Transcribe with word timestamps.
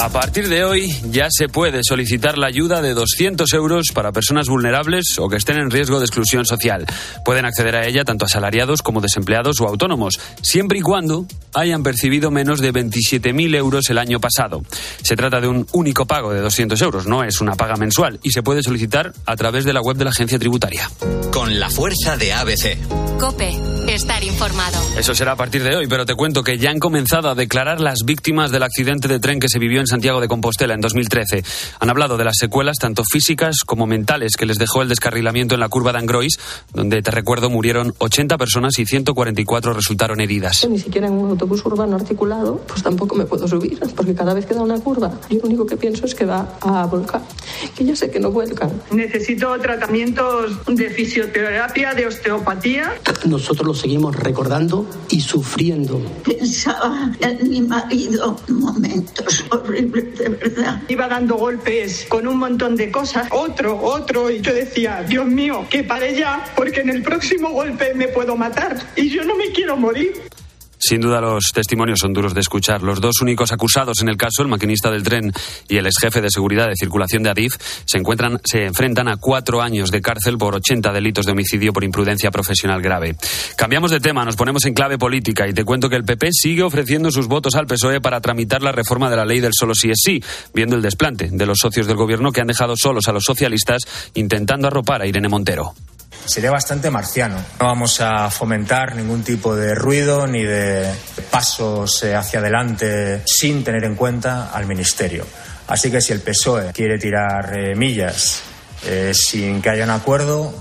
A 0.00 0.08
partir 0.08 0.48
de 0.48 0.64
hoy 0.64 0.96
ya 1.10 1.26
se 1.28 1.50
puede 1.50 1.82
solicitar 1.84 2.38
la 2.38 2.46
ayuda 2.46 2.80
de 2.80 2.94
200 2.94 3.52
euros 3.52 3.88
para 3.92 4.12
personas 4.12 4.48
vulnerables 4.48 5.18
o 5.18 5.28
que 5.28 5.36
estén 5.36 5.58
en 5.58 5.70
riesgo 5.70 5.98
de 5.98 6.06
exclusión 6.06 6.46
social. 6.46 6.86
Pueden 7.22 7.44
acceder 7.44 7.76
a 7.76 7.86
ella 7.86 8.02
tanto 8.02 8.24
asalariados 8.24 8.80
como 8.80 9.02
desempleados 9.02 9.60
o 9.60 9.68
autónomos, 9.68 10.18
siempre 10.40 10.78
y 10.78 10.80
cuando 10.80 11.26
hayan 11.52 11.82
percibido 11.82 12.30
menos 12.30 12.60
de 12.60 12.72
27.000 12.72 13.54
euros 13.56 13.90
el 13.90 13.98
año 13.98 14.20
pasado. 14.20 14.62
Se 15.02 15.16
trata 15.16 15.38
de 15.38 15.48
un 15.48 15.66
único 15.72 16.06
pago 16.06 16.32
de 16.32 16.40
200 16.40 16.80
euros, 16.80 17.06
no 17.06 17.22
es 17.22 17.42
una 17.42 17.56
paga 17.56 17.76
mensual 17.76 18.20
y 18.22 18.30
se 18.30 18.42
puede 18.42 18.62
solicitar 18.62 19.12
a 19.26 19.36
través 19.36 19.66
de 19.66 19.74
la 19.74 19.82
web 19.82 19.98
de 19.98 20.04
la 20.04 20.12
agencia 20.12 20.38
tributaria. 20.38 20.90
Con 21.30 21.60
la 21.60 21.68
fuerza 21.68 22.16
de 22.16 22.32
ABC. 22.32 22.78
Cope, 23.20 23.54
estar 23.86 24.24
informado. 24.24 24.80
Eso 24.96 25.14
será 25.14 25.32
a 25.32 25.36
partir 25.36 25.62
de 25.62 25.76
hoy, 25.76 25.86
pero 25.88 26.06
te 26.06 26.14
cuento 26.14 26.42
que 26.42 26.56
ya 26.56 26.70
han 26.70 26.78
comenzado 26.78 27.28
a 27.28 27.34
declarar 27.34 27.82
las 27.82 27.98
víctimas 28.06 28.50
del 28.50 28.62
accidente 28.62 29.08
de 29.08 29.20
tren 29.20 29.40
que 29.40 29.50
se 29.50 29.58
vivió 29.58 29.80
en 29.80 29.89
Santiago 29.90 30.20
de 30.20 30.28
Compostela 30.28 30.74
en 30.74 30.80
2013. 30.80 31.42
Han 31.80 31.90
hablado 31.90 32.16
de 32.16 32.24
las 32.24 32.36
secuelas 32.38 32.78
tanto 32.78 33.02
físicas 33.04 33.58
como 33.66 33.86
mentales 33.86 34.36
que 34.38 34.46
les 34.46 34.56
dejó 34.56 34.82
el 34.82 34.88
descarrilamiento 34.88 35.54
en 35.54 35.60
la 35.60 35.68
curva 35.68 35.92
de 35.92 35.98
Angrois, 35.98 36.38
donde, 36.72 37.02
te 37.02 37.10
recuerdo, 37.10 37.50
murieron 37.50 37.92
80 37.98 38.38
personas 38.38 38.78
y 38.78 38.86
144 38.86 39.74
resultaron 39.74 40.20
heridas. 40.20 40.66
Ni 40.68 40.78
siquiera 40.78 41.08
en 41.08 41.14
un 41.14 41.30
autobús 41.30 41.64
urbano 41.64 41.96
articulado, 41.96 42.60
pues 42.66 42.82
tampoco 42.82 43.16
me 43.16 43.26
puedo 43.26 43.46
subir, 43.48 43.78
porque 43.96 44.14
cada 44.14 44.32
vez 44.32 44.46
que 44.46 44.54
da 44.54 44.62
una 44.62 44.78
curva, 44.80 45.10
yo 45.28 45.38
lo 45.38 45.46
único 45.46 45.66
que 45.66 45.76
pienso 45.76 46.06
es 46.06 46.14
que 46.14 46.24
va 46.24 46.56
a 46.60 46.86
volcar, 46.86 47.22
que 47.76 47.84
ya 47.84 47.96
sé 47.96 48.10
que 48.10 48.20
no 48.20 48.30
vuelcan. 48.30 48.70
Necesito 48.92 49.58
tratamientos 49.58 50.64
de 50.66 50.88
fisioterapia, 50.90 51.94
de 51.94 52.06
osteopatía. 52.06 52.94
Nosotros 53.24 53.66
lo 53.66 53.74
seguimos 53.74 54.14
recordando 54.16 54.86
y 55.08 55.20
sufriendo. 55.20 56.00
Pensaba 56.24 57.10
en 57.20 57.50
mi 57.50 57.60
marido 57.60 58.36
momentos 58.48 59.44
horribles 59.50 59.79
Iba 60.88 61.08
dando 61.08 61.36
golpes 61.36 62.06
con 62.08 62.26
un 62.26 62.38
montón 62.38 62.76
de 62.76 62.90
cosas, 62.90 63.28
otro, 63.30 63.80
otro, 63.80 64.30
y 64.30 64.40
yo 64.40 64.52
decía, 64.52 65.04
Dios 65.08 65.26
mío, 65.26 65.66
que 65.70 65.84
pare 65.84 66.14
ya, 66.14 66.44
porque 66.56 66.80
en 66.80 66.90
el 66.90 67.02
próximo 67.02 67.50
golpe 67.50 67.94
me 67.94 68.08
puedo 68.08 68.36
matar 68.36 68.76
y 68.96 69.08
yo 69.08 69.24
no 69.24 69.36
me 69.36 69.50
quiero 69.52 69.76
morir. 69.76 70.12
Sin 70.80 71.02
duda 71.02 71.20
los 71.20 71.52
testimonios 71.52 71.98
son 72.00 72.14
duros 72.14 72.32
de 72.32 72.40
escuchar. 72.40 72.82
Los 72.82 73.02
dos 73.02 73.20
únicos 73.20 73.52
acusados 73.52 74.00
en 74.00 74.08
el 74.08 74.16
caso, 74.16 74.40
el 74.40 74.48
maquinista 74.48 74.90
del 74.90 75.02
tren 75.02 75.30
y 75.68 75.76
el 75.76 75.86
ex 75.86 75.96
jefe 76.00 76.22
de 76.22 76.30
seguridad 76.30 76.68
de 76.68 76.74
circulación 76.74 77.22
de 77.22 77.28
Adif, 77.28 77.52
se 77.84 77.98
encuentran, 77.98 78.40
se 78.44 78.64
enfrentan 78.64 79.06
a 79.08 79.18
cuatro 79.18 79.60
años 79.60 79.90
de 79.90 80.00
cárcel 80.00 80.38
por 80.38 80.54
80 80.54 80.90
delitos 80.90 81.26
de 81.26 81.32
homicidio 81.32 81.74
por 81.74 81.84
imprudencia 81.84 82.30
profesional 82.30 82.80
grave. 82.80 83.14
Cambiamos 83.56 83.90
de 83.90 84.00
tema, 84.00 84.24
nos 84.24 84.36
ponemos 84.36 84.64
en 84.64 84.72
clave 84.72 84.96
política 84.96 85.46
y 85.46 85.52
te 85.52 85.64
cuento 85.64 85.90
que 85.90 85.96
el 85.96 86.04
PP 86.04 86.30
sigue 86.32 86.62
ofreciendo 86.62 87.10
sus 87.10 87.28
votos 87.28 87.56
al 87.56 87.66
PSOE 87.66 88.00
para 88.00 88.22
tramitar 88.22 88.62
la 88.62 88.72
reforma 88.72 89.10
de 89.10 89.16
la 89.16 89.26
ley 89.26 89.40
del 89.40 89.52
solo 89.52 89.74
sí 89.74 89.90
es 89.90 89.98
sí, 90.02 90.24
viendo 90.54 90.76
el 90.76 90.82
desplante 90.82 91.28
de 91.30 91.46
los 91.46 91.58
socios 91.58 91.86
del 91.86 91.96
gobierno 91.96 92.32
que 92.32 92.40
han 92.40 92.46
dejado 92.46 92.74
solos 92.74 93.06
a 93.06 93.12
los 93.12 93.24
socialistas 93.24 93.82
intentando 94.14 94.68
arropar 94.68 95.02
a 95.02 95.06
Irene 95.06 95.28
Montero 95.28 95.74
sería 96.24 96.50
bastante 96.50 96.90
marciano. 96.90 97.36
No 97.58 97.66
vamos 97.66 98.00
a 98.00 98.30
fomentar 98.30 98.96
ningún 98.96 99.22
tipo 99.22 99.54
de 99.56 99.74
ruido 99.74 100.26
ni 100.26 100.44
de 100.44 100.92
pasos 101.30 102.02
eh, 102.02 102.14
hacia 102.14 102.40
adelante 102.40 103.22
sin 103.24 103.64
tener 103.64 103.84
en 103.84 103.94
cuenta 103.94 104.50
al 104.50 104.66
Ministerio. 104.66 105.26
Así 105.68 105.90
que 105.90 106.00
si 106.00 106.12
el 106.12 106.20
PSOE 106.20 106.72
quiere 106.72 106.98
tirar 106.98 107.56
eh, 107.56 107.74
millas 107.74 108.42
eh, 108.84 109.12
sin 109.14 109.62
que 109.62 109.70
haya 109.70 109.84
un 109.84 109.90
acuerdo, 109.90 110.52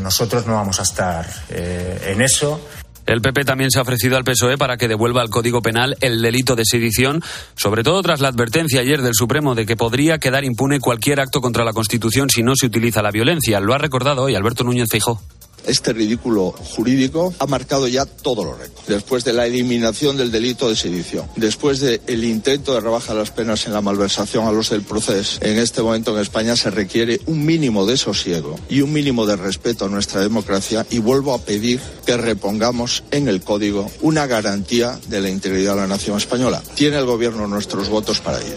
nosotros 0.00 0.46
no 0.46 0.54
vamos 0.54 0.80
a 0.80 0.82
estar 0.82 1.26
en 1.50 2.20
eso 2.20 2.66
el 3.06 3.20
PP 3.20 3.44
también 3.44 3.70
se 3.70 3.78
ha 3.78 3.82
ofrecido 3.82 4.16
al 4.16 4.24
PSOE 4.24 4.58
para 4.58 4.76
que 4.76 4.88
devuelva 4.88 5.22
al 5.22 5.30
Código 5.30 5.62
Penal 5.62 5.96
el 6.00 6.20
delito 6.20 6.56
de 6.56 6.64
sedición, 6.64 7.22
sobre 7.54 7.82
todo 7.82 8.02
tras 8.02 8.20
la 8.20 8.28
advertencia 8.28 8.80
ayer 8.80 9.02
del 9.02 9.14
Supremo 9.14 9.54
de 9.54 9.66
que 9.66 9.76
podría 9.76 10.18
quedar 10.18 10.44
impune 10.44 10.80
cualquier 10.80 11.20
acto 11.20 11.40
contra 11.40 11.64
la 11.64 11.72
Constitución 11.72 12.28
si 12.30 12.42
no 12.42 12.54
se 12.56 12.66
utiliza 12.66 13.02
la 13.02 13.10
violencia. 13.10 13.60
Lo 13.60 13.74
ha 13.74 13.78
recordado 13.78 14.24
hoy 14.24 14.34
Alberto 14.34 14.64
Núñez 14.64 14.88
Feijóo 14.90 15.20
este 15.66 15.92
ridículo 15.92 16.52
jurídico 16.52 17.34
ha 17.38 17.46
marcado 17.46 17.88
ya 17.88 18.06
todos 18.06 18.44
los 18.44 18.58
récords. 18.58 18.86
Después 18.86 19.24
de 19.24 19.32
la 19.32 19.46
eliminación 19.46 20.16
del 20.16 20.30
delito 20.30 20.68
de 20.68 20.76
sedición, 20.76 21.26
después 21.36 21.80
del 21.80 22.24
intento 22.24 22.74
de 22.74 22.80
rebajar 22.80 23.16
las 23.16 23.30
penas 23.30 23.66
en 23.66 23.72
la 23.72 23.80
malversación 23.80 24.46
a 24.46 24.52
los 24.52 24.70
del 24.70 24.82
proceso, 24.82 25.38
en 25.42 25.58
este 25.58 25.82
momento 25.82 26.14
en 26.14 26.22
España 26.22 26.56
se 26.56 26.70
requiere 26.70 27.20
un 27.26 27.44
mínimo 27.44 27.86
de 27.86 27.96
sosiego 27.96 28.58
y 28.68 28.80
un 28.80 28.92
mínimo 28.92 29.26
de 29.26 29.36
respeto 29.36 29.86
a 29.86 29.88
nuestra 29.88 30.20
democracia 30.20 30.86
y 30.90 30.98
vuelvo 30.98 31.34
a 31.34 31.38
pedir 31.38 31.80
que 32.04 32.16
repongamos 32.16 33.04
en 33.10 33.28
el 33.28 33.42
código 33.42 33.90
una 34.00 34.26
garantía 34.26 34.98
de 35.08 35.20
la 35.20 35.30
integridad 35.30 35.74
de 35.74 35.80
la 35.82 35.86
nación 35.86 36.16
española. 36.16 36.62
Tiene 36.74 36.98
el 36.98 37.06
gobierno 37.06 37.46
nuestros 37.46 37.88
votos 37.88 38.20
para 38.20 38.40
ello. 38.40 38.56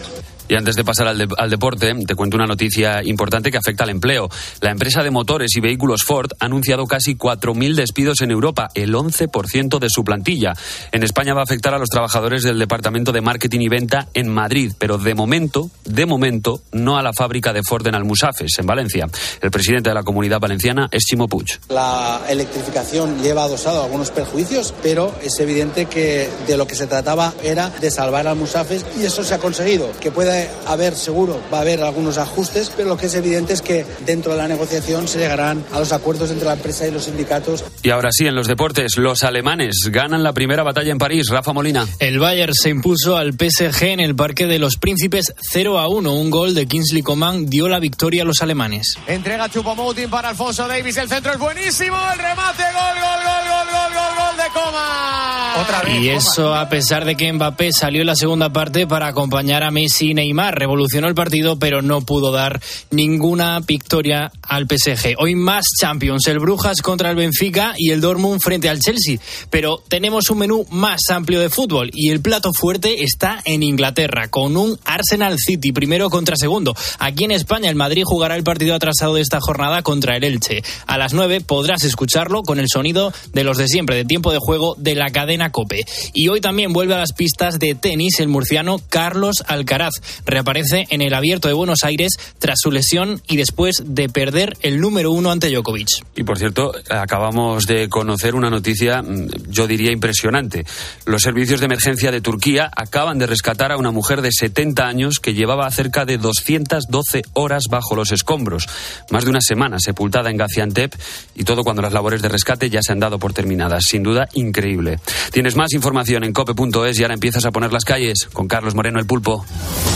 Y 0.50 0.56
antes 0.56 0.74
de 0.74 0.82
pasar 0.82 1.06
al, 1.06 1.28
al, 1.38 1.48
deporte, 1.48 1.94
te 2.04 2.16
cuento 2.16 2.36
una 2.36 2.44
noticia 2.44 3.04
importante 3.04 3.52
que 3.52 3.56
afecta 3.56 3.84
al 3.84 3.90
empleo. 3.90 4.28
La 4.60 4.72
empresa 4.72 5.00
de 5.04 5.12
motores 5.12 5.52
y 5.54 5.60
vehículos 5.60 6.02
Ford 6.04 6.32
ha 6.40 6.46
anunciado 6.46 6.88
casi 6.88 7.14
4.000 7.14 7.76
despidos 7.76 8.20
en 8.20 8.32
Europa, 8.32 8.68
el 8.74 8.92
11% 8.92 9.78
de 9.78 9.86
su 9.88 10.02
plantilla. 10.02 10.54
En 10.90 11.04
España 11.04 11.34
va 11.34 11.42
a 11.42 11.44
afectar 11.44 11.72
a 11.72 11.78
los 11.78 11.88
trabajadores 11.88 12.42
del 12.42 12.58
Departamento 12.58 13.12
de 13.12 13.20
Marketing 13.20 13.60
y 13.60 13.68
Venta 13.68 14.08
en 14.12 14.28
Madrid, 14.28 14.72
pero 14.76 14.98
de 14.98 15.14
momento, 15.14 15.70
de 15.84 16.04
momento, 16.04 16.62
no 16.72 16.98
a 16.98 17.02
la 17.04 17.12
fábrica 17.12 17.52
de 17.52 17.62
Ford 17.62 17.86
en 17.86 17.94
Almusafes, 17.94 18.58
en 18.58 18.66
Valencia. 18.66 19.06
El 19.40 19.52
presidente 19.52 19.90
de 19.90 19.94
la 19.94 20.02
comunidad 20.02 20.40
valenciana 20.40 20.88
es 20.90 21.04
Chimo 21.04 21.28
Puig. 21.28 21.60
La 21.68 22.22
electrificación 22.28 23.22
lleva 23.22 23.44
adosado 23.44 23.84
algunos 23.84 24.10
perjuicios, 24.10 24.74
pero 24.82 25.14
es 25.22 25.38
evidente 25.38 25.86
que 25.86 26.28
de 26.48 26.56
lo 26.56 26.66
que 26.66 26.74
se 26.74 26.88
trataba 26.88 27.34
era 27.44 27.70
de 27.70 27.88
salvar 27.92 28.26
Almusafes 28.26 28.84
y 28.98 29.04
eso 29.04 29.22
se 29.22 29.34
ha 29.34 29.38
conseguido. 29.38 29.92
Que 30.00 30.10
pueda 30.10 30.39
a 30.66 30.72
haber, 30.72 30.94
seguro, 30.94 31.40
va 31.52 31.58
a 31.58 31.60
haber 31.62 31.82
algunos 31.82 32.18
ajustes, 32.18 32.70
pero 32.76 32.88
lo 32.88 32.96
que 32.96 33.06
es 33.06 33.14
evidente 33.14 33.52
es 33.52 33.62
que 33.62 33.84
dentro 34.06 34.32
de 34.32 34.38
la 34.38 34.48
negociación 34.48 35.08
se 35.08 35.18
llegarán 35.18 35.64
a 35.72 35.78
los 35.78 35.92
acuerdos 35.92 36.30
entre 36.30 36.46
la 36.46 36.54
empresa 36.54 36.86
y 36.86 36.90
los 36.90 37.04
sindicatos. 37.04 37.64
Y 37.82 37.90
ahora 37.90 38.10
sí, 38.12 38.26
en 38.26 38.34
los 38.34 38.46
deportes, 38.46 38.96
los 38.96 39.24
alemanes 39.24 39.76
ganan 39.90 40.22
la 40.22 40.32
primera 40.32 40.62
batalla 40.62 40.92
en 40.92 40.98
París. 40.98 41.28
Rafa 41.28 41.52
Molina. 41.52 41.86
El 41.98 42.18
Bayern 42.18 42.54
se 42.54 42.70
impuso 42.70 43.16
al 43.16 43.32
PSG 43.32 43.84
en 43.84 44.00
el 44.00 44.14
Parque 44.14 44.46
de 44.46 44.58
los 44.58 44.76
Príncipes 44.76 45.34
0 45.52 45.78
a 45.78 45.88
1. 45.88 46.12
Un 46.12 46.30
gol 46.30 46.54
de 46.54 46.66
Kingsley 46.66 47.02
Coman 47.02 47.46
dio 47.46 47.68
la 47.68 47.78
victoria 47.78 48.22
a 48.22 48.26
los 48.26 48.42
alemanes. 48.42 48.96
Entrega 49.06 49.48
Chupomoutin 49.48 50.10
para 50.10 50.30
Alfonso 50.30 50.66
Davis. 50.66 50.96
El 50.96 51.08
centro 51.08 51.32
es 51.32 51.38
buenísimo. 51.38 51.96
El 52.12 52.18
remate. 52.18 52.62
Gol, 52.62 53.00
gol, 53.00 53.20
gol, 53.24 53.42
gol, 53.48 53.66
gol, 53.70 53.92
gol, 53.94 54.14
gol 54.18 54.36
de 54.36 54.52
Coman. 54.52 55.60
Otra 55.62 55.82
vez. 55.82 56.00
Y 56.00 56.08
eso 56.08 56.54
a 56.54 56.68
pesar 56.68 57.04
de 57.04 57.16
que 57.16 57.32
Mbappé 57.32 57.72
salió 57.72 58.00
en 58.02 58.06
la 58.06 58.16
segunda 58.16 58.52
parte 58.52 58.86
para 58.86 59.08
acompañar 59.08 59.62
a 59.62 59.70
Messi 59.70 60.10
y 60.10 60.29
Revolucionó 60.50 61.08
el 61.08 61.14
partido, 61.14 61.58
pero 61.58 61.82
no 61.82 62.00
pudo 62.02 62.32
dar 62.32 62.60
ninguna 62.90 63.60
victoria 63.60 64.32
al 64.42 64.66
PSG. 64.66 65.14
Hoy 65.18 65.34
más 65.34 65.64
Champions, 65.80 66.26
el 66.28 66.38
Brujas 66.38 66.82
contra 66.82 67.10
el 67.10 67.16
Benfica 67.16 67.74
y 67.76 67.90
el 67.90 68.00
Dortmund 68.00 68.40
frente 68.40 68.68
al 68.68 68.80
Chelsea. 68.80 69.18
Pero 69.50 69.82
tenemos 69.88 70.30
un 70.30 70.38
menú 70.38 70.66
más 70.70 71.00
amplio 71.10 71.40
de 71.40 71.50
fútbol 71.50 71.90
y 71.92 72.10
el 72.10 72.20
plato 72.20 72.52
fuerte 72.52 73.02
está 73.02 73.40
en 73.44 73.62
Inglaterra, 73.62 74.28
con 74.28 74.56
un 74.56 74.78
Arsenal 74.84 75.36
City, 75.38 75.72
primero 75.72 76.10
contra 76.10 76.36
segundo. 76.36 76.74
Aquí 76.98 77.24
en 77.24 77.32
España, 77.32 77.68
el 77.68 77.76
Madrid 77.76 78.02
jugará 78.04 78.36
el 78.36 78.44
partido 78.44 78.74
atrasado 78.74 79.14
de 79.14 79.22
esta 79.22 79.40
jornada 79.40 79.82
contra 79.82 80.16
el 80.16 80.24
Elche. 80.24 80.62
A 80.86 80.98
las 80.98 81.12
9 81.12 81.40
podrás 81.40 81.84
escucharlo 81.84 82.42
con 82.42 82.58
el 82.58 82.68
sonido 82.68 83.12
de 83.32 83.44
los 83.44 83.58
de 83.58 83.68
siempre, 83.68 83.96
de 83.96 84.04
tiempo 84.04 84.32
de 84.32 84.38
juego 84.38 84.74
de 84.78 84.94
la 84.94 85.10
cadena 85.10 85.50
Cope. 85.50 85.84
Y 86.14 86.28
hoy 86.28 86.40
también 86.40 86.72
vuelve 86.72 86.94
a 86.94 86.98
las 86.98 87.12
pistas 87.12 87.58
de 87.58 87.74
tenis 87.74 88.20
el 88.20 88.28
murciano 88.28 88.80
Carlos 88.88 89.42
Alcaraz 89.46 89.94
reaparece 90.24 90.86
en 90.90 91.02
el 91.02 91.14
Abierto 91.14 91.48
de 91.48 91.54
Buenos 91.54 91.84
Aires 91.84 92.12
tras 92.38 92.58
su 92.60 92.70
lesión 92.70 93.20
y 93.28 93.36
después 93.36 93.82
de 93.84 94.08
perder 94.08 94.56
el 94.62 94.80
número 94.80 95.12
uno 95.12 95.30
ante 95.30 95.50
Djokovic. 95.50 95.88
Y 96.16 96.24
por 96.24 96.38
cierto, 96.38 96.72
acabamos 96.88 97.66
de 97.66 97.88
conocer 97.88 98.34
una 98.34 98.50
noticia, 98.50 99.02
mm, 99.02 99.28
yo 99.48 99.66
diría 99.66 99.92
impresionante. 99.92 100.64
Los 101.06 101.22
servicios 101.22 101.60
de 101.60 101.66
emergencia 101.66 102.10
de 102.10 102.20
Turquía 102.20 102.70
acaban 102.74 103.18
de 103.18 103.26
rescatar 103.26 103.72
a 103.72 103.76
una 103.76 103.90
mujer 103.90 104.22
de 104.22 104.30
70 104.32 104.86
años 104.86 105.18
que 105.18 105.34
llevaba 105.34 105.70
cerca 105.70 106.04
de 106.04 106.18
212 106.18 107.22
horas 107.34 107.64
bajo 107.70 107.94
los 107.94 108.12
escombros, 108.12 108.68
más 109.10 109.24
de 109.24 109.30
una 109.30 109.40
semana 109.40 109.78
sepultada 109.78 110.30
en 110.30 110.36
Gaziantep 110.36 110.94
y 111.34 111.44
todo 111.44 111.64
cuando 111.64 111.82
las 111.82 111.92
labores 111.92 112.22
de 112.22 112.28
rescate 112.28 112.70
ya 112.70 112.82
se 112.82 112.92
han 112.92 113.00
dado 113.00 113.18
por 113.18 113.32
terminadas. 113.32 113.84
Sin 113.84 114.02
duda, 114.02 114.28
increíble. 114.34 114.98
Tienes 115.32 115.56
más 115.56 115.72
información 115.72 116.24
en 116.24 116.32
cope.es 116.32 116.98
y 116.98 117.02
ahora 117.02 117.14
empiezas 117.14 117.44
a 117.44 117.50
poner 117.50 117.72
las 117.72 117.84
calles 117.84 118.28
con 118.32 118.48
Carlos 118.48 118.74
Moreno 118.74 118.98
el 118.98 119.06
Pulpo. 119.06 119.44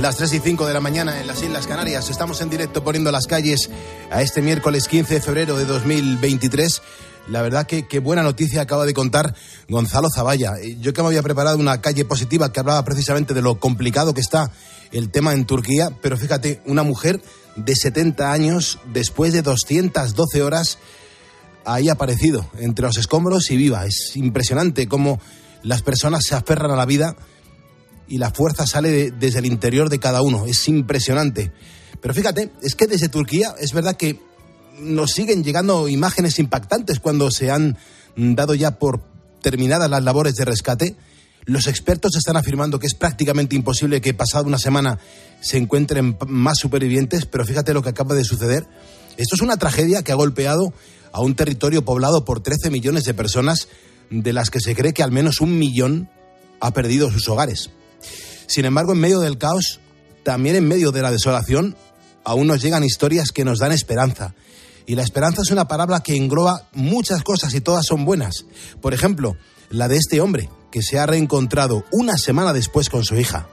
Las 0.00 0.16
3 0.16 0.32
y 0.34 0.38
5 0.38 0.66
de 0.66 0.74
la 0.74 0.80
mañana 0.80 1.20
en 1.20 1.26
las 1.26 1.42
Islas 1.42 1.66
Canarias. 1.66 2.08
Estamos 2.08 2.40
en 2.40 2.50
directo 2.50 2.84
poniendo 2.84 3.10
las 3.10 3.26
calles 3.26 3.68
a 4.10 4.22
este 4.22 4.42
miércoles 4.42 4.86
15 4.86 5.14
de 5.14 5.20
febrero 5.20 5.56
de 5.56 5.64
2023. 5.64 6.82
La 7.28 7.42
verdad 7.42 7.66
que 7.66 7.88
qué 7.88 7.98
buena 7.98 8.22
noticia 8.22 8.62
acaba 8.62 8.86
de 8.86 8.94
contar 8.94 9.34
Gonzalo 9.68 10.08
Zavalla. 10.08 10.54
Yo 10.80 10.92
que 10.92 11.02
me 11.02 11.08
había 11.08 11.22
preparado 11.24 11.58
una 11.58 11.80
calle 11.80 12.04
positiva 12.04 12.52
que 12.52 12.60
hablaba 12.60 12.84
precisamente 12.84 13.34
de 13.34 13.42
lo 13.42 13.58
complicado 13.58 14.14
que 14.14 14.20
está 14.20 14.52
el 14.92 15.10
tema 15.10 15.32
en 15.32 15.46
Turquía, 15.46 15.90
pero 16.00 16.16
fíjate, 16.16 16.62
una 16.64 16.84
mujer 16.84 17.20
de 17.56 17.74
70 17.74 18.30
años, 18.30 18.78
después 18.92 19.32
de 19.32 19.42
212 19.42 20.42
horas, 20.42 20.78
ahí 21.64 21.88
aparecido 21.88 22.48
entre 22.58 22.86
los 22.86 22.98
escombros 22.98 23.50
y 23.50 23.56
viva. 23.56 23.84
Es 23.84 24.12
impresionante 24.14 24.86
cómo 24.86 25.20
las 25.64 25.82
personas 25.82 26.22
se 26.24 26.36
aferran 26.36 26.70
a 26.70 26.76
la 26.76 26.86
vida 26.86 27.16
y 28.08 28.18
la 28.18 28.30
fuerza 28.30 28.66
sale 28.66 28.90
de, 28.90 29.10
desde 29.10 29.38
el 29.38 29.46
interior 29.46 29.88
de 29.88 29.98
cada 29.98 30.22
uno. 30.22 30.46
Es 30.46 30.66
impresionante. 30.68 31.52
Pero 32.00 32.14
fíjate, 32.14 32.50
es 32.62 32.74
que 32.74 32.86
desde 32.86 33.08
Turquía 33.08 33.54
es 33.58 33.72
verdad 33.72 33.96
que 33.96 34.20
nos 34.80 35.12
siguen 35.12 35.42
llegando 35.42 35.88
imágenes 35.88 36.38
impactantes 36.38 37.00
cuando 37.00 37.30
se 37.30 37.50
han 37.50 37.76
dado 38.16 38.54
ya 38.54 38.78
por 38.78 39.02
terminadas 39.42 39.90
las 39.90 40.02
labores 40.02 40.34
de 40.34 40.44
rescate. 40.44 40.96
Los 41.44 41.66
expertos 41.66 42.14
están 42.16 42.36
afirmando 42.36 42.78
que 42.78 42.86
es 42.86 42.94
prácticamente 42.94 43.56
imposible 43.56 44.00
que 44.00 44.14
pasada 44.14 44.44
una 44.44 44.58
semana 44.58 44.98
se 45.40 45.56
encuentren 45.56 46.16
más 46.26 46.58
supervivientes, 46.58 47.26
pero 47.26 47.44
fíjate 47.44 47.74
lo 47.74 47.82
que 47.82 47.88
acaba 47.88 48.14
de 48.14 48.24
suceder. 48.24 48.66
Esto 49.16 49.34
es 49.34 49.42
una 49.42 49.56
tragedia 49.56 50.02
que 50.02 50.12
ha 50.12 50.16
golpeado 50.16 50.72
a 51.12 51.20
un 51.20 51.34
territorio 51.34 51.84
poblado 51.84 52.24
por 52.24 52.40
13 52.40 52.70
millones 52.70 53.04
de 53.04 53.14
personas, 53.14 53.68
de 54.10 54.32
las 54.32 54.50
que 54.50 54.60
se 54.60 54.74
cree 54.74 54.92
que 54.92 55.02
al 55.02 55.12
menos 55.12 55.40
un 55.40 55.58
millón 55.58 56.10
ha 56.60 56.72
perdido 56.72 57.10
sus 57.10 57.28
hogares. 57.28 57.70
Sin 58.48 58.64
embargo, 58.64 58.92
en 58.92 58.98
medio 58.98 59.20
del 59.20 59.36
caos, 59.36 59.78
también 60.24 60.56
en 60.56 60.66
medio 60.66 60.90
de 60.90 61.02
la 61.02 61.12
desolación, 61.12 61.76
aún 62.24 62.46
nos 62.46 62.62
llegan 62.62 62.82
historias 62.82 63.30
que 63.30 63.44
nos 63.44 63.58
dan 63.58 63.72
esperanza. 63.72 64.34
Y 64.86 64.94
la 64.94 65.02
esperanza 65.02 65.42
es 65.42 65.50
una 65.50 65.68
palabra 65.68 66.00
que 66.00 66.16
engloba 66.16 66.66
muchas 66.72 67.22
cosas 67.22 67.52
y 67.52 67.60
todas 67.60 67.84
son 67.84 68.06
buenas. 68.06 68.46
Por 68.80 68.94
ejemplo, 68.94 69.36
la 69.68 69.86
de 69.86 69.98
este 69.98 70.22
hombre 70.22 70.48
que 70.70 70.82
se 70.82 70.98
ha 70.98 71.04
reencontrado 71.04 71.84
una 71.92 72.16
semana 72.16 72.54
después 72.54 72.88
con 72.88 73.04
su 73.04 73.16
hija. 73.16 73.46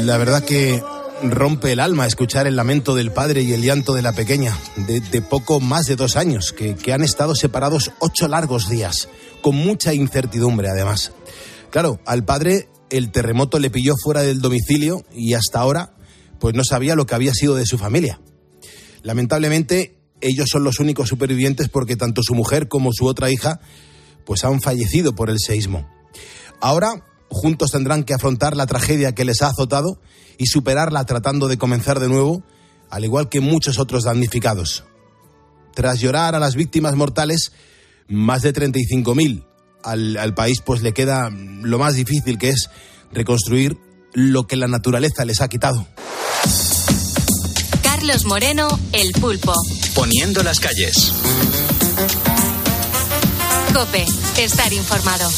La 0.00 0.18
verdad 0.18 0.44
que 0.44 0.82
rompe 1.22 1.72
el 1.72 1.80
alma 1.80 2.06
escuchar 2.06 2.46
el 2.46 2.56
lamento 2.56 2.94
del 2.94 3.10
padre 3.12 3.42
y 3.42 3.52
el 3.52 3.62
llanto 3.62 3.94
de 3.94 4.02
la 4.02 4.12
pequeña, 4.12 4.56
de, 4.76 5.22
poco 5.22 5.60
más 5.60 5.86
de 5.86 5.96
dos 5.96 6.16
años, 6.16 6.52
que, 6.52 6.74
que, 6.74 6.92
han 6.92 7.02
estado 7.02 7.34
separados 7.34 7.92
ocho 8.00 8.28
largos 8.28 8.68
días, 8.68 9.08
con 9.40 9.56
mucha 9.56 9.94
incertidumbre 9.94 10.68
además. 10.68 11.12
Claro, 11.70 12.00
al 12.04 12.24
padre 12.24 12.68
el 12.90 13.10
terremoto 13.10 13.58
le 13.58 13.70
pilló 13.70 13.94
fuera 13.96 14.22
del 14.22 14.40
domicilio 14.40 15.04
y 15.12 15.34
hasta 15.34 15.60
ahora 15.60 15.94
pues 16.38 16.54
no 16.54 16.64
sabía 16.64 16.96
lo 16.96 17.06
que 17.06 17.14
había 17.14 17.32
sido 17.32 17.54
de 17.54 17.66
su 17.66 17.78
familia. 17.78 18.20
Lamentablemente 19.02 19.96
ellos 20.20 20.48
son 20.50 20.64
los 20.64 20.80
únicos 20.80 21.08
supervivientes 21.08 21.68
porque 21.68 21.96
tanto 21.96 22.22
su 22.22 22.34
mujer 22.34 22.68
como 22.68 22.92
su 22.92 23.06
otra 23.06 23.30
hija 23.30 23.60
pues 24.24 24.44
han 24.44 24.60
fallecido 24.60 25.14
por 25.14 25.30
el 25.30 25.38
seísmo. 25.38 25.88
Ahora 26.60 27.04
juntos 27.28 27.72
tendrán 27.72 28.04
que 28.04 28.14
afrontar 28.14 28.56
la 28.56 28.66
tragedia 28.66 29.14
que 29.14 29.24
les 29.24 29.42
ha 29.42 29.48
azotado 29.48 29.98
y 30.38 30.46
superarla 30.46 31.04
tratando 31.04 31.48
de 31.48 31.58
comenzar 31.58 32.00
de 32.00 32.08
nuevo, 32.08 32.42
al 32.90 33.04
igual 33.04 33.28
que 33.28 33.40
muchos 33.40 33.78
otros 33.78 34.04
damnificados. 34.04 34.84
Tras 35.74 36.00
llorar 36.00 36.34
a 36.34 36.38
las 36.40 36.54
víctimas 36.54 36.94
mortales, 36.94 37.52
más 38.08 38.42
de 38.42 38.52
35.000, 38.52 39.44
al, 39.82 40.16
al 40.16 40.34
país 40.34 40.60
pues 40.64 40.82
le 40.82 40.92
queda 40.92 41.30
lo 41.30 41.78
más 41.78 41.94
difícil 41.94 42.38
que 42.38 42.50
es 42.50 42.70
reconstruir 43.12 43.76
lo 44.12 44.46
que 44.46 44.56
la 44.56 44.68
naturaleza 44.68 45.24
les 45.24 45.40
ha 45.40 45.48
quitado. 45.48 45.86
Carlos 47.82 48.24
Moreno, 48.24 48.68
El 48.92 49.12
Pulpo. 49.12 49.54
Poniendo 49.94 50.42
las 50.42 50.60
calles. 50.60 51.12
Cope, 53.74 54.06
estar 54.38 54.72
informado. 54.72 55.28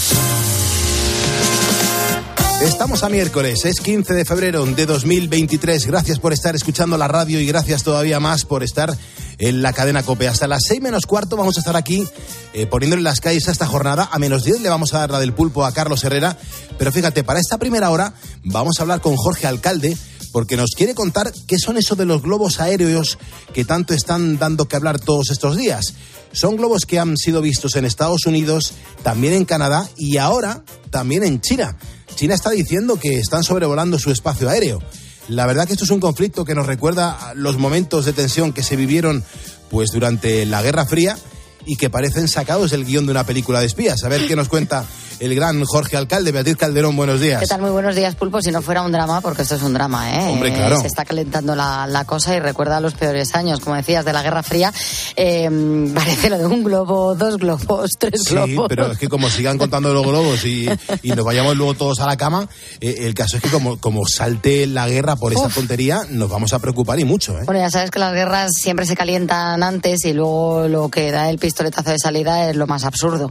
Estamos 2.60 3.02
a 3.02 3.08
miércoles, 3.08 3.64
es 3.64 3.80
15 3.80 4.12
de 4.12 4.26
febrero 4.26 4.66
de 4.66 4.84
2023. 4.84 5.86
Gracias 5.86 6.18
por 6.18 6.34
estar 6.34 6.54
escuchando 6.54 6.98
la 6.98 7.08
radio 7.08 7.40
y 7.40 7.46
gracias 7.46 7.82
todavía 7.82 8.20
más 8.20 8.44
por 8.44 8.62
estar 8.62 8.94
en 9.38 9.62
la 9.62 9.72
cadena 9.72 10.02
Cope. 10.02 10.28
Hasta 10.28 10.46
las 10.46 10.64
6 10.68 10.82
menos 10.82 11.06
cuarto 11.06 11.38
vamos 11.38 11.56
a 11.56 11.60
estar 11.60 11.76
aquí 11.76 12.06
eh, 12.52 12.66
poniéndole 12.66 13.00
las 13.00 13.20
calles 13.20 13.48
a 13.48 13.52
esta 13.52 13.66
jornada. 13.66 14.10
A 14.12 14.18
menos 14.18 14.44
10 14.44 14.60
le 14.60 14.68
vamos 14.68 14.92
a 14.92 14.98
dar 14.98 15.10
la 15.12 15.18
del 15.18 15.32
pulpo 15.32 15.64
a 15.64 15.72
Carlos 15.72 16.04
Herrera. 16.04 16.36
Pero 16.76 16.92
fíjate, 16.92 17.24
para 17.24 17.40
esta 17.40 17.56
primera 17.56 17.88
hora 17.88 18.12
vamos 18.44 18.78
a 18.78 18.82
hablar 18.82 19.00
con 19.00 19.16
Jorge 19.16 19.46
Alcalde 19.46 19.96
porque 20.36 20.58
nos 20.58 20.72
quiere 20.76 20.94
contar 20.94 21.32
qué 21.46 21.58
son 21.58 21.78
eso 21.78 21.96
de 21.96 22.04
los 22.04 22.20
globos 22.20 22.60
aéreos 22.60 23.16
que 23.54 23.64
tanto 23.64 23.94
están 23.94 24.38
dando 24.38 24.68
que 24.68 24.76
hablar 24.76 25.00
todos 25.00 25.30
estos 25.30 25.56
días. 25.56 25.94
Son 26.32 26.56
globos 26.56 26.84
que 26.86 26.98
han 26.98 27.16
sido 27.16 27.40
vistos 27.40 27.76
en 27.76 27.84
Estados 27.84 28.26
Unidos, 28.26 28.74
también 29.02 29.32
en 29.34 29.44
Canadá 29.44 29.88
y 29.96 30.18
ahora 30.18 30.62
también 30.90 31.24
en 31.24 31.40
China. 31.40 31.76
China 32.14 32.34
está 32.34 32.50
diciendo 32.50 32.98
que 32.98 33.18
están 33.18 33.44
sobrevolando 33.44 33.98
su 33.98 34.10
espacio 34.10 34.48
aéreo. 34.48 34.82
La 35.28 35.46
verdad 35.46 35.66
que 35.66 35.72
esto 35.72 35.84
es 35.84 35.90
un 35.90 36.00
conflicto 36.00 36.44
que 36.44 36.54
nos 36.54 36.66
recuerda 36.66 37.32
los 37.34 37.58
momentos 37.58 38.04
de 38.04 38.12
tensión 38.12 38.52
que 38.52 38.62
se 38.62 38.76
vivieron 38.76 39.24
pues 39.70 39.90
durante 39.90 40.46
la 40.46 40.62
Guerra 40.62 40.86
Fría 40.86 41.18
y 41.64 41.76
que 41.76 41.90
parecen 41.90 42.28
sacados 42.28 42.70
del 42.70 42.84
guion 42.84 43.06
de 43.06 43.10
una 43.10 43.26
película 43.26 43.60
de 43.60 43.66
espías. 43.66 44.04
A 44.04 44.08
ver 44.08 44.26
qué 44.26 44.36
nos 44.36 44.48
cuenta 44.48 44.86
el 45.20 45.34
gran 45.34 45.64
Jorge 45.64 45.96
Alcalde. 45.96 46.32
Beatriz 46.32 46.56
Calderón, 46.56 46.96
buenos 46.96 47.20
días. 47.20 47.40
¿Qué 47.40 47.46
tal? 47.46 47.60
Muy 47.60 47.70
buenos 47.70 47.94
días, 47.94 48.14
Pulpo. 48.14 48.42
Si 48.42 48.50
no 48.50 48.62
fuera 48.62 48.82
un 48.82 48.92
drama, 48.92 49.20
porque 49.20 49.42
esto 49.42 49.54
es 49.56 49.62
un 49.62 49.72
drama, 49.72 50.14
¿eh? 50.14 50.32
Hombre, 50.32 50.52
claro. 50.52 50.80
Se 50.80 50.86
está 50.86 51.04
calentando 51.04 51.54
la, 51.54 51.86
la 51.86 52.04
cosa 52.04 52.34
y 52.36 52.40
recuerda 52.40 52.80
los 52.80 52.94
peores 52.94 53.34
años, 53.34 53.60
como 53.60 53.76
decías, 53.76 54.04
de 54.04 54.12
la 54.12 54.22
Guerra 54.22 54.42
Fría. 54.42 54.72
Eh, 55.16 55.90
parece 55.94 56.30
lo 56.30 56.38
de 56.38 56.46
un 56.46 56.62
globo, 56.64 57.14
dos 57.14 57.36
globos, 57.38 57.92
tres 57.98 58.22
sí, 58.24 58.34
globos. 58.34 58.66
pero 58.68 58.92
es 58.92 58.98
que 58.98 59.08
como 59.08 59.30
sigan 59.30 59.58
contando 59.58 59.92
los 59.92 60.04
globos 60.06 60.44
y, 60.44 60.68
y 61.02 61.10
nos 61.10 61.24
vayamos 61.24 61.56
luego 61.56 61.74
todos 61.74 62.00
a 62.00 62.06
la 62.06 62.16
cama, 62.16 62.48
eh, 62.80 62.96
el 63.00 63.14
caso 63.14 63.36
es 63.36 63.42
que 63.42 63.48
como, 63.48 63.78
como 63.78 64.06
salte 64.06 64.66
la 64.66 64.88
guerra 64.88 65.16
por 65.16 65.32
esta 65.32 65.46
Uf. 65.46 65.54
tontería, 65.54 66.02
nos 66.10 66.28
vamos 66.28 66.52
a 66.52 66.58
preocupar 66.58 66.98
y 67.00 67.04
mucho, 67.04 67.38
¿eh? 67.38 67.42
Bueno, 67.44 67.60
ya 67.60 67.70
sabes 67.70 67.90
que 67.90 67.98
las 67.98 68.12
guerras 68.12 68.52
siempre 68.54 68.86
se 68.86 68.96
calientan 68.96 69.62
antes 69.62 70.04
y 70.04 70.12
luego 70.12 70.68
lo 70.68 70.88
que 70.88 71.10
da 71.10 71.30
el 71.30 71.38
pistoletazo 71.38 71.90
de 71.90 71.98
salida 71.98 72.50
es 72.50 72.56
lo 72.56 72.66
más 72.66 72.84
absurdo. 72.84 73.30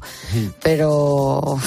Pero... 0.62 1.60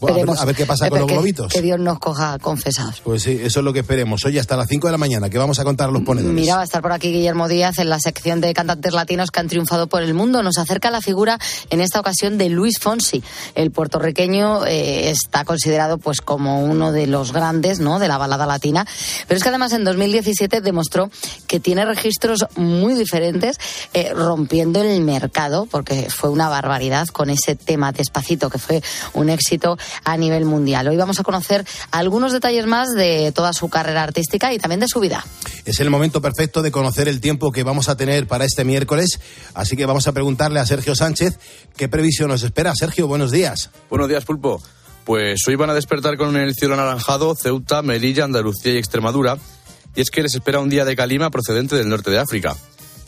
Bueno, 0.00 0.14
a 0.14 0.16
ver- 0.16 0.26
veremos. 0.26 0.40
a 0.40 0.44
ver 0.44 0.56
qué 0.56 0.66
pasa 0.66 0.88
con 0.88 0.98
los 1.00 1.08
que- 1.08 1.14
globitos. 1.14 1.52
Que 1.52 1.62
Dios 1.62 1.78
nos 1.80 1.98
coja 1.98 2.38
confesados. 2.38 3.00
Pues 3.04 3.22
sí, 3.22 3.38
eso 3.42 3.60
es 3.60 3.64
lo 3.64 3.72
que 3.72 3.80
esperemos. 3.80 4.24
Hoy 4.24 4.38
hasta 4.38 4.56
las 4.56 4.68
5 4.68 4.86
de 4.88 4.92
la 4.92 4.98
mañana, 4.98 5.28
que 5.30 5.38
vamos 5.38 5.58
a 5.58 5.64
contar 5.64 5.90
los 5.90 6.02
ponedores. 6.02 6.34
Mira, 6.34 6.56
va 6.56 6.60
a 6.62 6.64
estar 6.64 6.82
por 6.82 6.92
aquí 6.92 7.10
Guillermo 7.12 7.48
Díaz 7.48 7.78
en 7.78 7.88
la 7.90 7.98
sección 8.00 8.40
de 8.40 8.52
cantantes 8.54 8.92
latinos 8.92 9.30
que 9.30 9.40
han 9.40 9.48
triunfado 9.48 9.86
por 9.86 10.02
el 10.02 10.14
mundo. 10.14 10.42
Nos 10.42 10.58
acerca 10.58 10.90
la 10.90 11.00
figura, 11.00 11.38
en 11.70 11.80
esta 11.80 12.00
ocasión, 12.00 12.38
de 12.38 12.48
Luis 12.48 12.78
Fonsi. 12.78 13.22
El 13.54 13.70
puertorriqueño 13.70 14.64
eh, 14.66 15.10
está 15.10 15.44
considerado 15.44 15.98
pues 15.98 16.20
como 16.20 16.62
uno 16.62 16.92
de 16.92 17.06
los 17.06 17.32
grandes 17.32 17.80
¿no? 17.80 17.98
de 17.98 18.08
la 18.08 18.18
balada 18.18 18.46
latina. 18.46 18.86
Pero 19.26 19.36
es 19.38 19.42
que 19.42 19.48
además 19.48 19.72
en 19.72 19.84
2017 19.84 20.60
demostró 20.60 21.10
que 21.46 21.60
tiene 21.60 21.84
registros 21.84 22.46
muy 22.56 22.94
diferentes, 22.94 23.58
eh, 23.94 24.12
rompiendo 24.14 24.82
el 24.82 25.00
mercado, 25.02 25.66
porque 25.70 26.08
fue 26.10 26.30
una 26.30 26.48
barbaridad 26.48 27.06
con 27.08 27.30
ese 27.30 27.56
tema 27.56 27.92
despacito, 27.92 28.50
que 28.50 28.58
fue 28.58 28.82
un 29.14 29.28
éxito 29.30 29.76
a 30.04 30.16
nivel 30.16 30.44
mundial. 30.44 30.88
Hoy 30.88 30.96
vamos 30.96 31.20
a 31.20 31.22
conocer 31.22 31.64
algunos 31.90 32.32
detalles 32.32 32.66
más 32.66 32.94
de 32.94 33.32
toda 33.32 33.52
su 33.52 33.68
carrera 33.68 34.02
artística 34.02 34.52
y 34.52 34.58
también 34.58 34.80
de 34.80 34.88
su 34.88 35.00
vida. 35.00 35.24
Es 35.64 35.80
el 35.80 35.90
momento 35.90 36.20
perfecto 36.20 36.62
de 36.62 36.70
conocer 36.70 37.08
el 37.08 37.20
tiempo 37.20 37.52
que 37.52 37.62
vamos 37.62 37.88
a 37.88 37.96
tener 37.96 38.26
para 38.26 38.44
este 38.44 38.64
miércoles, 38.64 39.20
así 39.54 39.76
que 39.76 39.86
vamos 39.86 40.06
a 40.08 40.12
preguntarle 40.12 40.60
a 40.60 40.66
Sergio 40.66 40.94
Sánchez 40.94 41.38
qué 41.76 41.88
previsión 41.88 42.28
nos 42.28 42.42
espera. 42.42 42.74
Sergio, 42.74 43.06
buenos 43.06 43.30
días. 43.30 43.70
Buenos 43.90 44.08
días, 44.08 44.24
Pulpo. 44.24 44.62
Pues 45.04 45.40
hoy 45.48 45.54
van 45.54 45.70
a 45.70 45.74
despertar 45.74 46.18
con 46.18 46.36
el 46.36 46.54
cielo 46.54 46.74
anaranjado 46.74 47.34
Ceuta, 47.34 47.80
Melilla, 47.82 48.24
Andalucía 48.24 48.74
y 48.74 48.76
Extremadura. 48.76 49.38
Y 49.96 50.02
es 50.02 50.10
que 50.10 50.22
les 50.22 50.34
espera 50.34 50.60
un 50.60 50.68
día 50.68 50.84
de 50.84 50.94
calima 50.94 51.30
procedente 51.30 51.76
del 51.76 51.88
norte 51.88 52.10
de 52.10 52.18
África. 52.18 52.56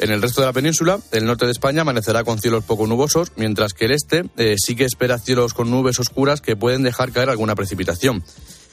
En 0.02 0.10
el 0.10 0.22
resto 0.22 0.40
de 0.40 0.46
la 0.46 0.52
península, 0.54 0.98
el 1.12 1.26
norte 1.26 1.44
de 1.44 1.52
España 1.52 1.82
amanecerá 1.82 2.24
con 2.24 2.38
cielos 2.40 2.64
poco 2.64 2.86
nubosos, 2.86 3.32
mientras 3.36 3.74
que 3.74 3.84
el 3.84 3.92
este 3.92 4.24
eh, 4.38 4.56
sí 4.58 4.74
que 4.74 4.84
espera 4.86 5.18
cielos 5.18 5.52
con 5.52 5.70
nubes 5.70 6.00
oscuras 6.00 6.40
que 6.40 6.56
pueden 6.56 6.82
dejar 6.82 7.12
caer 7.12 7.28
alguna 7.28 7.54
precipitación, 7.54 8.24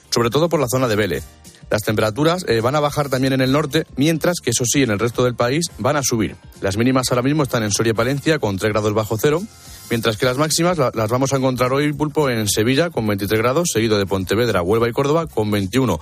sobre 0.09 0.29
todo 0.29 0.47
por 0.47 0.61
la 0.61 0.67
zona 0.71 0.87
de 0.87 0.95
Vélez. 0.95 1.25
Las 1.69 1.83
temperaturas 1.83 2.45
eh, 2.47 2.61
van 2.61 2.75
a 2.75 2.79
bajar 2.79 3.09
también 3.09 3.33
en 3.33 3.41
el 3.41 3.51
norte, 3.51 3.85
mientras 3.97 4.37
que 4.41 4.51
eso 4.51 4.63
sí, 4.65 4.83
en 4.83 4.89
el 4.91 4.99
resto 4.99 5.25
del 5.25 5.35
país 5.35 5.65
van 5.79 5.97
a 5.97 6.01
subir. 6.01 6.37
Las 6.61 6.77
mínimas 6.77 7.07
ahora 7.11 7.23
mismo 7.23 7.43
están 7.43 7.63
en 7.63 7.71
Soria 7.73 7.91
y 7.91 7.93
Palencia 7.93 8.39
con 8.39 8.57
3 8.57 8.71
grados 8.71 8.93
bajo 8.93 9.17
cero, 9.17 9.43
mientras 9.89 10.15
que 10.15 10.25
las 10.25 10.37
máximas 10.37 10.77
la- 10.77 10.91
las 10.95 11.09
vamos 11.09 11.33
a 11.33 11.35
encontrar 11.35 11.73
hoy, 11.73 11.91
Pulpo, 11.91 12.29
en 12.29 12.47
Sevilla 12.47 12.89
con 12.89 13.05
23 13.05 13.37
grados, 13.41 13.67
seguido 13.73 13.97
de 13.97 14.05
Pontevedra, 14.05 14.61
Huelva 14.61 14.87
y 14.87 14.93
Córdoba 14.93 15.27
con 15.27 15.51
21. 15.51 15.99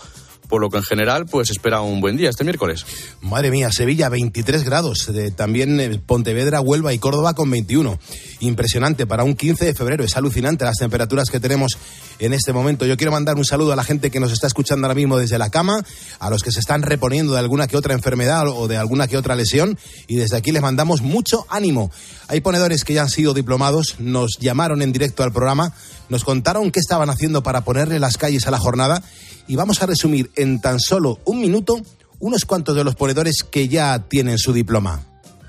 Por 0.47 0.61
lo 0.61 0.69
que 0.69 0.77
en 0.77 0.83
general, 0.83 1.25
pues 1.25 1.49
espera 1.49 1.81
un 1.81 2.01
buen 2.01 2.17
día 2.17 2.29
este 2.29 2.43
miércoles. 2.43 2.85
Madre 3.21 3.51
mía, 3.51 3.69
Sevilla 3.71 4.09
23 4.09 4.63
grados, 4.63 5.11
de- 5.11 5.31
también 5.31 5.79
eh, 5.79 5.99
Pontevedra, 6.05 6.61
Huelva 6.61 6.93
y 6.93 6.99
Córdoba 6.99 7.33
con 7.33 7.49
21. 7.49 7.97
Impresionante 8.41 9.07
para 9.07 9.23
un 9.23 9.35
15 9.35 9.65
de 9.65 9.73
febrero, 9.73 10.03
es 10.03 10.15
alucinante 10.17 10.65
las 10.65 10.77
temperaturas 10.77 11.29
que 11.29 11.39
tenemos 11.39 11.77
en 12.19 12.33
este 12.33 12.53
momento. 12.53 12.85
Yo 12.85 12.97
quiero 12.97 13.11
mandar 13.11 13.35
un 13.37 13.45
saludo 13.45 13.73
a 13.73 13.75
la 13.75 13.83
gente 13.83 14.11
que 14.11 14.19
nos 14.19 14.31
está 14.31 14.47
escuchando 14.47 14.85
ahora 14.87 14.95
mismo 14.95 15.17
desde 15.17 15.37
la 15.37 15.49
cama, 15.49 15.83
a 16.19 16.29
los 16.29 16.43
que 16.43 16.51
se 16.51 16.59
están 16.59 16.81
reponiendo 16.83 17.33
de 17.33 17.39
alguna 17.39 17.67
que 17.67 17.77
otra 17.77 17.93
enfermedad 17.93 18.47
o 18.47 18.67
de 18.67 18.77
alguna 18.77 19.07
que 19.07 19.17
otra 19.17 19.35
lesión 19.35 19.77
y 20.07 20.17
desde 20.17 20.37
aquí 20.37 20.51
les 20.51 20.61
mandamos 20.61 21.01
mucho 21.01 21.45
ánimo. 21.49 21.91
Hay 22.27 22.41
ponedores 22.41 22.83
que 22.83 22.93
ya 22.93 23.03
han 23.03 23.09
sido 23.09 23.33
diplomados, 23.33 23.95
nos 23.99 24.37
llamaron 24.39 24.81
en 24.81 24.91
directo 24.91 25.23
al 25.23 25.31
programa, 25.31 25.73
nos 26.09 26.23
contaron 26.23 26.71
qué 26.71 26.79
estaban 26.79 27.09
haciendo 27.09 27.43
para 27.43 27.61
ponerle 27.61 27.99
las 27.99 28.17
calles 28.17 28.47
a 28.47 28.51
la 28.51 28.59
jornada 28.59 29.01
y 29.47 29.55
vamos 29.55 29.81
a 29.81 29.85
resumir 29.85 30.31
en 30.35 30.61
tan 30.61 30.79
solo 30.79 31.19
un 31.25 31.41
minuto 31.41 31.81
unos 32.19 32.45
cuantos 32.45 32.75
de 32.75 32.83
los 32.83 32.95
ponedores 32.95 33.43
que 33.43 33.67
ya 33.67 33.99
tienen 34.07 34.37
su 34.37 34.53
diploma. 34.53 35.01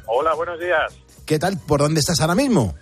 Hola, 0.06 0.34
buenos 0.34 0.58
días. 0.58 0.92
¿Qué 1.24 1.38
tal? 1.38 1.58
¿Por 1.58 1.80
dónde 1.80 2.00
estás 2.00 2.20
ahora 2.20 2.34
mismo? 2.34 2.74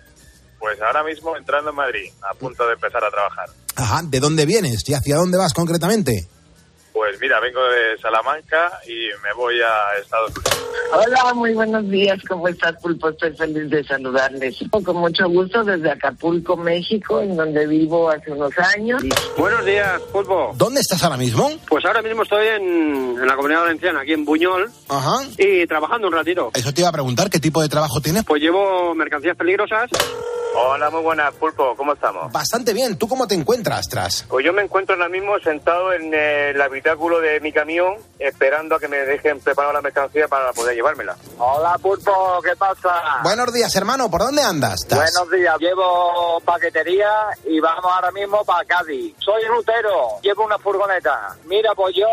Pues 0.59 0.81
ahora 0.81 1.03
mismo 1.03 1.35
entrando 1.35 1.69
en 1.69 1.75
Madrid, 1.75 2.11
a 2.29 2.33
punto 2.33 2.65
de 2.67 2.73
empezar 2.73 3.03
a 3.03 3.09
trabajar. 3.09 3.49
Ajá, 3.75 4.01
¿de 4.03 4.19
dónde 4.19 4.45
vienes 4.45 4.87
y 4.87 4.93
hacia 4.93 5.17
dónde 5.17 5.37
vas 5.37 5.53
concretamente? 5.53 6.27
Pues 6.95 7.19
mira, 7.19 7.41
vengo 7.41 7.61
de 7.61 7.97
Salamanca 8.01 8.71
y 8.87 9.09
me 9.21 9.33
voy 9.35 9.55
a 9.59 9.99
Estados 10.01 10.31
Unidos. 10.31 10.65
Hola, 10.93 11.33
muy 11.33 11.53
buenos 11.53 11.89
días. 11.89 12.17
¿Cómo 12.25 12.47
estás, 12.47 12.81
Pulpo? 12.81 13.09
Estoy 13.09 13.33
feliz 13.35 13.69
de 13.69 13.83
saludarles. 13.83 14.57
Con 14.71 14.95
mucho 14.95 15.27
gusto 15.27 15.61
desde 15.65 15.91
Acapulco, 15.91 16.55
México, 16.55 17.19
en 17.19 17.35
donde 17.35 17.67
vivo 17.67 18.09
hace 18.09 18.31
unos 18.31 18.57
años. 18.77 19.03
Buenos 19.37 19.65
días, 19.65 20.01
Pulpo. 20.13 20.53
¿Dónde 20.55 20.79
estás 20.79 21.03
ahora 21.03 21.17
mismo? 21.17 21.51
Pues 21.67 21.83
ahora 21.83 22.01
mismo 22.01 22.23
estoy 22.23 22.47
en, 22.47 22.63
en 23.19 23.27
la 23.27 23.35
comunidad 23.35 23.63
valenciana, 23.63 23.99
aquí 23.99 24.13
en 24.13 24.23
Buñol, 24.23 24.71
Ajá. 24.87 25.17
y 25.37 25.67
trabajando 25.67 26.07
un 26.07 26.13
ratito. 26.13 26.51
Eso 26.53 26.73
te 26.73 26.79
iba 26.79 26.89
a 26.89 26.93
preguntar, 26.93 27.29
¿qué 27.29 27.41
tipo 27.41 27.61
de 27.61 27.67
trabajo 27.67 27.99
tienes? 27.99 28.23
Pues 28.23 28.41
llevo 28.41 28.95
mercancías 28.95 29.35
peligrosas. 29.35 29.89
Hola, 30.57 30.89
muy 30.89 31.01
buenas, 31.01 31.33
Pulpo, 31.33 31.75
¿cómo 31.75 31.91
estamos? 31.93 32.31
Bastante 32.31 32.71
bien, 32.71 32.97
¿tú 32.97 33.09
cómo 33.09 33.27
te 33.27 33.35
encuentras, 33.35 33.89
Tras? 33.89 34.23
Pues 34.29 34.45
yo 34.45 34.53
me 34.53 34.61
encuentro 34.61 34.95
ahora 34.95 35.09
mismo 35.09 35.37
sentado 35.39 35.91
en 35.91 36.13
el 36.13 36.61
habitáculo 36.61 37.19
de 37.19 37.41
mi 37.41 37.51
camión, 37.51 37.95
esperando 38.19 38.75
a 38.75 38.79
que 38.79 38.87
me 38.87 38.97
dejen 38.99 39.41
preparar 39.41 39.73
la 39.73 39.81
mercancía 39.81 40.29
para 40.29 40.53
poder 40.53 40.73
llevármela. 40.73 41.17
Hola 41.39 41.77
Pulpo, 41.81 42.41
¿qué 42.41 42.55
pasa? 42.55 43.19
Buenos 43.23 43.51
días, 43.51 43.75
hermano, 43.75 44.09
¿por 44.09 44.21
dónde 44.21 44.43
andas? 44.43 44.87
Tras? 44.87 45.11
Buenos 45.13 45.29
días, 45.37 45.57
llevo 45.59 46.39
paquetería 46.45 47.11
y 47.43 47.59
vamos 47.59 47.91
ahora 47.93 48.11
mismo 48.11 48.45
para 48.45 48.63
Cádiz. 48.63 49.13
Soy 49.19 49.43
rutero, 49.43 50.21
llevo 50.21 50.45
una 50.45 50.57
furgoneta. 50.57 51.35
Mira, 51.47 51.75
pues 51.75 51.93
yo 51.97 52.07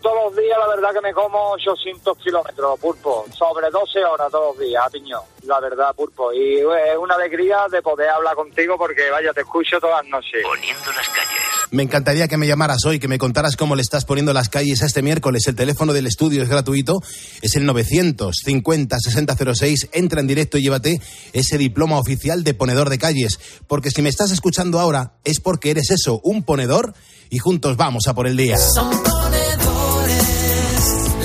todos 0.00 0.26
los 0.26 0.36
días 0.36 0.56
la 0.60 0.68
verdad 0.68 0.92
que 0.92 1.00
me 1.00 1.12
como 1.12 1.50
800 1.54 2.16
kilómetros, 2.18 2.78
Pulpo. 2.78 3.24
Sobre 3.36 3.68
12 3.68 4.04
horas 4.04 4.30
todos 4.30 4.54
los 4.54 4.64
días, 4.64 4.86
a 4.86 4.90
piñón. 4.90 5.22
La 5.46 5.58
verdad, 5.58 5.92
Pulpo. 5.96 6.32
Y 6.32 6.58
es 6.58 6.96
una 6.96 7.14
alegría 7.14 7.66
de 7.70 7.79
poder 7.82 8.08
hablar 8.08 8.34
contigo 8.34 8.76
porque 8.78 9.10
vaya, 9.10 9.32
te 9.32 9.40
escucho 9.40 9.78
todas 9.80 10.04
las 10.04 10.10
noches. 10.10 10.42
Poniendo 10.42 10.92
las 10.92 11.08
calles. 11.08 11.40
Me 11.70 11.82
encantaría 11.82 12.28
que 12.28 12.36
me 12.36 12.46
llamaras 12.46 12.84
hoy, 12.84 12.98
que 12.98 13.08
me 13.08 13.16
contaras 13.18 13.56
cómo 13.56 13.74
le 13.76 13.82
estás 13.82 14.04
poniendo 14.04 14.32
las 14.32 14.48
calles 14.48 14.82
a 14.82 14.86
este 14.86 15.02
miércoles. 15.02 15.46
El 15.46 15.54
teléfono 15.54 15.92
del 15.92 16.06
estudio 16.06 16.42
es 16.42 16.48
gratuito, 16.48 17.02
es 17.42 17.54
el 17.56 17.68
950-6006. 17.68 19.90
Entra 19.92 20.20
en 20.20 20.26
directo 20.26 20.58
y 20.58 20.62
llévate 20.62 21.00
ese 21.32 21.58
diploma 21.58 21.98
oficial 21.98 22.44
de 22.44 22.54
ponedor 22.54 22.88
de 22.90 22.98
calles. 22.98 23.38
Porque 23.66 23.90
si 23.90 24.02
me 24.02 24.08
estás 24.08 24.30
escuchando 24.30 24.78
ahora, 24.80 25.12
es 25.24 25.40
porque 25.40 25.70
eres 25.70 25.90
eso, 25.90 26.20
un 26.24 26.44
ponedor, 26.44 26.94
y 27.30 27.38
juntos 27.38 27.76
vamos 27.76 28.08
a 28.08 28.14
por 28.14 28.26
el 28.26 28.36
día. 28.36 28.58
Son 28.58 28.90
ponedores 29.02 30.40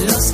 los 0.06 0.32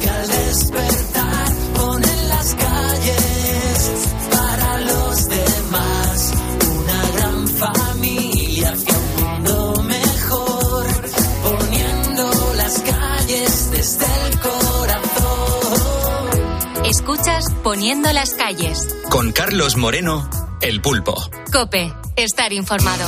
Poniendo 17.72 18.12
las 18.12 18.32
calles. 18.32 18.86
Con 19.10 19.32
Carlos 19.32 19.78
Moreno, 19.78 20.30
El 20.60 20.82
Pulpo. 20.82 21.16
Cope, 21.54 21.94
estar 22.18 22.52
informado. 22.52 23.08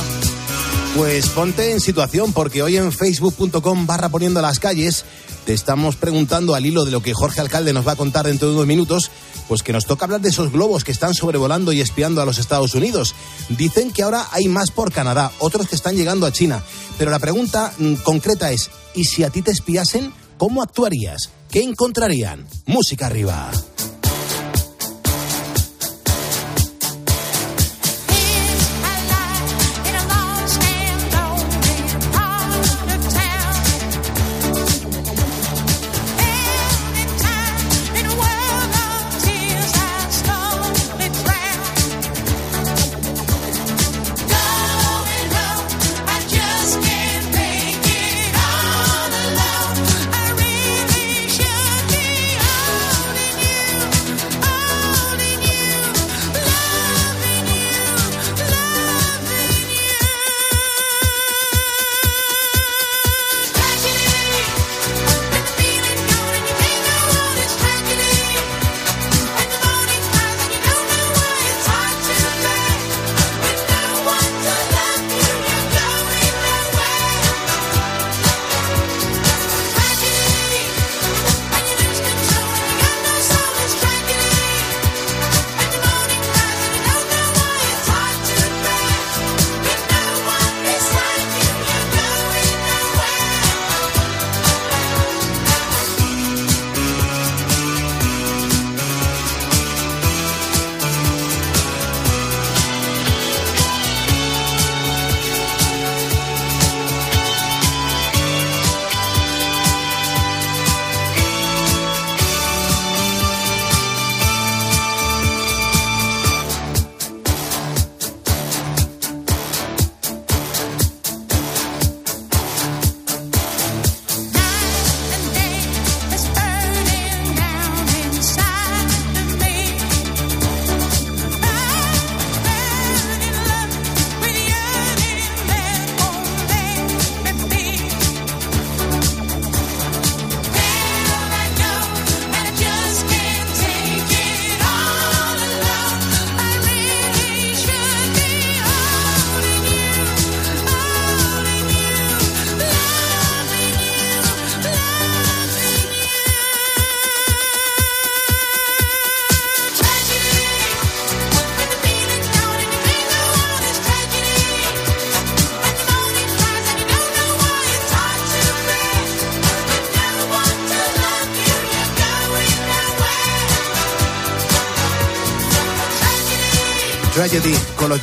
Pues 0.96 1.28
ponte 1.28 1.72
en 1.72 1.80
situación 1.80 2.32
porque 2.32 2.62
hoy 2.62 2.78
en 2.78 2.90
facebook.com 2.90 3.86
barra 3.86 4.08
poniendo 4.08 4.40
las 4.40 4.60
calles 4.60 5.04
te 5.44 5.52
estamos 5.52 5.96
preguntando 5.96 6.54
al 6.54 6.64
hilo 6.64 6.86
de 6.86 6.92
lo 6.92 7.02
que 7.02 7.12
Jorge 7.12 7.42
Alcalde 7.42 7.74
nos 7.74 7.86
va 7.86 7.92
a 7.92 7.96
contar 7.96 8.24
dentro 8.24 8.48
de 8.48 8.54
unos 8.54 8.66
minutos, 8.66 9.10
pues 9.48 9.62
que 9.62 9.74
nos 9.74 9.84
toca 9.84 10.06
hablar 10.06 10.22
de 10.22 10.30
esos 10.30 10.50
globos 10.50 10.82
que 10.82 10.92
están 10.92 11.12
sobrevolando 11.12 11.70
y 11.74 11.82
espiando 11.82 12.22
a 12.22 12.24
los 12.24 12.38
Estados 12.38 12.74
Unidos. 12.74 13.14
Dicen 13.50 13.92
que 13.92 14.02
ahora 14.02 14.28
hay 14.30 14.48
más 14.48 14.70
por 14.70 14.92
Canadá, 14.92 15.30
otros 15.40 15.68
que 15.68 15.76
están 15.76 15.94
llegando 15.94 16.24
a 16.24 16.32
China. 16.32 16.62
Pero 16.96 17.10
la 17.10 17.18
pregunta 17.18 17.74
mm, 17.76 17.96
concreta 17.96 18.50
es, 18.50 18.70
¿y 18.94 19.04
si 19.04 19.24
a 19.24 19.28
ti 19.28 19.42
te 19.42 19.50
espiasen, 19.50 20.10
cómo 20.38 20.62
actuarías? 20.62 21.28
¿Qué 21.50 21.62
encontrarían? 21.62 22.48
Música 22.64 23.08
arriba. 23.08 23.50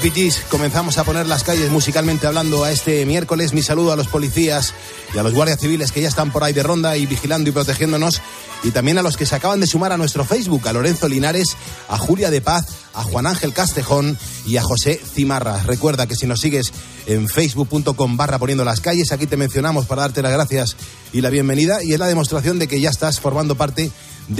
Bee 0.02 0.32
comenzamos 0.50 0.98
a 0.98 1.04
poner 1.04 1.28
las 1.28 1.44
calles 1.44 1.70
musicalmente 1.70 2.26
hablando 2.26 2.64
a 2.64 2.72
este 2.72 3.06
miércoles. 3.06 3.54
Mi 3.54 3.62
saludo 3.62 3.92
a 3.92 3.96
los 3.96 4.08
policías 4.08 4.74
y 5.14 5.20
a 5.20 5.24
los 5.24 5.34
guardias 5.34 5.60
civiles 5.60 5.92
que 5.92 6.02
ya 6.02 6.08
están 6.08 6.32
por 6.32 6.44
ahí 6.44 6.54
de 6.54 6.64
ronda 6.64 6.98
y 6.98 7.06
vigilando 7.06 7.50
y 7.50 7.54
protegiéndonos. 7.54 8.20
Y 8.64 8.72
también 8.72 8.98
a 8.98 9.04
los 9.04 9.16
que 9.16 9.28
se 9.28 9.36
acaban 9.36 9.60
de 9.60 9.68
sumar 9.68 9.92
a 9.92 9.98
nuestro 9.98 10.26
Facebook, 10.26 10.68
a 10.68 10.74
Lorenzo 10.74 11.08
Linares, 11.08 11.56
a 11.88 12.00
Julia 12.00 12.32
de 12.32 12.42
Paz, 12.42 12.66
a 12.96 13.04
Juan 13.04 13.28
Ángel 13.28 13.54
Castejón 13.54 14.18
y 14.48 14.58
a 14.58 14.64
José 14.64 15.00
Cimarra. 15.14 15.62
Recuerda 15.64 16.08
que 16.08 16.16
si 16.16 16.26
nos 16.26 16.40
sigues 16.40 16.74
en 17.06 17.28
facebook.com 17.28 18.18
barra 18.18 18.40
poniendo 18.40 18.66
las 18.66 18.82
calles, 18.82 19.12
aquí 19.12 19.28
te 19.28 19.38
mencionamos 19.38 19.86
para 19.86 20.02
darte 20.02 20.24
las 20.24 20.32
gracias 20.32 20.78
y 21.14 21.22
la 21.22 21.30
bienvenida. 21.30 21.84
Y 21.84 21.94
es 21.94 22.00
la 22.00 22.08
demostración 22.08 22.58
de 22.58 22.68
que 22.68 22.82
ya 22.82 22.90
estás 22.90 23.20
formando 23.20 23.54
parte 23.54 23.84
de 23.84 23.92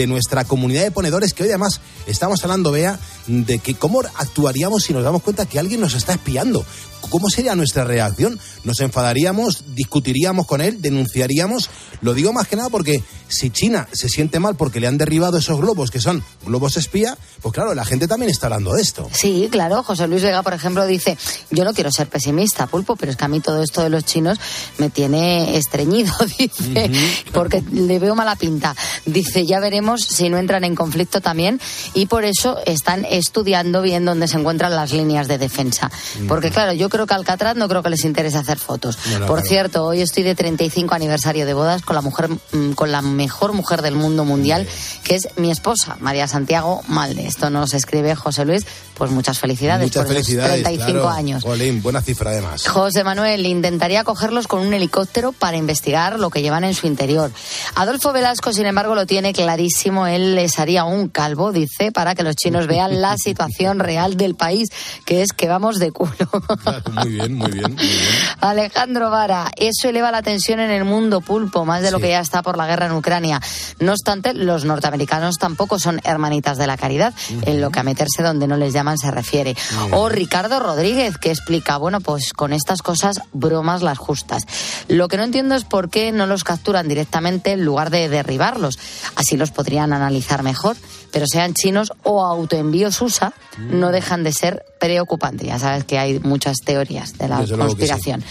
nuestra 0.08 0.44
comunidad 0.46 0.84
de 0.84 0.92
ponedores, 0.92 1.34
que 1.34 1.44
hoy 1.44 1.50
además 1.50 1.82
estamos 2.08 2.44
hablando, 2.44 2.72
Bea, 2.72 3.00
de 3.28 3.60
que 3.60 3.76
cómo 3.76 4.02
actuaríamos 4.02 4.84
si 4.84 4.94
nos 4.94 5.04
damos 5.04 5.22
cuenta 5.22 5.46
que 5.46 5.60
alguien 5.60 5.82
nos 5.82 5.94
está 5.94 6.14
espiando. 6.14 6.66
¿Cómo 7.10 7.30
sería 7.30 7.56
nuestra 7.56 7.84
reacción? 7.84 8.40
¿Nos 8.64 8.80
enfadaríamos, 8.80 9.76
discutiríamos 9.76 10.46
con 10.46 10.62
él, 10.62 10.82
denunciaríamos? 10.82 11.70
Lo 12.02 12.14
digo 12.14 12.32
más 12.32 12.48
que 12.48 12.56
nada 12.56 12.70
porque 12.70 13.04
si 13.28 13.50
China 13.50 13.88
se 13.92 14.08
siente 14.08 14.40
mal 14.40 14.56
porque 14.56 14.80
le 14.80 14.88
han 14.88 14.98
derribado 14.98 15.38
esos 15.38 15.60
globos 15.60 15.90
que 15.90 16.00
son 16.00 16.24
globos 16.46 16.78
espía, 16.78 17.18
pues 17.42 17.54
claro, 17.54 17.74
la 17.74 17.86
gente 17.86 18.08
también 18.08 18.30
está 18.30 18.48
hablando 18.48 18.74
de 18.74 18.82
esto. 18.82 19.10
Sí, 19.14 19.50
claro. 19.52 19.84
José 19.84 20.08
Luis 20.08 20.22
Vega, 20.22 20.44
por 20.44 20.54
ejemplo, 20.54 20.86
dice, 20.86 21.18
yo 21.50 21.66
no 21.66 21.74
quiero 21.74 21.92
ser 21.92 22.08
pesimista, 22.08 22.68
Pulpo, 22.68 22.96
pero 22.96 23.12
es 23.12 23.18
que 23.18 23.26
a 23.26 23.28
mí 23.28 23.40
todo 23.40 23.62
esto 23.64 23.82
de 23.82 23.90
los 23.90 24.06
chinos 24.06 24.40
me 24.78 24.90
tiene 24.90 25.58
estreñido, 25.58 26.14
dice, 26.38 26.92
porque 27.34 27.64
le 27.72 28.00
veo 28.00 28.16
mala 28.16 28.36
pinta. 28.36 28.76
Dice, 29.06 29.46
ya 29.46 29.60
veremos 29.60 29.81
si 29.98 30.30
no 30.30 30.38
entran 30.38 30.64
en 30.64 30.76
conflicto 30.76 31.22
también 31.22 31.60
y 31.94 32.06
por 32.06 32.24
eso 32.24 32.60
están 32.66 33.06
estudiando 33.06 33.82
bien 33.82 34.06
dónde 34.06 34.28
se 34.28 34.38
encuentran 34.38 34.76
las 34.76 34.94
líneas 34.94 35.28
de 35.28 35.38
defensa. 35.38 35.92
Porque 36.28 36.52
claro, 36.52 36.74
yo 36.74 36.90
creo 36.90 37.08
que 37.08 37.14
a 37.14 37.18
Alcatraz 37.18 37.56
no 37.56 37.68
creo 37.68 37.84
que 37.84 37.90
les 37.90 38.06
interese 38.06 38.38
hacer 38.38 38.58
fotos. 38.60 38.98
No, 39.12 39.26
por 39.26 39.38
claro. 39.38 39.48
cierto, 39.48 39.86
hoy 39.86 40.02
estoy 40.02 40.24
de 40.24 40.36
35 40.36 40.94
aniversario 40.96 41.46
de 41.46 41.54
bodas 41.54 41.82
con 41.82 41.96
la 41.96 42.02
mujer, 42.02 42.30
mm, 42.30 42.72
con 42.72 42.92
la 42.92 43.02
mejor 43.02 43.54
mujer 43.54 43.82
del 43.82 43.96
mundo 43.96 44.26
mundial, 44.26 44.68
que 45.04 45.16
es 45.16 45.30
mi 45.38 45.52
esposa, 45.52 45.98
María 46.00 46.28
Santiago 46.28 46.82
Malde. 46.88 47.28
Esto 47.28 47.50
nos 47.50 47.74
escribe 47.74 48.16
José 48.16 48.46
Luis, 48.46 48.66
pues 48.96 49.12
muchas 49.12 49.40
felicidades 49.40 49.88
Muchas 49.88 50.04
por 50.04 50.12
esos 50.12 50.26
felicidades. 50.28 50.64
35 50.64 50.92
claro. 50.92 51.10
años. 51.10 51.44
Buena 51.82 52.02
cifra 52.02 52.32
además. 52.32 52.68
José 52.68 53.04
Manuel 53.04 53.46
intentaría 53.46 54.04
cogerlos 54.04 54.48
con 54.48 54.62
un 54.62 54.74
helicóptero 54.74 55.32
para 55.32 55.58
investigar 55.58 56.20
lo 56.20 56.30
que 56.30 56.42
llevan 56.42 56.64
en 56.64 56.74
su 56.74 56.88
interior. 56.88 57.32
Adolfo 57.76 58.12
Velasco, 58.14 58.54
sin 58.54 58.66
embargo, 58.66 58.96
lo 58.96 59.06
tiene 59.06 59.34
clarísimo. 59.34 59.71
Él 60.08 60.36
les 60.36 60.60
haría 60.60 60.84
un 60.84 61.08
calvo, 61.08 61.52
dice, 61.52 61.92
para 61.92 62.16
que 62.16 62.24
los 62.24 62.36
chinos 62.36 62.68
vean 62.68 63.02
la 63.02 63.18
situación 63.24 63.80
real 63.80 64.18
del 64.18 64.36
país, 64.36 64.70
que 65.06 65.22
es 65.22 65.34
que 65.34 65.48
vamos 65.48 65.80
de 65.80 65.92
culo. 65.92 66.12
Muy 66.92 67.10
bien, 67.10 67.36
muy 67.36 67.52
bien, 67.52 67.74
muy 67.74 67.86
bien. 67.86 67.98
Alejandro 68.40 69.10
Vara, 69.10 69.52
eso 69.56 69.90
eleva 69.90 70.12
la 70.12 70.22
tensión 70.22 70.60
en 70.60 70.72
el 70.72 70.84
mundo 70.84 71.22
pulpo, 71.22 71.66
más 71.66 71.82
de 71.82 71.92
lo 71.92 72.00
que 72.00 72.10
ya 72.10 72.20
está 72.20 72.42
por 72.42 72.58
la 72.58 72.68
guerra 72.68 72.88
en 72.88 72.94
Ucrania. 72.94 73.42
No 73.80 73.92
obstante, 73.92 74.34
los 74.34 74.66
norteamericanos 74.66 75.38
tampoco 75.38 75.80
son 75.80 76.02
hermanitas 76.04 76.58
de 76.58 76.68
la 76.68 76.78
caridad, 76.78 77.14
en 77.44 77.62
lo 77.62 77.70
que 77.70 77.80
a 77.80 77.84
meterse 77.84 78.24
donde 78.24 78.48
no 78.48 78.58
les 78.58 78.74
llaman 78.74 78.98
se 78.98 79.12
refiere. 79.12 79.56
O 79.92 80.10
Ricardo 80.10 80.60
Rodríguez, 80.60 81.18
que 81.18 81.32
explica, 81.32 81.78
bueno, 81.78 82.02
pues 82.02 82.34
con 82.34 82.54
estas 82.54 82.82
cosas, 82.82 83.22
bromas 83.34 83.82
las 83.82 83.98
justas. 83.98 84.46
Lo 84.88 85.08
que 85.08 85.18
no 85.18 85.24
entiendo 85.24 85.56
es 85.56 85.64
por 85.64 85.90
qué 85.90 86.12
no 86.12 86.26
los 86.26 86.44
capturan 86.44 86.88
directamente 86.88 87.52
en 87.52 87.64
lugar 87.66 87.90
de 87.90 88.10
derribarlos. 88.10 88.80
Así 89.16 89.38
los 89.38 89.51
podrían 89.52 89.94
analizar 89.94 90.44
mejor, 90.44 90.76
pero 91.12 91.26
sean 91.28 91.54
chinos 91.54 91.92
o 92.04 92.24
autoenvíos 92.24 93.02
USA, 93.02 93.34
no 93.58 93.92
dejan 93.92 94.24
de 94.24 94.32
ser 94.32 94.66
preocupantes. 94.80 95.48
Ya 95.48 95.60
sabes 95.60 95.84
que 95.84 96.00
hay 96.00 96.20
muchas 96.20 96.58
teorías 96.66 97.18
de 97.18 97.28
la 97.28 97.42
Desde 97.42 97.56
sí. 97.56 97.60
conspiración. 97.62 98.24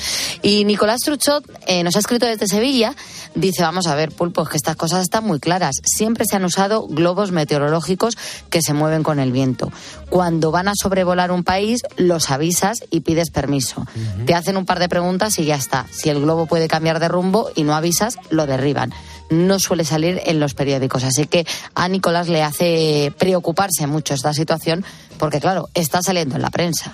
Y 0.42 0.64
Nicolás 0.64 1.00
Truchot 1.04 1.44
eh, 1.66 1.84
nos 1.84 1.94
ha 1.96 1.98
escrito 2.00 2.26
desde 2.26 2.48
Sevilla, 2.48 2.94
dice, 3.34 3.62
vamos 3.62 3.86
a 3.86 3.94
ver, 3.94 4.10
Pulpo, 4.10 4.42
es 4.42 4.48
que 4.48 4.56
estas 4.56 4.76
cosas 4.76 5.02
están 5.02 5.24
muy 5.24 5.38
claras. 5.38 5.76
Siempre 5.84 6.24
se 6.28 6.36
han 6.36 6.44
usado 6.44 6.86
globos 6.88 7.32
meteorológicos 7.32 8.16
que 8.48 8.62
se 8.62 8.74
mueven 8.74 9.02
con 9.02 9.20
el 9.20 9.30
viento. 9.30 9.70
Cuando 10.08 10.50
van 10.50 10.68
a 10.68 10.72
sobrevolar 10.74 11.30
un 11.30 11.44
país, 11.44 11.82
los 11.96 12.30
avisas 12.30 12.78
y 12.90 13.00
pides 13.00 13.30
permiso. 13.30 13.86
Te 14.26 14.34
hacen 14.34 14.56
un 14.56 14.66
par 14.66 14.78
de 14.78 14.88
preguntas 14.88 15.38
y 15.38 15.44
ya 15.44 15.54
está. 15.54 15.86
Si 15.90 16.08
el 16.08 16.20
globo 16.20 16.46
puede 16.46 16.66
cambiar 16.66 16.98
de 16.98 17.08
rumbo 17.08 17.50
y 17.54 17.62
no 17.62 17.74
avisas, 17.74 18.16
lo 18.30 18.46
derriban. 18.46 18.92
No 19.30 19.58
suele 19.58 19.84
salir 19.84 20.20
en 20.26 20.40
los 20.40 20.54
periódicos. 20.54 21.04
Así 21.04 21.26
que 21.26 21.46
a 21.74 21.88
Nicolás 21.88 22.28
le 22.28 22.42
hace 22.42 23.12
preocuparse 23.16 23.86
mucho 23.86 24.14
esta 24.14 24.34
situación 24.34 24.84
porque, 25.18 25.40
claro, 25.40 25.68
está 25.74 26.02
saliendo 26.02 26.36
en 26.36 26.42
la 26.42 26.50
prensa. 26.50 26.92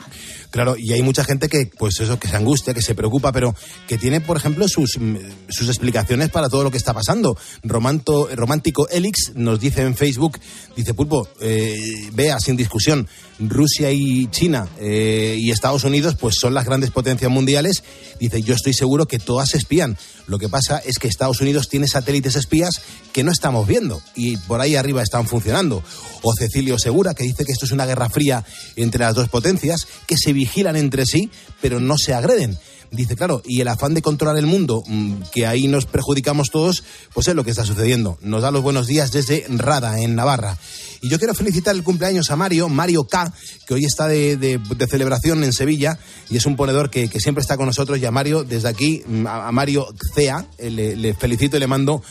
Claro, 0.51 0.75
y 0.79 0.93
hay 0.93 1.03
mucha 1.03 1.25
gente 1.25 1.49
que, 1.49 1.71
pues 1.79 2.01
eso, 2.01 2.19
que 2.19 2.29
se 2.29 2.37
angustia, 2.37 2.75
que 2.75 2.83
se 2.83 2.95
preocupa, 2.95 3.33
pero 3.33 3.55
que 3.87 3.99
tiene, 3.99 4.21
por 4.21 4.37
ejemplo, 4.37 4.67
sus, 4.69 4.99
mm, 4.99 5.17
sus 5.49 5.69
explicaciones 5.69 6.31
para 6.31 6.49
todo 6.49 6.65
lo 6.65 6.71
que 6.71 6.79
está 6.79 6.95
pasando. 6.95 7.37
Romanto, 7.63 8.29
Romántico 8.35 8.89
Elix 8.89 9.33
nos 9.35 9.61
dice 9.61 9.83
en 9.83 9.97
Facebook, 9.97 10.39
dice 10.75 10.95
Pulpo, 10.95 11.29
eh, 11.41 12.09
vea, 12.13 12.39
sin 12.41 12.57
discusión, 12.57 13.09
Rusia 13.39 13.91
y 13.93 14.29
China 14.31 14.69
eh, 14.81 15.37
y 15.39 15.51
Estados 15.51 15.85
Unidos, 15.85 16.17
pues 16.19 16.37
son 16.41 16.55
las 16.55 16.65
grandes 16.65 16.91
potencias 16.91 17.31
mundiales. 17.31 17.83
Dice, 18.19 18.43
yo 18.43 18.55
estoy 18.55 18.73
seguro 18.73 19.07
que 19.07 19.19
todas 19.19 19.55
espían. 19.55 19.99
Lo 20.27 20.39
que 20.39 20.49
pasa 20.49 20.79
es 20.79 20.99
que 20.99 21.09
Estados 21.09 21.41
Unidos 21.41 21.69
tiene 21.69 21.87
satélites 21.87 22.37
espías 22.37 22.81
que 23.13 23.25
no 23.25 23.31
estamos 23.31 23.67
viendo 23.67 24.01
y 24.15 24.37
por 24.39 24.61
ahí 24.61 24.77
arriba 24.77 25.03
están 25.03 25.27
funcionando. 25.27 25.83
O 26.23 26.33
Cecilio 26.35 26.79
Segura, 26.79 27.15
que 27.15 27.25
dice 27.25 27.45
que 27.45 27.53
esto 27.53 27.67
es 27.67 27.73
una 27.73 27.87
guerra 27.87 28.09
fría 28.09 28.45
entre 28.75 29.01
las 29.01 29.15
dos 29.15 29.29
potencias, 29.29 29.87
que 30.07 30.17
se 30.17 30.33
vigilan 30.33 30.77
entre 30.77 31.07
sí, 31.07 31.31
pero 31.61 31.79
no 31.79 31.99
se 31.99 32.15
agreden. 32.15 32.59
Dice, 32.91 33.17
claro, 33.17 33.43
y 33.45 33.61
el 33.61 33.69
afán 33.69 33.95
de 33.95 34.03
controlar 34.03 34.37
el 34.39 34.47
mundo, 34.47 34.83
mm, 34.87 35.15
que 35.33 35.47
ahí 35.47 35.69
nos 35.69 35.87
perjudicamos 35.87 36.51
todos, 36.51 36.85
pues 37.13 37.29
es 37.29 37.35
lo 37.35 37.45
que 37.45 37.51
está 37.51 37.65
sucediendo. 37.65 38.19
Nos 38.23 38.43
da 38.43 38.51
los 38.51 38.63
buenos 38.63 38.87
días 38.87 39.13
desde 39.13 39.45
Rada, 39.49 40.01
en 40.01 40.15
Navarra. 40.15 40.59
Y 41.03 41.09
yo 41.09 41.19
quiero 41.19 41.35
felicitar 41.35 41.75
el 41.75 41.83
cumpleaños 41.83 42.31
a 42.31 42.37
Mario, 42.37 42.69
Mario 42.69 43.05
K, 43.05 43.33
que 43.67 43.75
hoy 43.75 43.85
está 43.85 44.09
de, 44.09 44.61
celebración 44.89 45.45
en 45.45 45.53
Sevilla 45.53 45.99
y 46.31 46.37
es 46.37 46.47
un 46.47 46.57
ponedor 46.57 46.91
que, 46.91 47.09
siempre 47.21 47.43
está 47.43 47.57
con 47.57 47.67
nosotros. 47.67 47.99
Y 47.99 48.05
a 48.05 48.11
Mario, 48.11 48.45
desde 48.45 48.69
aquí, 48.69 49.03
mm, 49.07 49.27
a, 49.27 49.53
Mario 49.53 49.87
Cea, 50.15 50.47
eh, 50.59 50.71
le 50.71 51.15
felicito 51.15 51.57
y 51.57 51.61
le 51.61 51.67
mando 51.67 52.03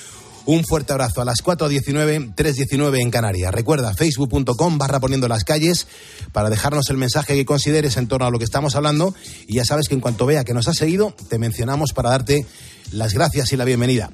un 0.46 0.64
fuerte 0.64 0.94
abrazo 0.94 1.22
a 1.22 1.26
las 1.26 1.44
4.19, 1.44 2.36
3.19 2.36 3.00
en 3.02 3.12
Canarias. 3.12 3.54
Recuerda, 3.54 3.94
facebook.com 3.94 4.78
barra 4.78 5.00
poniendo 5.00 5.28
las 5.28 5.44
calles 5.44 5.88
para 6.32 6.50
dejarnos 6.50 6.90
el 6.90 6.98
mensaje 6.98 7.36
que 7.36 7.46
consideres 7.46 7.98
en 7.98 8.08
torno 8.08 8.28
a 8.28 8.32
lo 8.32 8.38
que 8.38 8.46
estamos 8.46 8.76
hablando. 8.76 9.14
Y 9.48 9.56
ya 9.56 9.66
sabes 9.66 9.88
que 9.88 9.96
en 9.96 10.02
cuanto 10.02 10.26
vea 10.26 10.44
que 10.44 10.54
nos 10.54 10.68
has 10.68 10.78
seguido, 10.78 11.16
te 11.30 11.40
mencionamos 11.40 11.94
para 11.94 12.12
darte 12.12 12.46
las 12.92 13.14
gracias 13.14 13.52
y 13.54 13.58
la 13.58 13.66
bienvenida. 13.66 14.12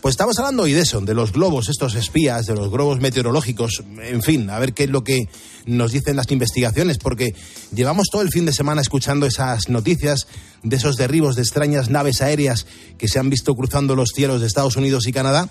Pues 0.00 0.14
estamos 0.14 0.38
hablando 0.38 0.64
hoy 0.64 0.72
de 0.72 0.80
eso, 0.80 1.00
de 1.00 1.14
los 1.14 1.32
globos, 1.32 1.68
estos 1.68 1.94
espías, 1.94 2.46
de 2.46 2.54
los 2.54 2.70
globos 2.70 3.00
meteorológicos, 3.00 3.84
en 4.02 4.22
fin, 4.22 4.50
a 4.50 4.58
ver 4.58 4.74
qué 4.74 4.84
es 4.84 4.90
lo 4.90 5.04
que 5.04 5.28
nos 5.66 5.92
dicen 5.92 6.16
las 6.16 6.30
investigaciones, 6.30 6.98
porque 6.98 7.34
llevamos 7.74 8.08
todo 8.10 8.22
el 8.22 8.30
fin 8.30 8.46
de 8.46 8.52
semana 8.52 8.80
escuchando 8.80 9.26
esas 9.26 9.68
noticias 9.68 10.26
de 10.62 10.76
esos 10.76 10.96
derribos 10.96 11.36
de 11.36 11.42
extrañas 11.42 11.88
naves 11.88 12.22
aéreas 12.22 12.66
que 12.98 13.08
se 13.08 13.18
han 13.18 13.30
visto 13.30 13.54
cruzando 13.54 13.96
los 13.96 14.10
cielos 14.10 14.40
de 14.40 14.46
Estados 14.46 14.76
Unidos 14.76 15.06
y 15.06 15.12
Canadá, 15.12 15.48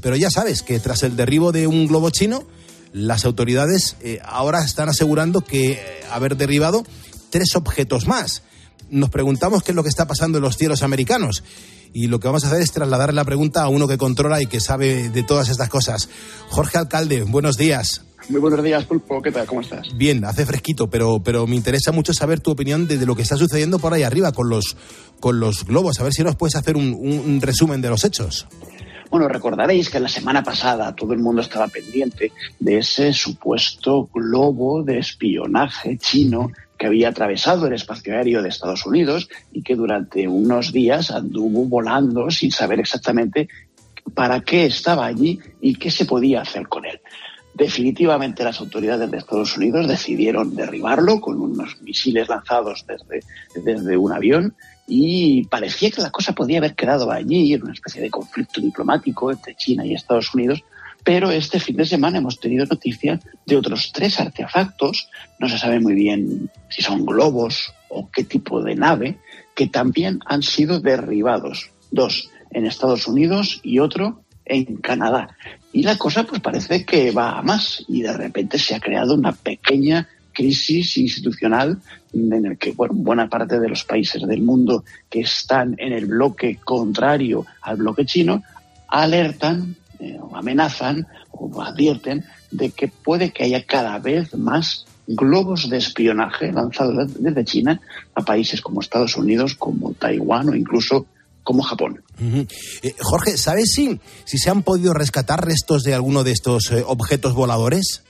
pero 0.00 0.16
ya 0.16 0.30
sabes 0.30 0.62
que 0.62 0.80
tras 0.80 1.02
el 1.02 1.16
derribo 1.16 1.52
de 1.52 1.66
un 1.66 1.86
globo 1.86 2.10
chino, 2.10 2.44
las 2.92 3.24
autoridades 3.24 3.96
eh, 4.00 4.20
ahora 4.24 4.64
están 4.64 4.88
asegurando 4.88 5.40
que 5.40 5.72
eh, 5.72 5.78
haber 6.10 6.36
derribado 6.36 6.84
tres 7.30 7.56
objetos 7.56 8.06
más. 8.06 8.42
Nos 8.90 9.10
preguntamos 9.10 9.62
qué 9.62 9.72
es 9.72 9.76
lo 9.76 9.82
que 9.82 9.88
está 9.88 10.06
pasando 10.06 10.38
en 10.38 10.42
los 10.42 10.56
cielos 10.56 10.82
americanos 10.82 11.42
y 11.94 12.08
lo 12.08 12.20
que 12.20 12.28
vamos 12.28 12.44
a 12.44 12.48
hacer 12.48 12.60
es 12.60 12.72
trasladar 12.72 13.14
la 13.14 13.24
pregunta 13.24 13.62
a 13.62 13.68
uno 13.68 13.88
que 13.88 13.96
controla 13.96 14.42
y 14.42 14.46
que 14.46 14.60
sabe 14.60 15.08
de 15.08 15.22
todas 15.22 15.48
estas 15.48 15.70
cosas. 15.70 16.10
Jorge 16.50 16.76
Alcalde, 16.76 17.22
buenos 17.22 17.56
días. 17.56 18.04
Muy 18.28 18.40
buenos 18.40 18.62
días, 18.64 18.84
Pulpo. 18.84 19.20
¿Qué 19.22 19.30
tal? 19.30 19.46
¿Cómo 19.46 19.60
estás? 19.60 19.86
Bien, 19.96 20.24
hace 20.24 20.44
fresquito, 20.46 20.88
pero, 20.88 21.20
pero 21.22 21.46
me 21.46 21.56
interesa 21.56 21.92
mucho 21.92 22.12
saber 22.14 22.40
tu 22.40 22.50
opinión 22.50 22.86
de, 22.86 22.96
de 22.98 23.06
lo 23.06 23.14
que 23.14 23.22
está 23.22 23.36
sucediendo 23.36 23.78
por 23.78 23.92
ahí 23.94 24.02
arriba 24.02 24.32
con 24.32 24.48
los, 24.48 24.76
con 25.20 25.40
los 25.40 25.64
globos. 25.66 26.00
A 26.00 26.04
ver 26.04 26.12
si 26.12 26.22
nos 26.22 26.34
puedes 26.36 26.56
hacer 26.56 26.76
un, 26.76 26.94
un- 26.94 27.18
un 27.20 27.40
resumen 27.40 27.80
de 27.82 27.90
los 27.90 28.02
hechos. 28.04 28.46
Bueno, 29.10 29.28
recordaréis 29.28 29.90
que 29.90 30.00
la 30.00 30.08
semana 30.08 30.42
pasada 30.42 30.96
todo 30.96 31.12
el 31.12 31.20
mundo 31.20 31.42
estaba 31.42 31.68
pendiente 31.68 32.32
de 32.58 32.78
ese 32.78 33.12
supuesto 33.12 34.08
globo 34.12 34.82
de 34.82 34.98
espionaje 34.98 35.98
chino 35.98 36.50
que 36.84 36.88
había 36.88 37.08
atravesado 37.08 37.66
el 37.66 37.72
espacio 37.72 38.14
aéreo 38.14 38.42
de 38.42 38.50
Estados 38.50 38.84
Unidos 38.84 39.30
y 39.54 39.62
que 39.62 39.74
durante 39.74 40.28
unos 40.28 40.70
días 40.70 41.10
anduvo 41.10 41.64
volando 41.64 42.30
sin 42.30 42.50
saber 42.50 42.78
exactamente 42.78 43.48
para 44.12 44.40
qué 44.40 44.66
estaba 44.66 45.06
allí 45.06 45.40
y 45.62 45.76
qué 45.76 45.90
se 45.90 46.04
podía 46.04 46.42
hacer 46.42 46.68
con 46.68 46.84
él. 46.84 47.00
Definitivamente 47.54 48.44
las 48.44 48.60
autoridades 48.60 49.10
de 49.10 49.16
Estados 49.16 49.56
Unidos 49.56 49.88
decidieron 49.88 50.54
derribarlo 50.54 51.22
con 51.22 51.40
unos 51.40 51.80
misiles 51.80 52.28
lanzados 52.28 52.84
desde, 52.86 53.26
desde 53.64 53.96
un 53.96 54.12
avión 54.12 54.54
y 54.86 55.46
parecía 55.46 55.90
que 55.90 56.02
la 56.02 56.10
cosa 56.10 56.34
podía 56.34 56.58
haber 56.58 56.74
quedado 56.74 57.10
allí 57.10 57.54
en 57.54 57.62
una 57.62 57.72
especie 57.72 58.02
de 58.02 58.10
conflicto 58.10 58.60
diplomático 58.60 59.32
entre 59.32 59.54
China 59.54 59.86
y 59.86 59.94
Estados 59.94 60.34
Unidos, 60.34 60.62
Pero 61.04 61.30
este 61.30 61.60
fin 61.60 61.76
de 61.76 61.84
semana 61.84 62.18
hemos 62.18 62.40
tenido 62.40 62.64
noticia 62.64 63.20
de 63.46 63.56
otros 63.56 63.92
tres 63.92 64.18
artefactos, 64.18 65.08
no 65.38 65.48
se 65.48 65.58
sabe 65.58 65.78
muy 65.78 65.94
bien 65.94 66.50
si 66.70 66.82
son 66.82 67.04
globos 67.04 67.74
o 67.90 68.10
qué 68.10 68.24
tipo 68.24 68.62
de 68.62 68.74
nave, 68.74 69.18
que 69.54 69.66
también 69.66 70.20
han 70.24 70.42
sido 70.42 70.80
derribados. 70.80 71.70
Dos 71.90 72.30
en 72.50 72.66
Estados 72.66 73.06
Unidos 73.06 73.60
y 73.62 73.80
otro 73.80 74.22
en 74.46 74.76
Canadá. 74.76 75.36
Y 75.72 75.82
la 75.82 75.98
cosa 75.98 76.24
pues 76.24 76.40
parece 76.40 76.84
que 76.84 77.10
va 77.10 77.38
a 77.38 77.42
más 77.42 77.84
y 77.86 78.02
de 78.02 78.12
repente 78.12 78.58
se 78.58 78.74
ha 78.74 78.80
creado 78.80 79.14
una 79.14 79.32
pequeña 79.32 80.08
crisis 80.32 80.96
institucional 80.96 81.78
en 82.12 82.46
el 82.46 82.58
que 82.58 82.72
buena 82.72 83.28
parte 83.28 83.60
de 83.60 83.68
los 83.68 83.84
países 83.84 84.22
del 84.26 84.42
mundo 84.42 84.84
que 85.08 85.20
están 85.20 85.76
en 85.78 85.92
el 85.92 86.06
bloque 86.06 86.58
contrario 86.64 87.46
al 87.62 87.76
bloque 87.76 88.04
chino 88.04 88.42
alertan 88.88 89.76
eh, 90.00 90.18
o 90.20 90.36
amenazan 90.36 91.06
o 91.30 91.62
advierten 91.62 92.24
de 92.50 92.70
que 92.70 92.88
puede 92.88 93.32
que 93.32 93.44
haya 93.44 93.64
cada 93.64 93.98
vez 93.98 94.34
más 94.34 94.86
globos 95.06 95.68
de 95.68 95.78
espionaje 95.78 96.52
lanzados 96.52 97.14
desde 97.18 97.44
China 97.44 97.80
a 98.14 98.22
países 98.22 98.60
como 98.60 98.80
Estados 98.80 99.16
Unidos, 99.16 99.54
como 99.54 99.92
Taiwán 99.92 100.48
o 100.48 100.54
incluso 100.54 101.06
como 101.42 101.62
Japón. 101.62 102.02
Eh, 102.82 102.94
Jorge, 102.98 103.36
¿sabes 103.36 103.72
si, 103.74 104.00
si 104.24 104.38
se 104.38 104.50
han 104.50 104.62
podido 104.62 104.94
rescatar 104.94 105.44
restos 105.44 105.84
de 105.84 105.94
alguno 105.94 106.24
de 106.24 106.32
estos 106.32 106.70
eh, 106.72 106.82
objetos 106.86 107.34
voladores? 107.34 108.02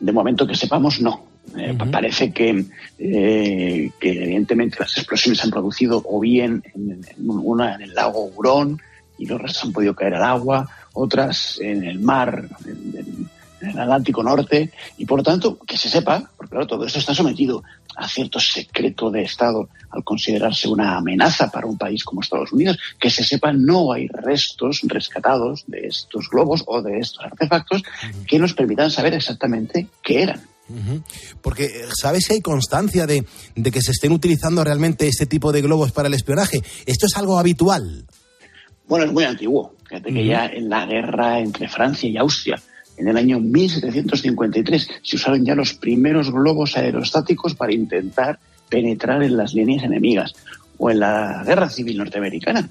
De 0.00 0.12
momento 0.12 0.46
que 0.46 0.56
sepamos, 0.56 1.00
no. 1.00 1.30
Eh, 1.56 1.76
parece 1.90 2.32
que, 2.32 2.64
que, 2.98 3.92
evidentemente 4.02 4.76
las 4.78 4.96
explosiones 4.98 5.38
se 5.38 5.46
han 5.46 5.50
producido 5.50 6.02
o 6.04 6.20
bien 6.20 6.62
en, 6.74 7.02
una 7.18 7.74
en 7.74 7.82
el 7.82 7.94
lago 7.94 8.30
Hurón 8.36 8.80
y 9.18 9.26
los 9.26 9.40
restos 9.40 9.64
han 9.64 9.72
podido 9.72 9.94
caer 9.94 10.14
al 10.14 10.24
agua, 10.24 10.68
otras 10.92 11.58
en 11.60 11.84
el 11.84 12.00
mar, 12.00 12.48
en, 12.66 13.28
en 13.60 13.70
el 13.70 13.78
Atlántico 13.78 14.22
Norte, 14.22 14.70
y 14.96 15.04
por 15.04 15.18
lo 15.18 15.22
tanto, 15.22 15.58
que 15.58 15.76
se 15.76 15.88
sepa, 15.88 16.30
porque 16.36 16.50
claro, 16.50 16.66
todo 16.66 16.84
esto 16.84 16.98
está 16.98 17.14
sometido 17.14 17.62
a 17.96 18.08
cierto 18.08 18.40
secreto 18.40 19.10
de 19.10 19.22
Estado 19.22 19.68
al 19.90 20.04
considerarse 20.04 20.68
una 20.68 20.96
amenaza 20.96 21.50
para 21.50 21.66
un 21.66 21.76
país 21.76 22.04
como 22.04 22.20
Estados 22.20 22.52
Unidos, 22.52 22.78
que 22.98 23.10
se 23.10 23.24
sepa 23.24 23.52
no 23.52 23.92
hay 23.92 24.08
restos 24.08 24.80
rescatados 24.84 25.64
de 25.66 25.86
estos 25.86 26.28
globos 26.30 26.62
o 26.66 26.80
de 26.80 26.98
estos 26.98 27.24
artefactos 27.24 27.82
que 28.26 28.38
nos 28.38 28.54
permitan 28.54 28.90
saber 28.90 29.14
exactamente 29.14 29.88
qué 30.02 30.22
eran. 30.22 30.40
Porque, 31.42 31.68
¿sabes 32.00 32.26
si 32.26 32.34
hay 32.34 32.40
constancia 32.40 33.04
de, 33.04 33.26
de, 33.56 33.70
que 33.72 33.82
se 33.82 33.90
estén 33.90 34.12
utilizando 34.12 34.62
realmente 34.62 35.08
este 35.08 35.26
tipo 35.26 35.50
de 35.50 35.62
globos 35.62 35.90
para 35.90 36.06
el 36.06 36.14
espionaje? 36.14 36.62
¿Esto 36.86 37.06
es 37.06 37.16
algo 37.16 37.40
habitual? 37.40 38.06
Bueno, 38.86 39.06
es 39.06 39.12
muy 39.12 39.24
antiguo. 39.24 39.74
Fíjate 39.90 40.14
que 40.14 40.24
ya 40.24 40.46
en 40.46 40.68
la 40.68 40.86
guerra 40.86 41.40
entre 41.40 41.66
Francia 41.68 42.08
y 42.08 42.16
Austria, 42.16 42.62
en 42.96 43.08
el 43.08 43.16
año 43.16 43.40
1753 43.40 44.88
se 45.02 45.16
usaron 45.16 45.44
ya 45.44 45.56
los 45.56 45.74
primeros 45.74 46.30
globos 46.30 46.76
aerostáticos 46.76 47.56
para 47.56 47.74
intentar 47.74 48.38
penetrar 48.68 49.20
en 49.24 49.36
las 49.36 49.52
líneas 49.52 49.82
enemigas. 49.82 50.32
O 50.78 50.92
en 50.92 51.00
la 51.00 51.42
guerra 51.44 51.68
civil 51.68 51.98
norteamericana 51.98 52.70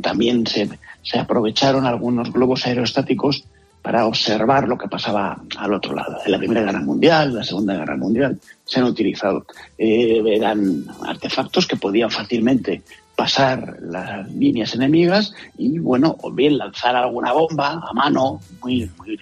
también 0.00 0.46
se, 0.46 0.66
se 1.02 1.18
aprovecharon 1.18 1.84
algunos 1.84 2.32
globos 2.32 2.66
aerostáticos 2.66 3.44
para 3.82 4.06
observar 4.06 4.66
lo 4.66 4.78
que 4.78 4.88
pasaba 4.88 5.42
al 5.58 5.74
otro 5.74 5.94
lado. 5.94 6.16
En 6.24 6.32
la 6.32 6.38
Primera 6.38 6.62
Guerra 6.62 6.80
Mundial, 6.80 7.34
la 7.34 7.44
Segunda 7.44 7.76
Guerra 7.76 7.96
Mundial, 7.98 8.40
se 8.64 8.80
han 8.80 8.86
utilizado. 8.86 9.44
Eh, 9.76 10.22
eran 10.26 10.86
artefactos 11.06 11.66
que 11.66 11.76
podían 11.76 12.10
fácilmente 12.10 12.82
pasar 13.16 13.78
las 13.80 14.30
líneas 14.30 14.74
enemigas 14.74 15.32
y, 15.56 15.78
bueno, 15.78 16.16
o 16.20 16.30
bien 16.30 16.58
lanzar 16.58 16.94
alguna 16.94 17.32
bomba 17.32 17.80
a 17.82 17.92
mano, 17.94 18.40
muy, 18.62 18.90
muy 18.98 19.18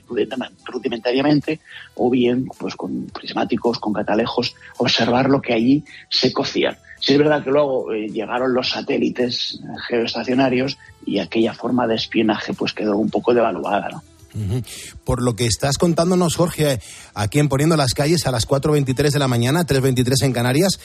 rudimentariamente, 0.66 1.61
o 1.94 2.11
bien, 2.11 2.46
pues 2.59 2.74
con 2.74 3.07
prismáticos, 3.07 3.78
con 3.78 3.92
catalejos, 3.92 4.57
observar 4.78 5.30
lo 5.30 5.40
que 5.40 5.54
allí 5.54 5.85
se 6.11 6.33
cocía. 6.33 6.76
Sí 6.98 7.12
es 7.12 7.18
verdad 7.18 7.44
que 7.44 7.50
luego 7.50 7.92
eh, 7.92 8.09
llegaron 8.09 8.52
los 8.52 8.70
satélites 8.70 9.61
geoestacionarios 9.88 10.76
y 11.07 11.18
aquella 11.18 11.54
forma 11.54 11.87
de 11.87 11.94
espionaje 11.94 12.52
pues 12.54 12.72
quedó 12.72 12.96
un 12.96 13.11
poco 13.11 13.33
devaluada, 13.33 13.88
¿no? 13.90 14.13
Por 15.05 15.23
lo 15.23 15.37
que 15.37 15.47
estás 15.47 15.79
contándonos, 15.79 16.35
Jorge, 16.35 16.81
aquí 17.14 17.38
en 17.38 17.49
Poniendo 17.49 17.77
las 17.77 17.94
Calles 17.94 18.27
a 18.27 18.31
las 18.31 18.49
4.23 18.49 19.11
de 19.11 19.18
la 19.18 19.29
mañana, 19.29 19.64
3.23 19.64 20.25
en 20.25 20.33
Canarias, 20.33 20.81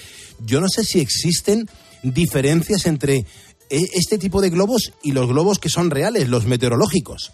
yo 0.45 0.61
no 0.61 0.67
sé 0.69 0.83
si 0.83 0.99
existen 0.99 1.67
diferencias 2.03 2.85
entre 2.85 3.17
eh, 3.17 3.25
este 3.93 4.17
tipo 4.17 4.41
de 4.41 4.49
globos 4.49 4.93
y 5.03 5.11
los 5.11 5.27
globos 5.27 5.59
que 5.59 5.69
son 5.69 5.89
reales, 5.89 6.29
los 6.29 6.45
meteorológicos. 6.45 7.31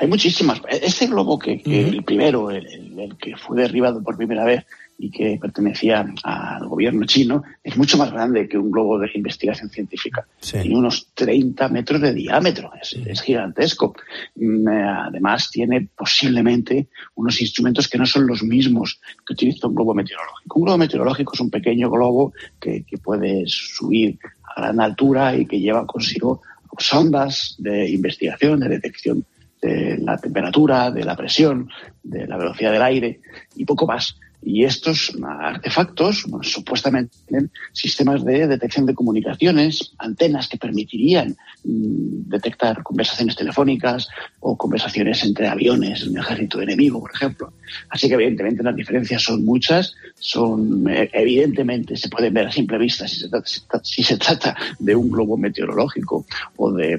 Hay 0.00 0.08
muchísimas. 0.08 0.62
Este 0.68 1.06
globo 1.06 1.38
que, 1.38 1.60
el 1.64 2.02
primero, 2.04 2.50
el, 2.50 3.16
que 3.20 3.36
fue 3.36 3.60
derribado 3.60 4.02
por 4.02 4.16
primera 4.16 4.44
vez 4.44 4.64
y 5.02 5.10
que 5.10 5.38
pertenecía 5.40 6.06
al 6.22 6.68
gobierno 6.68 7.06
chino, 7.06 7.42
es 7.64 7.74
mucho 7.78 7.96
más 7.96 8.12
grande 8.12 8.46
que 8.46 8.58
un 8.58 8.70
globo 8.70 8.98
de 8.98 9.10
investigación 9.14 9.70
científica. 9.70 10.26
Tiene 10.38 10.76
unos 10.76 11.08
30 11.14 11.68
metros 11.70 12.02
de 12.02 12.12
diámetro, 12.12 12.70
es, 12.80 13.22
gigantesco. 13.22 13.94
Mm, 14.34 14.68
eh, 14.68 14.84
además, 15.06 15.50
tiene 15.50 15.88
posiblemente 15.96 16.88
unos 17.14 17.40
instrumentos 17.40 17.88
que 17.88 17.96
no 17.96 18.04
son 18.04 18.26
los 18.26 18.42
mismos 18.42 19.00
que 19.26 19.32
utiliza 19.32 19.68
un 19.68 19.74
globo 19.74 19.94
meteorológico. 19.94 20.58
Un 20.58 20.64
globo 20.66 20.78
meteorológico 20.78 21.32
es 21.32 21.40
un 21.40 21.50
pequeño 21.50 21.88
globo 21.90 22.34
que, 22.60 22.84
que 22.84 22.98
puede 22.98 23.44
subir 23.46 24.18
a 24.54 24.60
gran 24.60 24.80
altura 24.80 25.34
y 25.34 25.46
que 25.46 25.60
lleva 25.60 25.86
consigo 25.86 26.42
sondas 26.78 27.56
de 27.58 27.88
investigación, 27.88 28.60
de 28.60 28.68
detección 28.68 29.24
de 29.62 29.98
la 29.98 30.18
temperatura, 30.18 30.90
de 30.90 31.04
la 31.04 31.16
presión, 31.16 31.70
de 32.02 32.26
la 32.26 32.36
velocidad 32.36 32.72
del 32.72 32.82
aire 32.82 33.20
y 33.56 33.64
poco 33.64 33.86
más. 33.86 34.16
Y 34.42 34.64
estos 34.64 35.12
artefactos 35.22 36.26
supuestamente 36.42 37.14
tienen 37.26 37.50
sistemas 37.72 38.24
de 38.24 38.46
detección 38.46 38.86
de 38.86 38.94
comunicaciones, 38.94 39.92
antenas 39.98 40.48
que 40.48 40.56
permitirían 40.56 41.36
mm, 41.64 42.28
detectar 42.28 42.82
conversaciones 42.82 43.36
telefónicas 43.36 44.08
o 44.40 44.56
conversaciones 44.56 45.22
entre 45.24 45.46
aviones 45.46 46.04
de 46.04 46.10
un 46.10 46.18
ejército 46.18 46.60
enemigo, 46.60 47.00
por 47.00 47.10
ejemplo. 47.14 47.52
Así 47.90 48.08
que 48.08 48.14
evidentemente 48.14 48.62
las 48.62 48.76
diferencias 48.76 49.22
son 49.22 49.44
muchas, 49.44 49.94
son 50.18 50.88
eh, 50.88 51.10
evidentemente 51.12 51.96
se 51.96 52.08
pueden 52.08 52.32
ver 52.32 52.46
a 52.46 52.52
simple 52.52 52.78
vista 52.78 53.06
si 53.06 53.20
se, 53.20 53.28
trata, 53.28 53.46
si 53.82 54.02
se 54.02 54.16
trata 54.16 54.56
de 54.78 54.96
un 54.96 55.10
globo 55.10 55.36
meteorológico 55.36 56.24
o 56.56 56.72
de, 56.72 56.98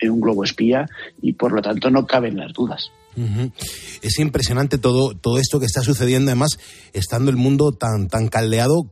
de 0.00 0.10
un 0.10 0.20
globo 0.20 0.44
espía 0.44 0.88
y 1.22 1.32
por 1.32 1.52
lo 1.52 1.60
tanto 1.60 1.90
no 1.90 2.06
caben 2.06 2.36
las 2.36 2.52
dudas. 2.52 2.90
Es 4.02 4.18
impresionante 4.18 4.78
todo, 4.78 5.14
todo 5.14 5.38
esto 5.38 5.60
que 5.60 5.66
está 5.66 5.82
sucediendo, 5.82 6.30
además, 6.30 6.58
estando 6.92 7.30
el 7.30 7.36
mundo 7.36 7.72
tan, 7.72 8.08
tan 8.08 8.28
caldeado 8.28 8.84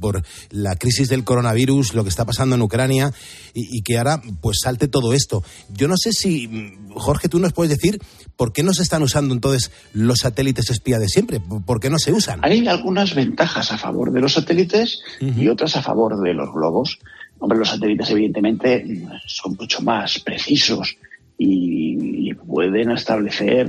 por 0.00 0.22
la 0.50 0.76
crisis 0.76 1.08
del 1.08 1.24
coronavirus, 1.24 1.94
lo 1.94 2.02
que 2.02 2.10
está 2.10 2.24
pasando 2.24 2.56
en 2.56 2.62
Ucrania, 2.62 3.12
y, 3.54 3.82
que 3.82 3.98
ahora 3.98 4.20
pues 4.40 4.58
salte 4.62 4.88
todo 4.88 5.12
esto. 5.12 5.42
Yo 5.74 5.88
no 5.88 5.96
sé 5.96 6.12
si, 6.12 6.76
Jorge, 6.94 7.28
tú 7.28 7.38
nos 7.38 7.52
puedes 7.52 7.70
decir 7.70 8.00
por 8.36 8.52
qué 8.52 8.62
no 8.62 8.74
se 8.74 8.82
están 8.82 9.02
usando 9.02 9.34
entonces 9.34 9.70
los 9.92 10.18
satélites 10.18 10.70
espía 10.70 10.98
de 10.98 11.08
siempre, 11.08 11.40
por 11.40 11.80
qué 11.80 11.90
no 11.90 11.98
se 11.98 12.12
usan. 12.12 12.40
Hay 12.42 12.66
algunas 12.66 13.14
ventajas 13.14 13.72
a 13.72 13.78
favor 13.78 14.12
de 14.12 14.20
los 14.20 14.34
satélites 14.34 15.00
y 15.20 15.48
otras 15.48 15.76
a 15.76 15.82
favor 15.82 16.20
de 16.20 16.34
los 16.34 16.52
globos. 16.52 16.98
Hombre, 17.38 17.58
los 17.58 17.68
satélites 17.68 18.10
evidentemente 18.10 18.84
son 19.26 19.56
mucho 19.58 19.82
más 19.82 20.18
precisos 20.20 20.96
y, 21.38 22.34
pueden 22.46 22.92
establecer 22.92 23.68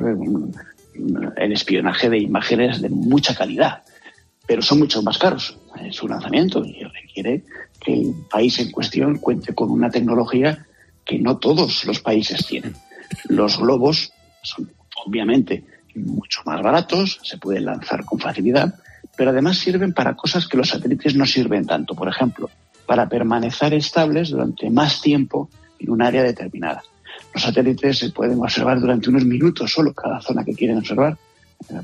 el 1.37 1.51
espionaje 1.51 2.09
de 2.09 2.19
imágenes 2.19 2.81
de 2.81 2.89
mucha 2.89 3.35
calidad, 3.35 3.81
pero 4.45 4.61
son 4.61 4.79
mucho 4.79 5.01
más 5.01 5.17
caros 5.17 5.57
en 5.77 5.91
su 5.91 6.07
lanzamiento 6.07 6.63
y 6.63 6.83
requiere 6.83 7.43
que 7.79 7.93
el 7.93 8.13
país 8.29 8.59
en 8.59 8.71
cuestión 8.71 9.17
cuente 9.17 9.53
con 9.53 9.71
una 9.71 9.89
tecnología 9.89 10.65
que 11.03 11.17
no 11.17 11.37
todos 11.37 11.85
los 11.85 11.99
países 11.99 12.45
tienen. 12.45 12.75
Los 13.29 13.57
globos 13.57 14.13
son 14.43 14.71
obviamente 15.05 15.63
mucho 15.95 16.41
más 16.45 16.61
baratos, 16.61 17.19
se 17.23 17.37
pueden 17.37 17.65
lanzar 17.65 18.05
con 18.05 18.19
facilidad, 18.19 18.75
pero 19.15 19.31
además 19.31 19.57
sirven 19.57 19.93
para 19.93 20.15
cosas 20.15 20.47
que 20.47 20.57
los 20.57 20.69
satélites 20.69 21.15
no 21.15 21.25
sirven 21.25 21.65
tanto. 21.65 21.95
Por 21.95 22.07
ejemplo, 22.07 22.49
para 22.85 23.09
permanecer 23.09 23.73
estables 23.73 24.29
durante 24.29 24.69
más 24.69 25.01
tiempo 25.01 25.49
en 25.79 25.89
un 25.89 26.01
área 26.01 26.23
determinada. 26.23 26.83
Los 27.37 27.43
satélites 27.43 27.99
se 27.99 28.09
pueden 28.09 28.39
observar 28.39 28.79
durante 28.79 29.11
unos 29.11 29.23
minutos 29.23 29.71
solo 29.71 29.93
cada 29.93 30.19
zona 30.21 30.43
que 30.43 30.55
quieren 30.55 30.79
observar, 30.79 31.15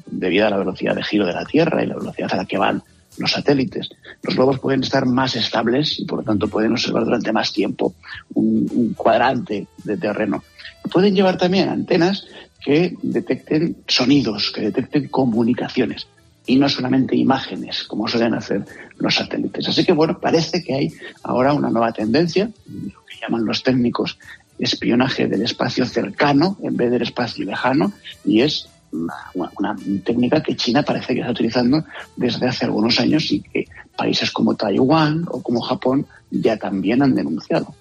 debido 0.07 0.47
a 0.47 0.49
la 0.49 0.57
velocidad 0.57 0.95
de 0.95 1.03
giro 1.03 1.27
de 1.27 1.33
la 1.33 1.45
Tierra 1.45 1.83
y 1.83 1.85
la 1.85 1.93
velocidad 1.93 2.33
a 2.33 2.37
la 2.37 2.45
que 2.45 2.57
van 2.57 2.81
los 3.19 3.31
satélites. 3.31 3.87
Los 4.23 4.35
globos 4.35 4.57
pueden 4.57 4.81
estar 4.81 5.05
más 5.05 5.35
estables 5.35 5.99
y 5.99 6.05
por 6.05 6.17
lo 6.17 6.25
tanto 6.25 6.47
pueden 6.47 6.71
observar 6.71 7.05
durante 7.05 7.31
más 7.31 7.53
tiempo 7.53 7.93
un, 8.33 8.95
cuadrante 8.97 9.67
de 9.83 9.95
terreno. 9.95 10.43
Pueden 10.91 11.13
llevar 11.13 11.37
también 11.37 11.69
antenas 11.69 12.25
que 12.59 12.97
detecten 13.03 13.75
sonidos, 13.87 14.51
que 14.51 14.61
detecten 14.61 15.07
comunicaciones 15.09 16.07
y 16.47 16.55
no 16.57 16.67
solamente 16.67 17.15
imágenes, 17.15 17.83
como 17.83 18.07
suelen 18.07 18.33
hacer 18.33 18.65
los 18.97 19.13
satélites. 19.13 19.67
Así 19.67 19.85
que 19.85 19.93
bueno, 19.93 20.19
parece 20.19 20.63
que 20.63 20.73
hay 20.73 20.93
ahora 21.21 21.53
una 21.53 21.69
nueva 21.69 21.91
tendencia, 21.91 22.49
lo 22.65 23.05
que 23.05 23.19
llaman 23.21 23.45
los 23.45 23.61
técnicos 23.61 24.17
espionaje 24.63 25.27
del 25.27 25.43
espacio 25.43 25.85
cercano 25.85 26.57
en 26.63 26.75
vez 26.75 26.91
del 26.91 27.01
espacio 27.01 27.45
lejano 27.45 27.93
y 28.25 28.41
es 28.41 28.67
una, 28.93 29.75
técnica 30.03 30.41
que 30.41 30.55
China 30.55 30.83
parece 30.83 31.13
que 31.13 31.21
está 31.21 31.31
utilizando 31.31 31.83
desde 32.15 32.47
hace 32.47 32.65
algunos 32.65 32.99
años 32.99 33.31
y 33.31 33.41
que 33.41 33.65
países 33.97 34.31
como 34.31 34.55
Taiwán 34.55 35.25
o 35.29 35.41
como 35.41 35.61
Japón 35.61 36.05
ya 36.29 36.57
también 36.57 37.01
han 37.01 37.15
denunciado. 37.15 37.73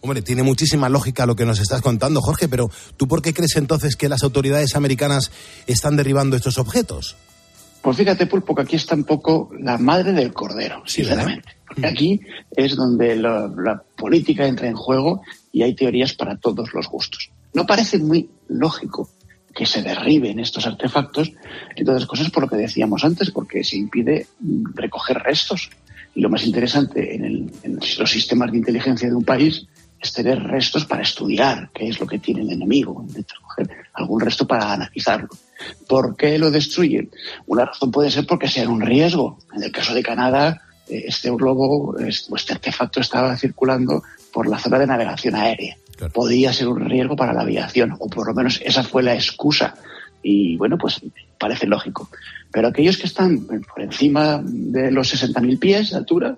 Hombre, 0.00 0.20
tiene 0.20 0.42
muchísima 0.42 0.90
lógica 0.90 1.24
lo 1.24 1.36
que 1.36 1.46
nos 1.46 1.60
estás 1.60 1.80
contando, 1.80 2.20
Jorge, 2.20 2.48
pero 2.48 2.70
¿tú 2.96 3.08
por 3.08 3.22
qué 3.22 3.32
crees 3.32 3.56
entonces 3.56 3.96
que 3.96 4.10
las 4.10 4.22
autoridades 4.22 4.76
americanas 4.76 5.30
están 5.66 5.96
derribando 5.96 6.36
estos 6.36 6.58
objetos? 6.58 7.16
Pues 7.84 7.98
fíjate, 7.98 8.24
Pulpo, 8.24 8.54
que 8.54 8.62
aquí 8.62 8.76
está 8.76 8.94
un 8.94 9.04
poco 9.04 9.50
la 9.60 9.76
madre 9.76 10.12
del 10.12 10.32
cordero, 10.32 10.82
sinceramente. 10.86 11.50
Porque 11.68 11.86
aquí 11.86 12.20
es 12.56 12.76
donde 12.76 13.14
la, 13.14 13.52
la 13.58 13.82
política 13.94 14.46
entra 14.46 14.66
en 14.68 14.74
juego 14.74 15.20
y 15.52 15.60
hay 15.64 15.74
teorías 15.74 16.14
para 16.14 16.38
todos 16.38 16.72
los 16.72 16.88
gustos. 16.88 17.30
No 17.52 17.66
parece 17.66 17.98
muy 17.98 18.30
lógico 18.48 19.10
que 19.54 19.66
se 19.66 19.82
derriben 19.82 20.40
estos 20.40 20.66
artefactos, 20.66 21.30
entre 21.76 21.94
otras 21.94 22.06
cosas 22.06 22.30
por 22.30 22.44
lo 22.44 22.48
que 22.48 22.56
decíamos 22.56 23.04
antes, 23.04 23.30
porque 23.30 23.62
se 23.62 23.76
impide 23.76 24.28
recoger 24.72 25.18
restos. 25.18 25.68
Y 26.14 26.22
lo 26.22 26.30
más 26.30 26.46
interesante 26.46 27.14
en, 27.14 27.24
el, 27.26 27.52
en 27.64 27.78
los 27.98 28.10
sistemas 28.10 28.50
de 28.50 28.56
inteligencia 28.56 29.10
de 29.10 29.14
un 29.14 29.24
país 29.24 29.66
es 30.04 30.12
tener 30.12 30.42
restos 30.42 30.84
para 30.84 31.02
estudiar 31.02 31.70
qué 31.72 31.88
es 31.88 31.98
lo 31.98 32.06
que 32.06 32.18
tiene 32.18 32.42
el 32.42 32.52
enemigo, 32.52 33.06
recoger 33.14 33.86
algún 33.94 34.20
resto 34.20 34.46
para 34.46 34.72
analizarlo. 34.72 35.28
¿Por 35.88 36.14
qué 36.14 36.38
lo 36.38 36.50
destruyen? 36.50 37.10
Una 37.46 37.64
razón 37.64 37.90
puede 37.90 38.10
ser 38.10 38.26
porque 38.26 38.48
sea 38.48 38.68
un 38.68 38.82
riesgo. 38.82 39.38
En 39.54 39.62
el 39.62 39.72
caso 39.72 39.94
de 39.94 40.02
Canadá, 40.02 40.60
eh, 40.88 41.04
este 41.06 41.30
globo, 41.30 41.96
este 41.98 42.52
artefacto 42.52 43.00
estaba 43.00 43.34
circulando 43.36 44.02
por 44.32 44.46
la 44.46 44.58
zona 44.58 44.78
de 44.78 44.86
navegación 44.86 45.36
aérea. 45.36 45.76
Claro. 45.96 46.12
Podía 46.12 46.52
ser 46.52 46.68
un 46.68 46.84
riesgo 46.84 47.16
para 47.16 47.32
la 47.32 47.42
aviación, 47.42 47.96
o 47.98 48.08
por 48.08 48.26
lo 48.26 48.34
menos 48.34 48.60
esa 48.62 48.82
fue 48.82 49.02
la 49.02 49.14
excusa. 49.14 49.74
Y 50.22 50.56
bueno, 50.56 50.76
pues 50.76 51.00
parece 51.38 51.66
lógico. 51.66 52.10
Pero 52.52 52.68
aquellos 52.68 52.98
que 52.98 53.06
están 53.06 53.46
por 53.46 53.80
encima 53.80 54.42
de 54.42 54.90
los 54.90 55.14
60.000 55.14 55.58
pies 55.58 55.90
de 55.90 55.96
altura 55.96 56.36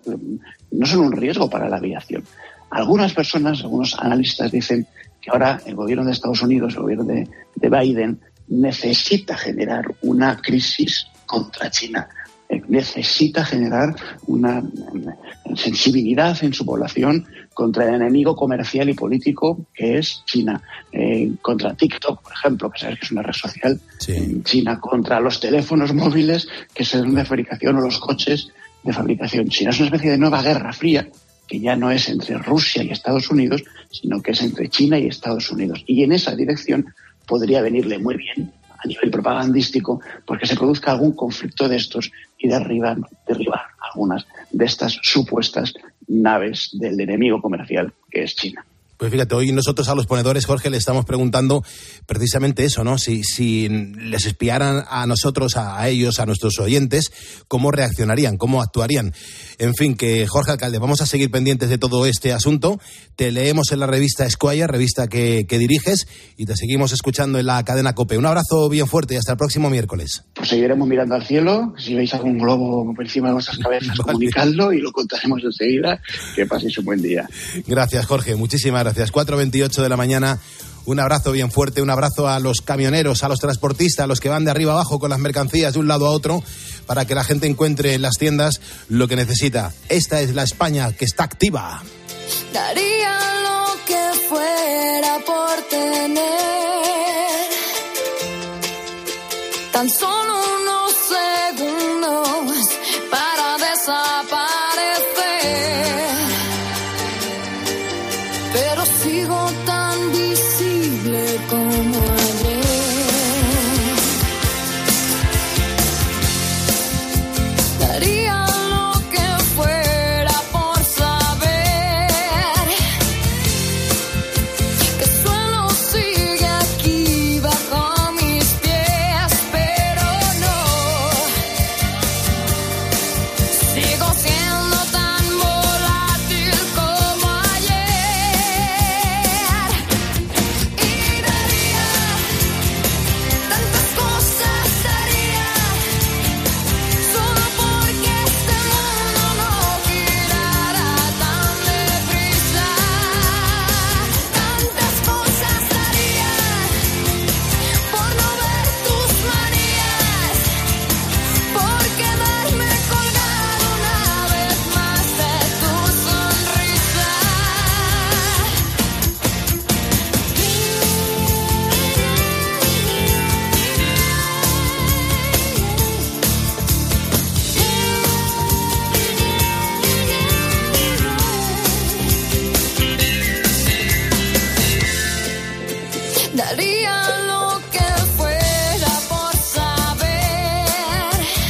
no 0.70 0.86
son 0.86 1.00
un 1.00 1.12
riesgo 1.12 1.50
para 1.50 1.68
la 1.68 1.78
aviación. 1.78 2.22
Algunas 2.70 3.14
personas, 3.14 3.62
algunos 3.62 3.94
analistas 3.98 4.50
dicen 4.50 4.86
que 5.20 5.30
ahora 5.30 5.60
el 5.66 5.74
gobierno 5.74 6.04
de 6.04 6.12
Estados 6.12 6.42
Unidos, 6.42 6.74
el 6.74 6.82
gobierno 6.82 7.04
de, 7.04 7.28
de 7.54 7.70
Biden, 7.70 8.20
necesita 8.48 9.36
generar 9.36 9.84
una 10.02 10.36
crisis 10.36 11.06
contra 11.26 11.70
China 11.70 12.08
necesita 12.68 13.44
generar 13.44 13.94
una 14.26 14.62
sensibilidad 15.54 16.36
en 16.42 16.52
su 16.52 16.64
población 16.64 17.26
contra 17.54 17.88
el 17.88 17.94
enemigo 17.94 18.36
comercial 18.36 18.88
y 18.88 18.94
político 18.94 19.66
que 19.74 19.98
es 19.98 20.22
China, 20.26 20.60
eh, 20.92 21.32
contra 21.40 21.74
TikTok, 21.74 22.22
por 22.22 22.32
ejemplo, 22.32 22.70
que 22.70 22.80
sabes 22.80 22.98
que 22.98 23.06
es 23.06 23.12
una 23.12 23.22
red 23.22 23.32
social 23.32 23.80
sí. 23.98 24.12
en 24.12 24.44
China, 24.44 24.78
contra 24.78 25.20
los 25.20 25.40
teléfonos 25.40 25.94
móviles 25.94 26.48
que 26.74 26.84
son 26.84 27.14
de 27.14 27.24
fabricación 27.24 27.76
o 27.76 27.80
los 27.80 27.98
coches 27.98 28.50
de 28.82 28.92
fabricación 28.92 29.48
china. 29.48 29.70
Es 29.70 29.78
una 29.78 29.86
especie 29.86 30.12
de 30.12 30.18
nueva 30.18 30.42
guerra 30.42 30.72
fría 30.72 31.08
que 31.46 31.60
ya 31.60 31.76
no 31.76 31.90
es 31.90 32.08
entre 32.08 32.38
Rusia 32.38 32.82
y 32.82 32.90
Estados 32.90 33.30
Unidos, 33.30 33.64
sino 33.90 34.22
que 34.22 34.32
es 34.32 34.42
entre 34.42 34.68
China 34.68 34.98
y 34.98 35.06
Estados 35.06 35.50
Unidos. 35.50 35.82
Y 35.86 36.02
en 36.02 36.12
esa 36.12 36.34
dirección 36.34 36.86
podría 37.26 37.62
venirle 37.62 37.98
muy 37.98 38.16
bien 38.16 38.52
a 38.78 38.86
nivel 38.86 39.10
propagandístico, 39.10 40.00
porque 40.26 40.46
se 40.46 40.56
produzca 40.56 40.92
algún 40.92 41.12
conflicto 41.12 41.68
de 41.68 41.76
estos 41.76 42.10
y 42.38 42.48
derribar, 42.48 42.98
derribar 43.26 43.62
algunas 43.80 44.26
de 44.50 44.64
estas 44.64 44.98
supuestas 45.02 45.72
naves 46.08 46.70
del 46.72 47.00
enemigo 47.00 47.40
comercial 47.40 47.92
que 48.10 48.24
es 48.24 48.34
China. 48.34 48.64
Pues 48.96 49.12
fíjate, 49.12 49.34
hoy 49.34 49.52
nosotros 49.52 49.88
a 49.88 49.94
los 49.94 50.06
ponedores, 50.06 50.46
Jorge, 50.46 50.70
le 50.70 50.76
estamos 50.76 51.04
preguntando 51.04 51.62
precisamente 52.06 52.64
eso, 52.64 52.84
¿no? 52.84 52.98
Si, 52.98 53.22
si 53.24 53.68
les 53.68 54.26
espiaran 54.26 54.84
a 54.88 55.06
nosotros, 55.06 55.56
a, 55.56 55.78
a, 55.80 55.88
ellos, 55.88 56.18
a 56.18 56.26
nuestros 56.26 56.58
oyentes, 56.58 57.10
¿cómo 57.48 57.70
reaccionarían? 57.70 58.36
¿Cómo 58.36 58.62
actuarían? 58.62 59.12
En 59.58 59.74
fin, 59.74 59.96
que 59.96 60.26
Jorge 60.26 60.52
Alcalde, 60.52 60.78
vamos 60.78 61.00
a 61.00 61.06
seguir 61.06 61.30
pendientes 61.30 61.68
de 61.68 61.78
todo 61.78 62.06
este 62.06 62.32
asunto. 62.32 62.80
Te 63.16 63.32
leemos 63.32 63.72
en 63.72 63.80
la 63.80 63.86
revista 63.86 64.24
Esquire, 64.24 64.66
revista 64.66 65.08
que, 65.08 65.46
que 65.48 65.58
diriges, 65.58 66.06
y 66.36 66.46
te 66.46 66.56
seguimos 66.56 66.92
escuchando 66.92 67.38
en 67.38 67.46
la 67.46 67.62
cadena 67.64 67.94
COPE. 67.94 68.18
Un 68.18 68.26
abrazo 68.26 68.68
bien 68.68 68.86
fuerte 68.86 69.14
y 69.14 69.16
hasta 69.18 69.32
el 69.32 69.38
próximo 69.38 69.68
miércoles. 69.70 70.24
Pues 70.34 70.48
seguiremos 70.48 70.88
mirando 70.88 71.14
al 71.14 71.26
cielo. 71.26 71.74
Si 71.78 71.94
veis 71.94 72.14
algún 72.14 72.38
globo 72.38 72.94
por 72.94 73.04
encima 73.04 73.28
de 73.28 73.34
vuestras 73.34 73.58
cabezas, 73.58 73.88
vale. 73.98 74.02
comunicadlo 74.04 74.72
y 74.72 74.80
lo 74.80 74.92
contaremos 74.92 75.42
enseguida. 75.44 76.00
Que 76.34 76.46
paséis 76.46 76.78
un 76.78 76.84
buen 76.86 77.02
día. 77.02 77.28
Gracias, 77.66 78.06
Jorge. 78.06 78.36
Muchísimas 78.36 78.85
gracias. 78.86 79.12
4.28 79.12 79.82
de 79.82 79.88
la 79.88 79.96
mañana. 79.96 80.38
Un 80.84 81.00
abrazo 81.00 81.32
bien 81.32 81.50
fuerte, 81.50 81.82
un 81.82 81.90
abrazo 81.90 82.28
a 82.28 82.38
los 82.38 82.60
camioneros, 82.60 83.24
a 83.24 83.28
los 83.28 83.40
transportistas, 83.40 84.04
a 84.04 84.06
los 84.06 84.20
que 84.20 84.28
van 84.28 84.44
de 84.44 84.52
arriba 84.52 84.72
abajo 84.72 85.00
con 85.00 85.10
las 85.10 85.18
mercancías 85.18 85.72
de 85.72 85.80
un 85.80 85.88
lado 85.88 86.06
a 86.06 86.10
otro, 86.10 86.44
para 86.86 87.04
que 87.04 87.16
la 87.16 87.24
gente 87.24 87.48
encuentre 87.48 87.94
en 87.94 88.02
las 88.02 88.18
tiendas 88.18 88.60
lo 88.88 89.08
que 89.08 89.16
necesita. 89.16 89.74
Esta 89.88 90.20
es 90.20 90.34
la 90.36 90.44
España 90.44 90.92
que 90.92 91.04
está 91.04 91.24
activa. 91.24 91.82
Daría 92.52 93.18
lo 93.42 93.84
que 93.84 94.20
fuera 94.28 95.18
por 95.26 95.62
tener 95.68 96.22
tan 99.72 99.90
solo 99.90 100.35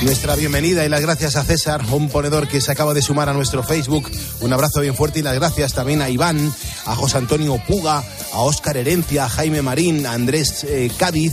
Nuestra 0.03 0.37
bienvenida 0.37 0.85
y 0.85 0.91
las 0.91 1.01
gracias 1.01 1.37
a 1.37 1.43
César, 1.43 1.83
un 1.91 2.11
ponedor 2.11 2.47
que 2.47 2.61
se 2.61 2.71
acaba 2.71 2.93
de 2.93 3.01
sumar 3.01 3.31
a 3.31 3.33
nuestro 3.33 3.63
Facebook. 3.63 4.11
Un 4.41 4.53
abrazo 4.53 4.81
bien 4.81 4.95
fuerte 4.95 5.21
y 5.21 5.23
las 5.23 5.35
gracias 5.35 5.73
también 5.73 6.03
a 6.03 6.11
Iván, 6.11 6.53
a 6.85 6.95
José 6.95 7.17
Antonio 7.17 7.61
Puga, 7.67 8.05
a 8.33 8.39
Óscar 8.41 8.77
Herencia, 8.77 9.25
a 9.25 9.29
Jaime 9.31 9.63
Marín, 9.63 10.05
a 10.05 10.13
Andrés 10.13 10.65
eh, 10.65 10.91
Cádiz. 10.99 11.33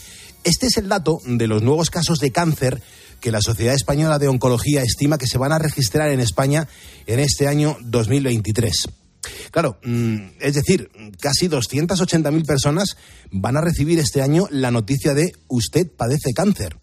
este 0.44 0.66
es 0.66 0.76
el 0.76 0.88
dato 0.88 1.20
de 1.24 1.46
los 1.46 1.62
nuevos 1.62 1.90
casos 1.90 2.18
de 2.18 2.32
cáncer 2.32 2.82
que 3.20 3.32
la 3.32 3.40
Sociedad 3.40 3.74
Española 3.74 4.18
de 4.18 4.28
Oncología 4.28 4.82
estima 4.82 5.16
que 5.18 5.26
se 5.26 5.38
van 5.38 5.52
a 5.52 5.58
registrar 5.58 6.10
en 6.10 6.20
España 6.20 6.68
en 7.06 7.18
este 7.18 7.48
año 7.48 7.78
2023. 7.80 9.05
Claro, 9.50 9.78
mm, 9.84 10.16
es 10.40 10.54
decir, 10.54 10.90
casi 11.20 11.48
280.000 11.48 12.44
personas 12.44 12.96
van 13.30 13.56
a 13.56 13.60
recibir 13.60 13.98
este 13.98 14.22
año 14.22 14.46
la 14.50 14.70
noticia 14.70 15.14
de 15.14 15.32
usted 15.48 15.86
padece 15.88 16.32
cáncer. 16.32 16.76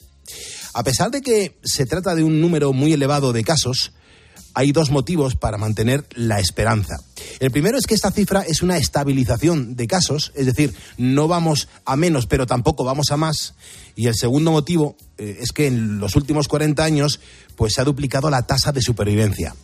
A 0.74 0.84
pesar 0.84 1.12
de 1.12 1.22
que 1.22 1.58
se 1.64 1.86
trata 1.86 2.16
de 2.16 2.24
un 2.24 2.42
número 2.42 2.74
muy 2.74 2.94
elevado 2.94 3.34
de 3.34 3.44
casos, 3.44 3.94
hay 4.56 4.72
dos 4.72 4.92
motivos 4.92 5.36
para 5.36 5.58
mantener 5.58 6.06
la 6.16 6.40
esperanza. 6.40 6.98
El 7.40 7.52
primero 7.52 7.78
es 7.78 7.86
que 7.86 7.96
esta 7.96 8.12
cifra 8.12 8.42
es 8.42 8.62
una 8.62 8.78
estabilización 8.78 9.76
de 9.76 9.88
casos, 9.88 10.32
es 10.36 10.46
decir, 10.46 10.74
no 10.98 11.28
vamos 11.28 11.68
a 11.86 11.96
menos, 11.96 12.28
pero 12.28 12.46
tampoco 12.46 12.84
vamos 12.84 13.12
a 13.12 13.18
más. 13.18 13.56
Y 13.96 14.08
el 14.08 14.16
segundo 14.16 14.52
motivo 14.52 14.96
eh, 15.18 15.38
es 15.42 15.52
que 15.52 15.68
en 15.68 16.00
los 16.00 16.16
últimos 16.16 16.48
40 16.48 16.84
años 16.84 17.20
pues 17.56 17.74
se 17.74 17.82
ha 17.82 17.84
duplicado 17.84 18.30
la 18.30 18.44
tasa 18.44 18.72
de 18.72 18.82
supervivencia. 18.82 19.56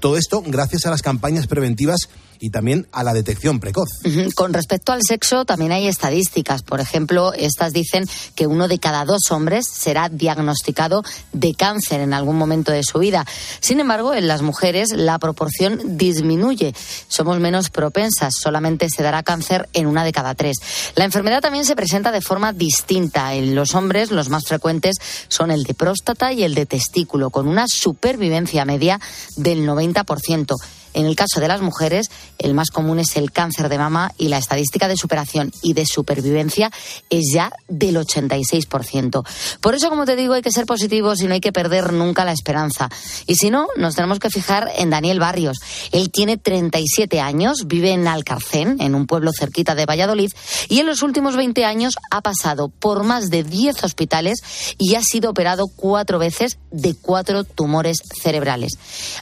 Todo 0.00 0.16
esto 0.16 0.42
gracias 0.46 0.86
a 0.86 0.90
las 0.90 1.02
campañas 1.02 1.46
preventivas 1.46 2.08
y 2.40 2.50
también 2.50 2.86
a 2.92 3.02
la 3.04 3.14
detección 3.14 3.60
precoz. 3.60 3.88
Ujú. 4.04 4.30
Con 4.34 4.52
respecto 4.52 4.92
al 4.92 5.00
sexo, 5.06 5.44
también 5.44 5.72
hay 5.72 5.86
estadísticas. 5.86 6.62
Por 6.62 6.80
ejemplo, 6.80 7.32
estas 7.32 7.72
dicen 7.72 8.04
que 8.34 8.46
uno 8.46 8.68
de 8.68 8.78
cada 8.78 9.04
dos 9.04 9.30
hombres 9.30 9.66
será 9.72 10.08
diagnosticado 10.08 11.04
de 11.32 11.54
cáncer 11.54 12.00
en 12.00 12.12
algún 12.12 12.36
momento 12.36 12.72
de 12.72 12.82
su 12.82 12.98
vida. 12.98 13.24
Sin 13.60 13.80
embargo, 13.80 14.14
en 14.14 14.28
las 14.28 14.42
mujeres 14.42 14.92
la 14.92 15.18
proporción 15.18 15.96
disminuye. 15.96 16.74
Somos 17.08 17.40
menos 17.40 17.70
propensas. 17.70 18.34
Solamente 18.36 18.88
se 18.90 19.02
dará 19.02 19.22
cáncer 19.22 19.68
en 19.72 19.86
una 19.86 20.04
de 20.04 20.12
cada 20.12 20.34
tres. 20.34 20.56
La 20.96 21.04
enfermedad 21.04 21.40
también 21.40 21.64
se 21.64 21.76
presenta 21.76 22.12
de 22.12 22.20
forma 22.20 22.52
distinta. 22.52 23.34
En 23.34 23.54
los 23.54 23.73
hombres, 23.74 24.10
los 24.10 24.28
más 24.28 24.44
frecuentes 24.46 24.96
son 25.28 25.50
el 25.50 25.64
de 25.64 25.74
próstata 25.74 26.32
y 26.32 26.42
el 26.42 26.54
de 26.54 26.66
testículo, 26.66 27.30
con 27.30 27.48
una 27.48 27.66
supervivencia 27.68 28.64
media 28.64 29.00
del 29.36 29.66
90%. 29.66 30.54
En 30.94 31.06
el 31.06 31.16
caso 31.16 31.40
de 31.40 31.48
las 31.48 31.60
mujeres, 31.60 32.10
el 32.38 32.54
más 32.54 32.70
común 32.70 32.98
es 32.98 33.16
el 33.16 33.32
cáncer 33.32 33.68
de 33.68 33.78
mama 33.78 34.12
y 34.16 34.28
la 34.28 34.38
estadística 34.38 34.88
de 34.88 34.96
superación 34.96 35.52
y 35.62 35.74
de 35.74 35.86
supervivencia 35.86 36.70
es 37.10 37.30
ya 37.32 37.52
del 37.68 37.96
86%. 37.96 39.24
Por 39.60 39.74
eso, 39.74 39.90
como 39.90 40.04
te 40.04 40.16
digo, 40.16 40.34
hay 40.34 40.42
que 40.42 40.50
ser 40.50 40.66
positivos 40.66 41.20
y 41.20 41.26
no 41.26 41.34
hay 41.34 41.40
que 41.40 41.52
perder 41.52 41.92
nunca 41.92 42.24
la 42.24 42.32
esperanza. 42.32 42.88
Y 43.26 43.34
si 43.34 43.50
no, 43.50 43.66
nos 43.76 43.94
tenemos 43.94 44.18
que 44.18 44.30
fijar 44.30 44.70
en 44.76 44.90
Daniel 44.90 45.20
Barrios. 45.20 45.58
Él 45.92 46.10
tiene 46.10 46.36
37 46.36 47.20
años, 47.20 47.66
vive 47.66 47.90
en 47.90 48.06
Alcarcén, 48.06 48.76
en 48.80 48.94
un 48.94 49.06
pueblo 49.06 49.32
cerquita 49.32 49.74
de 49.74 49.86
Valladolid, 49.86 50.32
y 50.68 50.80
en 50.80 50.86
los 50.86 51.02
últimos 51.02 51.36
20 51.36 51.64
años 51.64 51.94
ha 52.10 52.20
pasado 52.20 52.68
por 52.68 53.02
más 53.04 53.30
de 53.30 53.42
10 53.42 53.82
hospitales 53.84 54.38
y 54.78 54.94
ha 54.94 55.02
sido 55.02 55.30
operado 55.30 55.66
cuatro 55.66 56.18
veces 56.18 56.58
de 56.70 56.94
cuatro 56.94 57.44
tumores 57.44 58.02
cerebrales. 58.22 58.72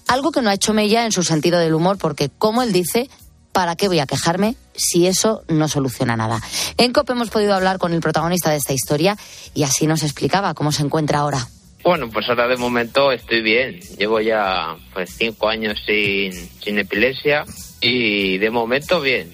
Algo 0.06 0.32
que 0.32 0.42
no 0.42 0.50
ha 0.50 0.54
hecho 0.54 0.74
mella 0.74 1.04
en 1.04 1.12
su 1.12 1.22
sentido 1.22 1.58
del 1.62 1.74
humor, 1.74 1.98
porque, 1.98 2.28
como 2.28 2.62
él 2.62 2.72
dice, 2.72 3.08
¿para 3.52 3.76
qué 3.76 3.88
voy 3.88 4.00
a 4.00 4.06
quejarme 4.06 4.56
si 4.74 5.06
eso 5.06 5.42
no 5.48 5.68
soluciona 5.68 6.16
nada? 6.16 6.42
En 6.76 6.92
COP 6.92 7.10
hemos 7.10 7.30
podido 7.30 7.54
hablar 7.54 7.78
con 7.78 7.92
el 7.92 8.00
protagonista 8.00 8.50
de 8.50 8.56
esta 8.56 8.72
historia 8.72 9.16
y 9.54 9.62
así 9.62 9.86
nos 9.86 10.02
explicaba 10.02 10.54
cómo 10.54 10.72
se 10.72 10.82
encuentra 10.82 11.20
ahora. 11.20 11.48
Bueno, 11.84 12.08
pues 12.10 12.28
ahora 12.28 12.46
de 12.46 12.56
momento 12.56 13.10
estoy 13.10 13.42
bien. 13.42 13.80
Llevo 13.98 14.20
ya 14.20 14.76
pues 14.94 15.10
cinco 15.16 15.48
años 15.48 15.78
sin, 15.84 16.32
sin 16.60 16.78
epilepsia 16.78 17.44
y 17.80 18.38
de 18.38 18.50
momento 18.50 19.00
bien. 19.00 19.32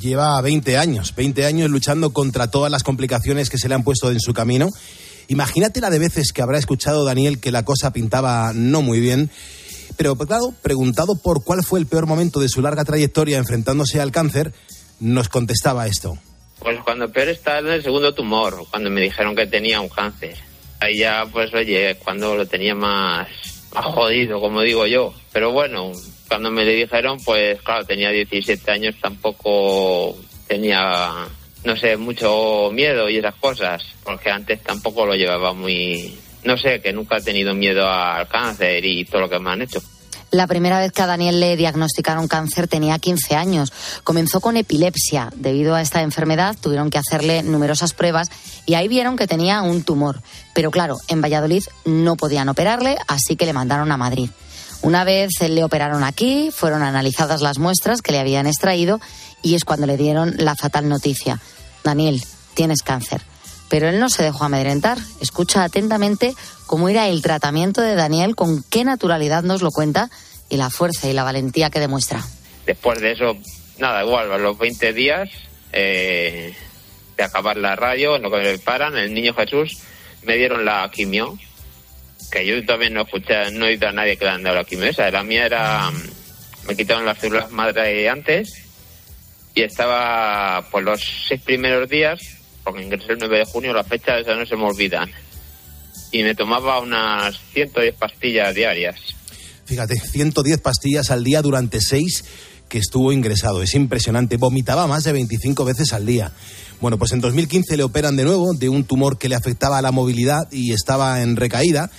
Lleva 0.00 0.40
20 0.40 0.76
años, 0.78 1.14
20 1.14 1.46
años 1.46 1.70
luchando 1.70 2.12
contra 2.12 2.50
todas 2.50 2.70
las 2.70 2.82
complicaciones 2.82 3.50
que 3.50 3.58
se 3.58 3.68
le 3.68 3.74
han 3.74 3.84
puesto 3.84 4.10
en 4.10 4.20
su 4.20 4.32
camino. 4.32 4.70
Imagínate 5.28 5.80
la 5.80 5.90
de 5.90 5.98
veces 5.98 6.32
que 6.32 6.42
habrá 6.42 6.58
escuchado 6.58 7.04
Daniel 7.04 7.40
que 7.40 7.50
la 7.50 7.64
cosa 7.64 7.92
pintaba 7.92 8.52
no 8.54 8.82
muy 8.82 9.00
bien. 9.00 9.30
Pero 9.96 10.16
claro, 10.16 10.52
preguntado 10.62 11.16
por 11.16 11.44
cuál 11.44 11.62
fue 11.62 11.80
el 11.80 11.86
peor 11.86 12.06
momento 12.06 12.40
de 12.40 12.48
su 12.48 12.60
larga 12.62 12.84
trayectoria 12.84 13.38
enfrentándose 13.38 14.00
al 14.00 14.12
cáncer, 14.12 14.52
nos 15.00 15.28
contestaba 15.28 15.86
esto. 15.86 16.18
Pues 16.58 16.80
cuando 16.80 17.10
peor 17.10 17.28
estaba 17.28 17.58
en 17.58 17.68
el 17.68 17.82
segundo 17.82 18.14
tumor, 18.14 18.64
cuando 18.70 18.90
me 18.90 19.02
dijeron 19.02 19.34
que 19.36 19.46
tenía 19.46 19.80
un 19.80 19.88
cáncer. 19.88 20.36
Ahí 20.80 20.98
ya, 20.98 21.26
pues 21.30 21.52
oye, 21.54 21.96
cuando 22.02 22.36
lo 22.36 22.46
tenía 22.46 22.74
más, 22.74 23.28
más 23.74 23.84
jodido, 23.86 24.40
como 24.40 24.62
digo 24.62 24.86
yo. 24.86 25.12
Pero 25.32 25.52
bueno, 25.52 25.92
cuando 26.28 26.50
me 26.50 26.64
le 26.64 26.74
dijeron, 26.74 27.18
pues 27.24 27.60
claro, 27.62 27.84
tenía 27.84 28.10
17 28.10 28.70
años, 28.70 28.94
tampoco 29.00 30.16
tenía, 30.46 31.26
no 31.64 31.76
sé, 31.76 31.96
mucho 31.96 32.70
miedo 32.72 33.08
y 33.08 33.18
esas 33.18 33.34
cosas, 33.36 33.82
porque 34.02 34.30
antes 34.30 34.62
tampoco 34.62 35.06
lo 35.06 35.14
llevaba 35.14 35.52
muy, 35.52 36.18
no 36.44 36.56
sé, 36.56 36.80
que 36.80 36.92
nunca 36.92 37.18
he 37.18 37.22
tenido 37.22 37.54
miedo 37.54 37.88
al 37.88 38.28
cáncer 38.28 38.84
y 38.84 39.04
todo 39.04 39.22
lo 39.22 39.28
que 39.28 39.38
me 39.38 39.50
han 39.50 39.62
hecho. 39.62 39.82
La 40.34 40.48
primera 40.48 40.80
vez 40.80 40.90
que 40.90 41.00
a 41.00 41.06
Daniel 41.06 41.38
le 41.38 41.56
diagnosticaron 41.56 42.26
cáncer 42.26 42.66
tenía 42.66 42.98
15 42.98 43.36
años. 43.36 43.72
Comenzó 44.02 44.40
con 44.40 44.56
epilepsia. 44.56 45.30
Debido 45.36 45.76
a 45.76 45.80
esta 45.80 46.02
enfermedad 46.02 46.56
tuvieron 46.60 46.90
que 46.90 46.98
hacerle 46.98 47.44
numerosas 47.44 47.92
pruebas 47.92 48.30
y 48.66 48.74
ahí 48.74 48.88
vieron 48.88 49.16
que 49.16 49.28
tenía 49.28 49.62
un 49.62 49.84
tumor. 49.84 50.22
Pero 50.52 50.72
claro, 50.72 50.96
en 51.06 51.22
Valladolid 51.22 51.62
no 51.84 52.16
podían 52.16 52.48
operarle, 52.48 52.96
así 53.06 53.36
que 53.36 53.46
le 53.46 53.52
mandaron 53.52 53.92
a 53.92 53.96
Madrid. 53.96 54.28
Una 54.82 55.04
vez 55.04 55.30
le 55.40 55.62
operaron 55.62 56.02
aquí, 56.02 56.50
fueron 56.52 56.82
analizadas 56.82 57.40
las 57.40 57.58
muestras 57.58 58.02
que 58.02 58.10
le 58.10 58.18
habían 58.18 58.48
extraído 58.48 59.00
y 59.40 59.54
es 59.54 59.64
cuando 59.64 59.86
le 59.86 59.96
dieron 59.96 60.34
la 60.36 60.56
fatal 60.56 60.88
noticia. 60.88 61.40
Daniel, 61.84 62.20
tienes 62.54 62.82
cáncer. 62.82 63.22
Pero 63.74 63.88
él 63.88 63.98
no 63.98 64.08
se 64.08 64.22
dejó 64.22 64.44
amedrentar. 64.44 64.98
Escucha 65.20 65.64
atentamente 65.64 66.32
cómo 66.66 66.88
era 66.88 67.08
el 67.08 67.22
tratamiento 67.22 67.80
de 67.80 67.96
Daniel, 67.96 68.36
con 68.36 68.62
qué 68.70 68.84
naturalidad 68.84 69.42
nos 69.42 69.62
lo 69.62 69.72
cuenta 69.72 70.10
y 70.48 70.58
la 70.58 70.70
fuerza 70.70 71.08
y 71.08 71.12
la 71.12 71.24
valentía 71.24 71.70
que 71.70 71.80
demuestra. 71.80 72.22
Después 72.66 73.00
de 73.00 73.10
eso, 73.10 73.36
nada, 73.78 74.04
igual, 74.04 74.30
a 74.30 74.38
los 74.38 74.56
20 74.56 74.92
días 74.92 75.28
eh, 75.72 76.54
de 77.16 77.24
acabar 77.24 77.56
la 77.56 77.74
radio, 77.74 78.14
en 78.14 78.22
lo 78.22 78.30
que 78.30 78.36
me 78.36 78.58
paran, 78.58 78.96
el 78.96 79.12
niño 79.12 79.34
Jesús, 79.34 79.80
me 80.22 80.36
dieron 80.36 80.64
la 80.64 80.88
quimio, 80.92 81.36
que 82.30 82.46
yo 82.46 82.64
también 82.64 82.94
no 82.94 83.02
escuché, 83.02 83.50
no 83.50 83.66
he 83.66 83.70
oído 83.70 83.88
a 83.88 83.92
nadie 83.92 84.16
que 84.16 84.24
le 84.24 84.30
han 84.30 84.44
dado 84.44 84.54
la 84.54 84.62
quimio 84.62 84.84
esa. 84.84 85.10
La 85.10 85.24
mía 85.24 85.90
me 86.68 86.76
quitaron 86.76 87.04
las 87.04 87.18
células 87.18 87.50
madre 87.50 88.08
antes 88.08 88.54
y 89.52 89.62
estaba 89.62 90.64
pues 90.70 90.84
los 90.84 91.24
seis 91.26 91.40
primeros 91.40 91.88
días, 91.88 92.43
porque 92.64 92.82
ingresé 92.82 93.12
el 93.12 93.18
9 93.18 93.38
de 93.38 93.44
junio, 93.44 93.72
las 93.72 93.86
fechas 93.86 94.20
esas 94.20 94.38
no 94.38 94.46
se 94.46 94.56
me 94.56 94.64
olvidan. 94.64 95.10
Y 96.10 96.22
me 96.22 96.34
tomaba 96.34 96.80
unas 96.80 97.38
110 97.52 97.94
pastillas 97.96 98.54
diarias. 98.54 98.96
Fíjate, 99.66 99.94
110 99.98 100.60
pastillas 100.60 101.10
al 101.10 101.24
día 101.24 101.42
durante 101.42 101.80
seis 101.80 102.24
que 102.68 102.78
estuvo 102.78 103.12
ingresado. 103.12 103.62
Es 103.62 103.74
impresionante. 103.74 104.36
Vomitaba 104.36 104.86
más 104.86 105.04
de 105.04 105.12
25 105.12 105.64
veces 105.64 105.92
al 105.92 106.06
día. 106.06 106.32
Bueno, 106.80 106.98
pues 106.98 107.12
en 107.12 107.20
2015 107.20 107.76
le 107.76 107.82
operan 107.82 108.16
de 108.16 108.24
nuevo 108.24 108.52
de 108.54 108.68
un 108.68 108.84
tumor 108.84 109.18
que 109.18 109.28
le 109.28 109.34
afectaba 109.34 109.78
a 109.78 109.82
la 109.82 109.92
movilidad 109.92 110.50
y 110.50 110.72
estaba 110.72 111.22
en 111.22 111.36
recaída. 111.36 111.90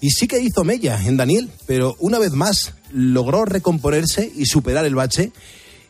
Y 0.00 0.10
sí 0.10 0.28
que 0.28 0.40
hizo 0.40 0.62
mella 0.62 1.00
en 1.04 1.16
Daniel, 1.16 1.50
pero 1.66 1.96
una 2.00 2.18
vez 2.18 2.32
más 2.32 2.74
logró 2.92 3.44
recomponerse 3.44 4.30
y 4.34 4.46
superar 4.46 4.84
el 4.84 4.94
bache. 4.94 5.32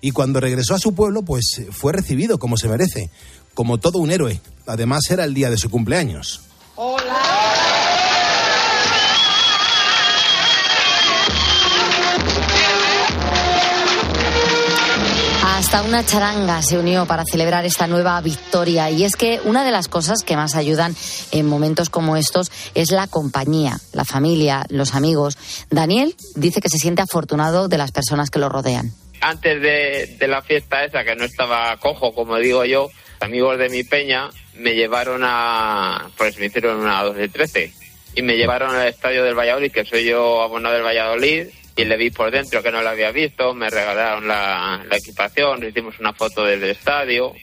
Y 0.00 0.12
cuando 0.12 0.40
regresó 0.40 0.74
a 0.74 0.78
su 0.78 0.94
pueblo, 0.94 1.22
pues 1.22 1.62
fue 1.70 1.92
recibido 1.92 2.38
como 2.38 2.56
se 2.56 2.68
merece, 2.68 3.10
como 3.56 3.78
todo 3.78 3.98
un 3.98 4.10
héroe. 4.10 4.40
Además, 4.66 5.10
era 5.10 5.24
el 5.24 5.32
día 5.32 5.48
de 5.48 5.56
su 5.56 5.70
cumpleaños. 5.70 6.42
Hasta 15.42 15.82
una 15.82 16.04
charanga 16.04 16.60
se 16.60 16.78
unió 16.78 17.06
para 17.06 17.24
celebrar 17.24 17.64
esta 17.64 17.86
nueva 17.86 18.20
victoria. 18.20 18.90
Y 18.90 19.04
es 19.04 19.16
que 19.16 19.40
una 19.44 19.64
de 19.64 19.70
las 19.70 19.88
cosas 19.88 20.22
que 20.22 20.36
más 20.36 20.54
ayudan 20.54 20.94
en 21.32 21.46
momentos 21.46 21.88
como 21.88 22.18
estos 22.18 22.52
es 22.74 22.90
la 22.90 23.06
compañía, 23.06 23.78
la 23.94 24.04
familia, 24.04 24.66
los 24.68 24.94
amigos. 24.94 25.38
Daniel 25.70 26.14
dice 26.34 26.60
que 26.60 26.68
se 26.68 26.76
siente 26.78 27.00
afortunado 27.00 27.68
de 27.68 27.78
las 27.78 27.90
personas 27.90 28.28
que 28.28 28.38
lo 28.38 28.50
rodean. 28.50 28.92
Antes 29.22 29.62
de, 29.62 30.16
de 30.18 30.28
la 30.28 30.42
fiesta 30.42 30.84
esa, 30.84 31.04
que 31.04 31.16
no 31.16 31.24
estaba 31.24 31.74
cojo, 31.78 32.12
como 32.12 32.36
digo 32.36 32.66
yo, 32.66 32.90
amigos 33.20 33.58
de 33.58 33.68
mi 33.68 33.84
peña 33.84 34.30
me 34.54 34.74
llevaron 34.74 35.22
a, 35.24 36.10
pues 36.16 36.38
me 36.38 36.46
hicieron 36.46 36.80
una 36.80 37.02
2 37.02 37.16
de 37.16 37.28
13 37.28 37.72
y 38.14 38.22
me 38.22 38.36
llevaron 38.36 38.74
al 38.74 38.88
estadio 38.88 39.22
del 39.24 39.34
Valladolid, 39.34 39.70
que 39.70 39.84
soy 39.84 40.04
yo 40.04 40.42
abonado 40.42 40.74
del 40.74 40.84
Valladolid, 40.84 41.48
y 41.76 41.84
le 41.84 41.96
vi 41.98 42.10
por 42.10 42.30
dentro 42.30 42.62
que 42.62 42.72
no 42.72 42.80
lo 42.80 42.88
había 42.88 43.12
visto, 43.12 43.52
me 43.52 43.68
regalaron 43.68 44.26
la, 44.26 44.82
la 44.88 44.96
equipación, 44.96 45.66
hicimos 45.68 45.98
una 46.00 46.14
foto 46.14 46.44
del 46.44 46.64
estadio. 46.64 47.34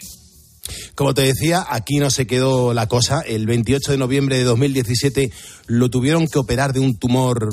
Como 0.96 1.14
te 1.14 1.22
decía, 1.22 1.64
aquí 1.70 1.98
no 1.98 2.10
se 2.10 2.26
quedó 2.26 2.74
la 2.74 2.88
cosa. 2.88 3.22
El 3.22 3.46
28 3.46 3.92
de 3.92 3.98
noviembre 3.98 4.38
de 4.38 4.44
2017 4.44 5.32
lo 5.68 5.90
tuvieron 5.90 6.28
que 6.28 6.40
operar 6.40 6.74
de 6.74 6.80
un 6.80 6.98
tumor 6.98 7.50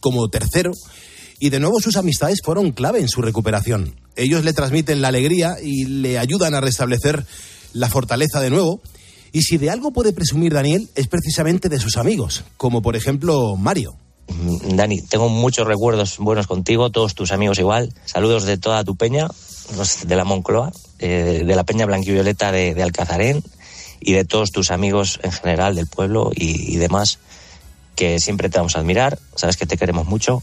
como 0.00 0.28
tercero 0.28 0.70
y 1.40 1.48
de 1.48 1.58
nuevo 1.58 1.80
sus 1.80 1.96
amistades 1.96 2.40
fueron 2.44 2.70
clave 2.72 3.00
en 3.00 3.08
su 3.08 3.22
recuperación. 3.22 3.96
Ellos 4.14 4.44
le 4.44 4.52
transmiten 4.52 5.00
la 5.00 5.08
alegría 5.08 5.56
y 5.62 5.86
le 5.86 6.18
ayudan 6.18 6.54
a 6.54 6.60
restablecer 6.60 7.24
la 7.72 7.88
fortaleza 7.88 8.40
de 8.40 8.50
nuevo. 8.50 8.80
Y 9.32 9.42
si 9.42 9.58
de 9.58 9.70
algo 9.70 9.92
puede 9.92 10.12
presumir 10.12 10.52
Daniel 10.52 10.88
es 10.94 11.06
precisamente 11.06 11.68
de 11.68 11.78
sus 11.78 11.96
amigos, 11.96 12.44
como 12.56 12.82
por 12.82 12.96
ejemplo 12.96 13.56
Mario. 13.56 13.94
Mm, 14.28 14.76
Dani, 14.76 15.02
tengo 15.02 15.28
muchos 15.28 15.66
recuerdos 15.66 16.18
buenos 16.18 16.46
contigo, 16.46 16.90
todos 16.90 17.14
tus 17.14 17.32
amigos 17.32 17.58
igual. 17.58 17.92
Saludos 18.04 18.44
de 18.44 18.58
toda 18.58 18.84
tu 18.84 18.96
peña, 18.96 19.28
los 19.76 20.06
de 20.06 20.16
la 20.16 20.24
Moncloa, 20.24 20.72
eh, 20.98 21.44
de 21.46 21.56
la 21.56 21.64
peña 21.64 21.86
blanquivioleta 21.86 22.50
de, 22.52 22.74
de 22.74 22.82
Alcazarén 22.82 23.42
y 24.00 24.12
de 24.12 24.24
todos 24.24 24.50
tus 24.50 24.70
amigos 24.70 25.20
en 25.22 25.32
general 25.32 25.74
del 25.76 25.86
pueblo 25.86 26.32
y, 26.34 26.74
y 26.74 26.76
demás, 26.76 27.18
que 27.94 28.18
siempre 28.18 28.48
te 28.48 28.58
vamos 28.58 28.76
a 28.76 28.80
admirar, 28.80 29.18
sabes 29.36 29.56
que 29.56 29.66
te 29.66 29.76
queremos 29.76 30.06
mucho 30.06 30.42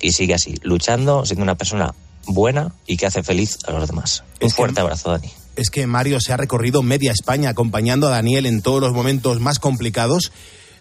y 0.00 0.12
sigue 0.12 0.34
así, 0.34 0.56
luchando, 0.62 1.24
siendo 1.24 1.42
una 1.42 1.56
persona 1.56 1.94
buena 2.26 2.72
y 2.86 2.96
que 2.96 3.06
hace 3.06 3.22
feliz 3.22 3.58
a 3.66 3.72
los 3.72 3.88
demás. 3.88 4.24
Un 4.40 4.50
fuerte 4.50 4.80
abrazo, 4.80 5.10
Dani. 5.10 5.30
Es 5.60 5.68
que 5.68 5.86
Mario 5.86 6.20
se 6.20 6.32
ha 6.32 6.38
recorrido 6.38 6.82
media 6.82 7.12
España 7.12 7.50
acompañando 7.50 8.06
a 8.06 8.12
Daniel 8.12 8.46
en 8.46 8.62
todos 8.62 8.80
los 8.80 8.94
momentos 8.94 9.40
más 9.40 9.58
complicados. 9.58 10.32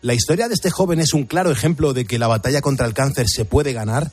La 0.01 0.13
historia 0.13 0.47
de 0.47 0.53
este 0.53 0.69
joven 0.69 1.01
es 1.01 1.13
un 1.13 1.25
claro 1.25 1.51
ejemplo 1.51 1.91
de 1.91 2.05
que 2.05 2.17
la 2.17 2.27
batalla 2.29 2.61
contra 2.61 2.87
el 2.87 2.93
cáncer 2.93 3.27
se 3.27 3.43
puede 3.43 3.73
ganar. 3.73 4.09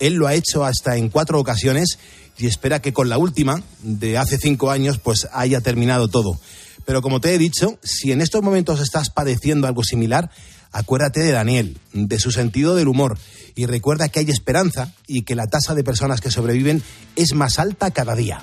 Él 0.00 0.14
lo 0.14 0.26
ha 0.26 0.34
hecho 0.34 0.64
hasta 0.64 0.96
en 0.96 1.10
cuatro 1.10 1.38
ocasiones 1.38 2.00
y 2.36 2.48
espera 2.48 2.82
que 2.82 2.92
con 2.92 3.08
la 3.08 3.18
última, 3.18 3.62
de 3.84 4.18
hace 4.18 4.36
cinco 4.36 4.72
años, 4.72 4.98
pues 4.98 5.28
haya 5.32 5.60
terminado 5.60 6.08
todo. 6.08 6.40
Pero 6.84 7.02
como 7.02 7.20
te 7.20 7.34
he 7.34 7.38
dicho, 7.38 7.78
si 7.82 8.12
en 8.12 8.20
estos 8.20 8.42
momentos 8.42 8.80
estás 8.80 9.10
padeciendo 9.10 9.66
algo 9.66 9.82
similar, 9.84 10.30
acuérdate 10.72 11.20
de 11.20 11.32
Daniel, 11.32 11.78
de 11.92 12.18
su 12.18 12.30
sentido 12.30 12.74
del 12.74 12.88
humor 12.88 13.18
y 13.54 13.66
recuerda 13.66 14.08
que 14.08 14.20
hay 14.20 14.30
esperanza 14.30 14.92
y 15.06 15.22
que 15.22 15.34
la 15.34 15.46
tasa 15.46 15.74
de 15.74 15.84
personas 15.84 16.20
que 16.20 16.30
sobreviven 16.30 16.82
es 17.16 17.34
más 17.34 17.58
alta 17.58 17.90
cada 17.90 18.14
día. 18.14 18.42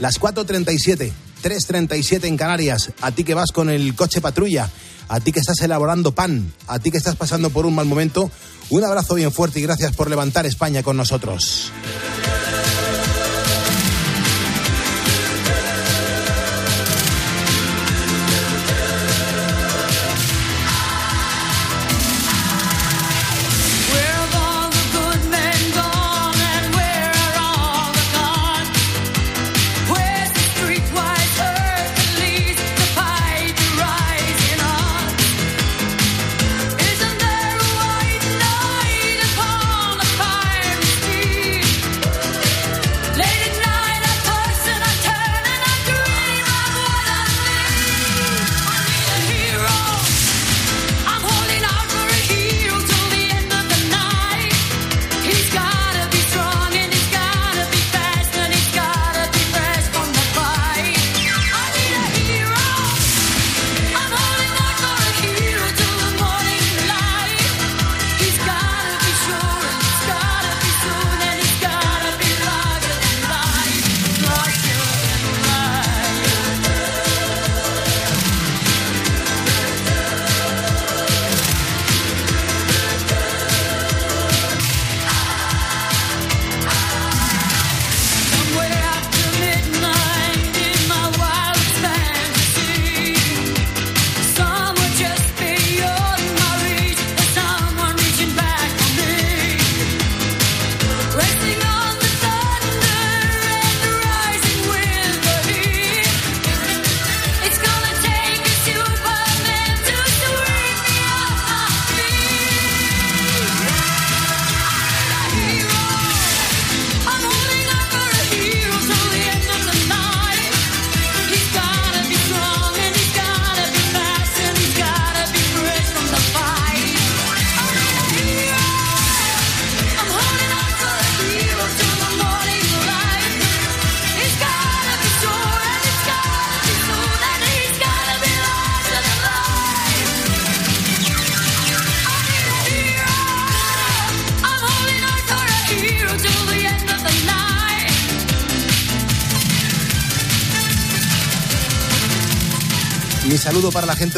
Las 0.00 0.20
4.37, 0.20 1.12
3.37 1.42 2.24
en 2.24 2.36
Canarias, 2.36 2.92
a 3.00 3.10
ti 3.12 3.24
que 3.24 3.34
vas 3.34 3.52
con 3.52 3.70
el 3.70 3.94
coche 3.94 4.20
patrulla, 4.20 4.70
a 5.08 5.20
ti 5.20 5.32
que 5.32 5.40
estás 5.40 5.60
elaborando 5.60 6.14
pan, 6.14 6.52
a 6.66 6.78
ti 6.78 6.90
que 6.90 6.98
estás 6.98 7.16
pasando 7.16 7.50
por 7.50 7.66
un 7.66 7.74
mal 7.74 7.86
momento, 7.86 8.30
un 8.70 8.84
abrazo 8.84 9.14
bien 9.14 9.32
fuerte 9.32 9.60
y 9.60 9.62
gracias 9.62 9.94
por 9.94 10.10
levantar 10.10 10.46
España 10.46 10.82
con 10.82 10.96
nosotros. 10.96 11.72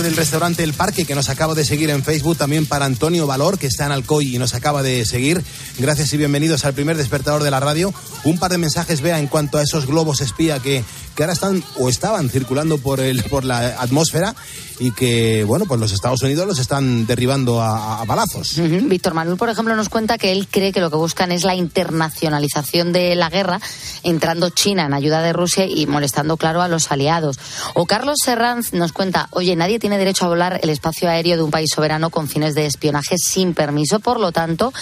Del 0.08 0.16
restaurante 0.16 0.64
El 0.64 0.72
Parque 0.72 1.04
que 1.04 1.14
nos 1.14 1.28
acaba 1.28 1.54
de 1.54 1.66
seguir 1.66 1.90
en 1.90 2.02
Facebook, 2.02 2.38
también 2.38 2.64
para 2.64 2.86
Antonio 2.86 3.26
Valor 3.26 3.58
que 3.58 3.66
está 3.66 3.84
en 3.84 3.92
Alcoy 3.92 4.34
y 4.34 4.38
nos 4.38 4.54
acaba 4.54 4.82
de 4.82 5.04
seguir. 5.04 5.44
Gracias 5.78 6.14
y 6.14 6.16
bienvenidos 6.16 6.64
al 6.64 6.72
primer 6.72 6.96
despertador 6.96 7.42
de 7.42 7.50
la 7.50 7.60
radio. 7.60 7.92
Un 8.24 8.38
par 8.38 8.50
de 8.50 8.56
mensajes, 8.56 9.02
vea, 9.02 9.18
en 9.18 9.26
cuanto 9.26 9.58
a 9.58 9.62
esos 9.62 9.86
globos 9.86 10.22
espía 10.22 10.60
que, 10.60 10.82
que 11.18 11.24
ahora 11.24 11.32
están 11.32 11.64
o 11.74 11.88
estaban 11.88 12.30
circulando 12.30 12.78
por, 12.78 13.00
el, 13.00 13.24
por 13.24 13.44
la 13.44 13.80
atmósfera 13.82 14.36
y 14.78 14.92
que, 14.92 15.42
bueno, 15.42 15.64
pues 15.66 15.80
los 15.80 15.90
Estados 15.90 16.22
Unidos 16.22 16.46
los 16.46 16.60
están 16.60 17.08
derribando 17.08 17.60
a, 17.60 18.04
balazos. 18.04 18.52
Víctor 18.56 19.14
Manuel, 19.14 19.36
por 19.36 19.48
ejemplo, 19.48 19.74
nos 19.74 19.88
cuenta 19.88 20.16
que 20.16 20.30
él 20.30 20.46
cree 20.48 20.70
que 20.70 20.80
lo 20.80 20.90
que 20.90 20.96
buscan 20.96 21.32
es 21.32 21.42
la 21.42 21.56
internacionalización 21.56 22.92
de 22.92 23.16
la 23.16 23.30
guerra, 23.30 23.60
entrando 24.04 24.50
China 24.50 24.86
en 24.86 24.94
ayuda 24.94 25.20
de 25.20 25.32
Rusia 25.32 25.66
y 25.66 25.86
molestando, 25.86 26.36
claro, 26.36 26.62
a 26.62 26.68
los 26.68 26.92
aliados. 26.92 27.40
O 27.74 27.84
Carlos 27.84 28.18
Serranz 28.24 28.72
nos 28.72 28.92
cuenta, 28.92 29.26
oye, 29.32 29.56
nadie 29.56 29.80
tiene 29.80 29.98
derecho 29.98 30.26
a 30.26 30.28
volar 30.28 30.60
el 30.62 30.70
espacio 30.70 31.10
aéreo 31.10 31.36
de 31.36 31.42
un 31.42 31.50
país 31.50 31.70
soberano 31.74 32.10
con 32.10 32.28
fines 32.28 32.54
de 32.54 32.66
espionaje 32.66 33.16
sin 33.18 33.54
permiso, 33.54 33.98
por 33.98 34.20
lo 34.20 34.30
tanto, 34.30 34.72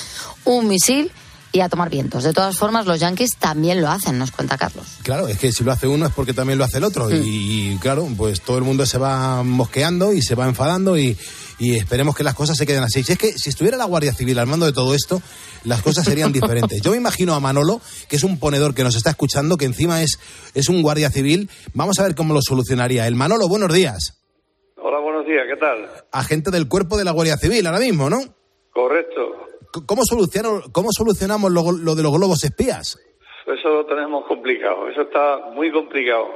un 0.45 0.68
misil 0.68 1.11
y 1.53 1.61
a 1.61 1.68
tomar 1.68 1.90
vientos. 1.90 2.24
De 2.24 2.32
todas 2.32 2.59
formas, 2.59 2.86
los 2.86 3.01
yanquis 3.01 3.36
también 3.36 3.80
lo 3.80 3.88
hacen, 3.88 4.18
nos 4.18 4.30
cuenta 4.30 4.59
Carlos. 4.59 4.86
Claro, 5.03 5.28
es 5.28 5.38
que 5.38 5.53
si 5.53 5.64
lo 5.64 5.72
hace 5.72 5.86
uno 5.86 6.07
es 6.07 6.12
porque 6.12 6.34
también 6.34 6.59
lo 6.59 6.64
hace 6.64 6.78
el 6.78 6.84
otro. 6.84 7.11
Y, 7.11 7.72
y, 7.72 7.78
claro, 7.78 8.09
pues 8.16 8.40
todo 8.42 8.59
el 8.59 8.64
mundo 8.64 8.84
se 8.86 8.99
va 8.99 9.42
mosqueando 9.42 10.12
y 10.12 10.22
se 10.22 10.34
va 10.34 10.47
enfadando 10.47 10.99
y, 10.99 11.16
y 11.59 11.76
esperemos 11.76 12.14
que 12.14 12.24
las 12.24 12.34
cosas 12.34 12.57
se 12.57 12.66
queden 12.66 12.82
así. 12.82 13.03
Si 13.03 13.12
es 13.12 13.18
que 13.18 13.32
si 13.32 13.49
estuviera 13.49 13.76
la 13.76 13.84
Guardia 13.84 14.12
Civil 14.12 14.38
al 14.38 14.47
mando 14.47 14.66
de 14.66 14.72
todo 14.72 14.94
esto, 14.94 15.22
las 15.64 15.82
cosas 15.82 16.05
serían 16.05 16.32
diferentes. 16.32 16.80
Yo 16.82 16.90
me 16.90 16.97
imagino 16.97 17.34
a 17.34 17.40
Manolo, 17.40 17.80
que 18.09 18.16
es 18.16 18.24
un 18.24 18.38
ponedor 18.38 18.74
que 18.74 18.84
nos 18.84 18.97
está 18.97 19.11
escuchando, 19.11 19.57
que 19.57 19.64
encima 19.64 20.03
es, 20.03 20.18
es 20.55 20.68
un 20.68 20.82
Guardia 20.82 21.11
Civil. 21.11 21.49
Vamos 21.74 21.99
a 21.99 22.03
ver 22.03 22.14
cómo 22.14 22.34
lo 22.34 22.40
solucionaría. 22.42 23.07
El 23.07 23.14
Manolo, 23.14 23.49
buenos 23.49 23.72
días. 23.72 24.22
Hola, 24.76 24.99
buenos 25.01 25.26
días, 25.26 25.44
¿qué 25.49 25.57
tal? 25.59 25.88
Agente 26.12 26.51
del 26.51 26.68
cuerpo 26.68 26.97
de 26.99 27.05
la 27.05 27.12
Guardia 27.12 27.38
Civil 27.38 27.66
ahora 27.66 27.80
mismo, 27.80 28.11
¿no? 28.11 28.18
Correcto. 28.72 29.36
¿Cómo, 29.85 30.03
solucionaron, 30.05 30.62
cómo 30.72 30.89
solucionamos 30.93 31.51
lo, 31.53 31.72
lo 31.72 31.95
de 31.95 32.03
los 32.03 32.12
globos 32.12 32.43
espías? 32.45 32.99
Eso 33.47 33.68
lo 33.68 33.87
tenemos 33.87 34.27
complicado, 34.27 34.89
eso 34.89 35.03
está 35.03 35.51
muy 35.55 35.70
complicado. 35.70 36.27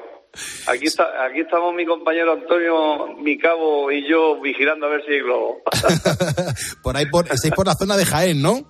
Aquí 0.68 0.86
está, 0.86 1.24
aquí 1.24 1.40
estamos 1.40 1.74
mi 1.74 1.84
compañero 1.84 2.32
Antonio, 2.34 3.16
mi 3.20 3.36
cabo 3.36 3.90
y 3.90 4.08
yo 4.08 4.40
vigilando 4.40 4.86
a 4.86 4.90
ver 4.90 5.02
si 5.04 5.12
hay 5.14 5.20
globo. 5.22 5.60
Por 6.84 6.96
ahí, 6.96 7.06
por, 7.06 7.26
estáis 7.32 7.52
por 7.54 7.66
la 7.66 7.74
zona 7.74 7.96
de 7.96 8.04
Jaén, 8.04 8.40
¿no? 8.40 8.60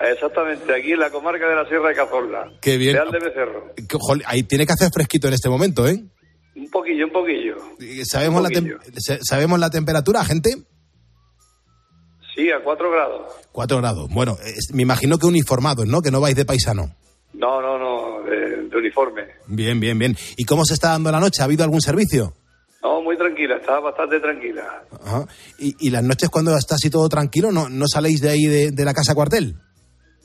Exactamente, 0.00 0.72
aquí 0.74 0.92
en 0.92 0.98
la 1.00 1.10
comarca 1.10 1.48
de 1.48 1.54
la 1.56 1.66
Sierra 1.68 1.88
de 1.88 1.94
Cazorla. 1.94 2.52
Qué 2.60 2.76
bien. 2.76 2.94
Real 2.94 3.10
de 3.10 3.18
Becerro. 3.18 3.74
Ahí 4.26 4.42
tiene 4.44 4.66
que 4.66 4.72
hacer 4.72 4.90
fresquito 4.92 5.28
en 5.28 5.34
este 5.34 5.48
momento, 5.48 5.86
¿eh? 5.88 6.02
Un 6.54 6.70
poquillo, 6.70 7.06
un 7.06 7.12
poquillo. 7.12 7.56
¿Sabemos, 8.04 8.38
Un 8.38 8.42
la, 8.44 8.48
tem- 8.50 8.78
sa- 8.98 9.18
¿Sabemos 9.22 9.58
la 9.58 9.70
temperatura, 9.70 10.24
gente? 10.24 10.50
Sí, 12.42 12.50
a 12.50 12.60
cuatro 12.60 12.90
grados. 12.90 13.32
Cuatro 13.52 13.78
grados. 13.78 14.08
Bueno, 14.12 14.36
es- 14.44 14.74
me 14.74 14.82
imagino 14.82 15.16
que 15.16 15.26
uniformados, 15.26 15.86
¿no? 15.86 16.02
Que 16.02 16.10
no 16.10 16.20
vais 16.20 16.34
de 16.34 16.44
paisano. 16.44 16.92
No, 17.34 17.62
no, 17.62 17.78
no, 17.78 18.22
de, 18.28 18.68
de 18.68 18.76
uniforme. 18.76 19.22
Bien, 19.46 19.78
bien, 19.78 19.96
bien. 19.96 20.16
¿Y 20.36 20.44
cómo 20.44 20.64
se 20.64 20.74
está 20.74 20.88
dando 20.88 21.12
la 21.12 21.20
noche? 21.20 21.40
¿Ha 21.40 21.44
habido 21.44 21.62
algún 21.62 21.80
servicio? 21.80 22.34
No, 22.82 23.00
muy 23.00 23.16
tranquila, 23.16 23.58
estaba 23.58 23.78
bastante 23.78 24.18
tranquila. 24.18 24.82
Ajá. 25.04 25.24
¿Y, 25.60 25.76
y 25.86 25.90
las 25.90 26.02
noches 26.02 26.30
cuando 26.30 26.56
está 26.56 26.74
así 26.74 26.90
todo 26.90 27.08
tranquilo, 27.08 27.52
no, 27.52 27.68
no 27.68 27.86
saléis 27.86 28.20
de 28.20 28.30
ahí 28.30 28.46
de, 28.46 28.72
de 28.72 28.84
la 28.84 28.92
casa 28.92 29.14
cuartel? 29.14 29.54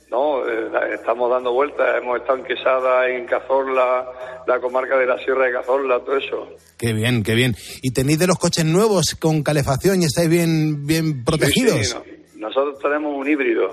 No, 0.10 0.48
eh, 0.48 0.70
estamos 0.94 1.30
dando 1.30 1.52
vueltas, 1.52 1.86
hemos 2.02 2.20
estado 2.22 2.38
en 2.40 2.46
Quesada, 2.46 3.10
en 3.10 3.26
Cazorla, 3.26 4.06
la 4.48 4.60
comarca 4.62 4.98
de 4.98 5.06
la 5.06 5.18
Sierra 5.18 5.46
de 5.48 5.52
Cazorla, 5.54 6.00
todo 6.00 6.16
eso. 6.16 6.48
Qué 6.78 6.94
bien, 6.94 7.24
qué 7.24 7.36
bien. 7.36 7.56
¿Y 7.82 7.92
tenéis 7.92 8.20
de 8.20 8.28
los 8.28 8.38
coches 8.40 8.64
nuevos 8.64 9.16
con 9.20 9.44
calefacción 9.44 10.02
y 10.02 10.06
estáis 10.06 10.30
bien, 10.30 10.86
bien 10.86 11.26
protegidos? 11.26 11.78
Sí, 11.80 11.86
sí, 11.86 11.96
no. 12.36 12.48
Nosotros 12.48 12.80
tenemos 12.82 13.14
un 13.16 13.28
híbrido. 13.28 13.70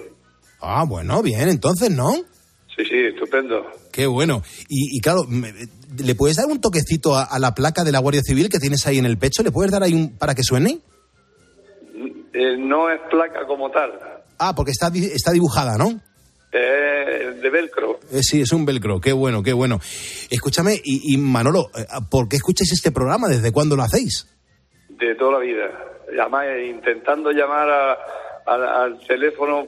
Ah, 0.61 0.85
bueno, 0.89 1.23
bien, 1.23 1.49
entonces, 1.49 1.91
¿no? 1.91 2.15
Sí, 2.77 2.85
sí, 2.85 2.97
estupendo. 3.13 3.65
Qué 3.93 4.07
bueno. 4.07 4.43
Y, 4.69 4.97
y 4.97 5.01
claro, 5.01 5.21
¿le 5.31 6.15
puedes 6.17 6.37
dar 6.39 6.47
un 6.47 6.61
toquecito 6.61 7.15
a, 7.15 7.23
a 7.23 7.39
la 7.39 7.55
placa 7.55 7.85
de 7.85 7.93
la 7.93 8.01
Guardia 8.01 8.23
Civil 8.25 8.49
que 8.49 8.59
tienes 8.59 8.85
ahí 8.89 8.99
en 8.99 9.07
el 9.07 9.19
pecho? 9.19 9.45
¿Le 9.45 9.53
puedes 9.53 9.71
dar 9.71 9.85
ahí 9.85 9.95
un 9.95 10.19
para 10.19 10.35
que 10.35 10.43
suene? 10.43 10.81
Eh, 12.33 12.57
no 12.59 12.91
es 12.91 13.01
placa 13.09 13.47
como 13.47 13.71
tal, 13.71 13.93
Ah, 14.39 14.53
porque 14.57 14.73
está, 14.73 14.91
está 14.93 15.31
dibujada, 15.31 15.77
¿no? 15.79 16.01
Es 16.55 17.41
de 17.43 17.51
velcro. 17.51 18.01
Eh, 18.13 18.23
sí, 18.23 18.41
es 18.41 18.53
un 18.53 18.65
velcro. 18.65 19.01
Qué 19.01 19.13
bueno, 19.13 19.43
qué 19.43 19.53
bueno. 19.53 19.81
Escúchame, 20.31 20.81
y, 20.85 21.15
y 21.15 21.17
Manolo, 21.19 21.71
eh, 21.77 21.85
¿por 22.11 22.29
qué 22.29 22.37
escucháis 22.37 22.73
este 22.73 22.91
programa? 22.93 23.29
¿Desde 23.29 23.53
cuándo 23.53 23.77
lo 23.77 23.83
hacéis? 23.83 24.29
de 24.89 25.15
toda 25.17 25.33
la 25.33 25.39
vida. 25.41 25.65
Además, 26.21 26.45
eh, 26.47 26.67
intentando 26.69 27.31
llamar 27.33 27.69
a- 27.69 27.97
al 28.47 28.99
teléfono, 29.07 29.67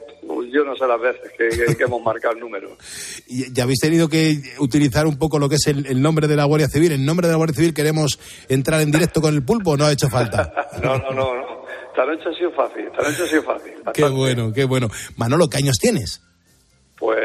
yo 0.53 0.63
no 0.63 0.75
sé 0.75 0.85
las 0.87 1.01
veces 1.01 1.31
que, 1.37 1.49
que- 1.49 1.75
que 1.75 1.83
hemos 1.83 2.01
marcado 2.01 2.35
el 2.35 2.39
número. 2.39 2.77
Y 3.27 3.51
¿Ya 3.51 3.63
habéis 3.63 3.79
tenido 3.79 4.07
que 4.07 4.39
utilizar 4.59 5.05
un 5.07 5.17
poco 5.17 5.37
lo 5.39 5.49
que 5.49 5.55
es 5.55 5.67
el, 5.67 5.85
el 5.87 6.01
nombre 6.01 6.27
de 6.27 6.35
la 6.37 6.45
Guardia 6.45 6.69
Civil? 6.69 6.91
¿En 6.93 7.05
nombre 7.05 7.27
de 7.27 7.33
la 7.33 7.37
Guardia 7.37 7.55
Civil 7.57 7.73
queremos 7.73 8.19
entrar 8.47 8.79
en 8.81 8.91
directo 8.91 9.19
con 9.19 9.33
el 9.33 9.43
pulpo? 9.43 9.75
¿No 9.75 9.85
ha 9.85 9.91
hecho 9.91 10.09
falta? 10.09 10.53
No, 10.83 10.97
no, 10.97 11.11
no, 11.11 11.35
no. 11.35 11.57
Esta 11.89 12.05
noche 12.05 12.29
ha 12.29 12.37
sido 12.37 12.51
fácil, 12.51 12.85
esta 12.85 13.01
noche 13.09 13.23
ha 13.23 13.27
sido 13.27 13.41
fácil. 13.43 13.73
Qué 13.93 14.05
bueno, 14.07 14.53
qué 14.53 14.63
bueno. 14.65 14.87
Manolo, 15.17 15.47
¿qué 15.49 15.57
años 15.57 15.77
tienes? 15.81 16.21
Pues 16.97 17.19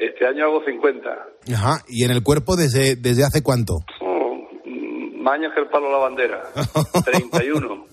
este 0.00 0.26
año 0.26 0.44
hago 0.44 0.64
50. 0.64 1.08
Ajá. 1.54 1.78
¿Y 1.88 2.04
en 2.04 2.10
el 2.12 2.22
cuerpo 2.22 2.54
desde, 2.56 2.96
desde 2.96 3.24
hace 3.24 3.42
cuánto? 3.42 3.74
Mm, 4.00 5.20
Más 5.22 5.34
años 5.34 5.52
que 5.54 5.60
el 5.62 5.68
palo 5.68 5.90
la 5.90 5.98
bandera. 5.98 6.42
31. 7.04 7.86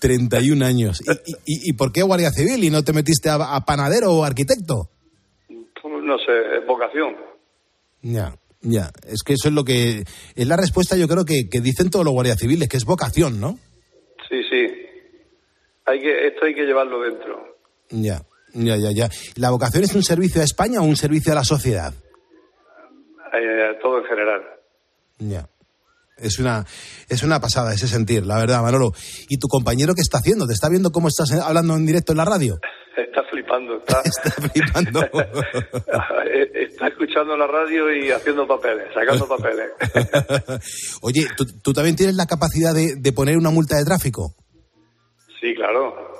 31 0.00 0.64
años. 0.66 1.00
¿Y, 1.26 1.32
y, 1.46 1.70
y 1.70 1.72
por 1.72 1.90
qué 1.92 2.02
Guardia 2.02 2.30
Civil 2.30 2.62
y 2.64 2.70
no 2.70 2.82
te 2.84 2.92
metiste 2.92 3.30
a, 3.30 3.36
a 3.36 3.64
panadero 3.64 4.12
o 4.12 4.24
arquitecto? 4.24 4.90
No 5.84 6.18
sé, 6.18 6.58
es 6.58 6.66
vocación. 6.66 7.16
Ya, 8.02 8.36
ya. 8.60 8.90
Es 9.06 9.22
que 9.22 9.32
eso 9.32 9.48
es 9.48 9.54
lo 9.54 9.64
que... 9.64 10.04
Es 10.36 10.46
la 10.46 10.56
respuesta 10.58 10.96
yo 10.96 11.08
creo 11.08 11.24
que, 11.24 11.48
que 11.50 11.60
dicen 11.60 11.90
todos 11.90 12.04
los 12.04 12.12
guardias 12.12 12.38
civiles, 12.38 12.68
que 12.68 12.76
es 12.76 12.84
vocación, 12.84 13.40
¿no? 13.40 13.58
Sí, 14.28 14.42
sí. 14.50 14.66
Hay 15.86 16.00
que, 16.00 16.26
esto 16.26 16.44
hay 16.44 16.54
que 16.54 16.64
llevarlo 16.64 17.00
dentro. 17.00 17.56
Ya, 17.90 18.22
ya, 18.54 18.76
ya, 18.76 18.90
ya. 18.92 19.08
¿La 19.36 19.50
vocación 19.50 19.84
es 19.84 19.94
un 19.94 20.02
servicio 20.02 20.40
a 20.40 20.44
España 20.44 20.80
o 20.80 20.84
un 20.84 20.96
servicio 20.96 21.32
a 21.32 21.36
la 21.36 21.44
sociedad? 21.44 21.92
Eh, 23.34 23.78
todo 23.82 23.98
en 23.98 24.04
general. 24.04 24.42
Ya. 25.18 25.48
Es 26.16 26.38
una, 26.38 26.64
es 27.08 27.22
una 27.24 27.40
pasada 27.40 27.74
ese 27.74 27.88
sentir, 27.88 28.24
la 28.24 28.38
verdad, 28.38 28.62
Manolo. 28.62 28.92
¿Y 29.28 29.38
tu 29.38 29.48
compañero 29.48 29.94
qué 29.94 30.02
está 30.02 30.18
haciendo? 30.18 30.46
¿Te 30.46 30.52
está 30.52 30.68
viendo 30.68 30.92
cómo 30.92 31.08
estás 31.08 31.32
hablando 31.32 31.74
en 31.74 31.86
directo 31.86 32.12
en 32.12 32.18
la 32.18 32.24
radio? 32.24 32.58
Está 32.96 33.24
flipando, 33.28 33.76
está, 34.04 34.30
flipando. 34.30 35.00
está 36.54 36.86
escuchando 36.86 37.36
la 37.36 37.48
radio 37.48 37.92
y 37.92 38.12
haciendo 38.12 38.46
papeles, 38.46 38.86
sacando 38.94 39.26
papeles. 39.26 39.70
Oye, 41.02 41.26
¿tú, 41.36 41.44
tú 41.60 41.72
también 41.72 41.96
tienes 41.96 42.14
la 42.14 42.26
capacidad 42.26 42.72
de, 42.72 42.94
de 42.96 43.12
poner 43.12 43.36
una 43.36 43.50
multa 43.50 43.76
de 43.76 43.84
tráfico? 43.84 44.34
Sí, 45.40 45.54
claro. 45.56 46.13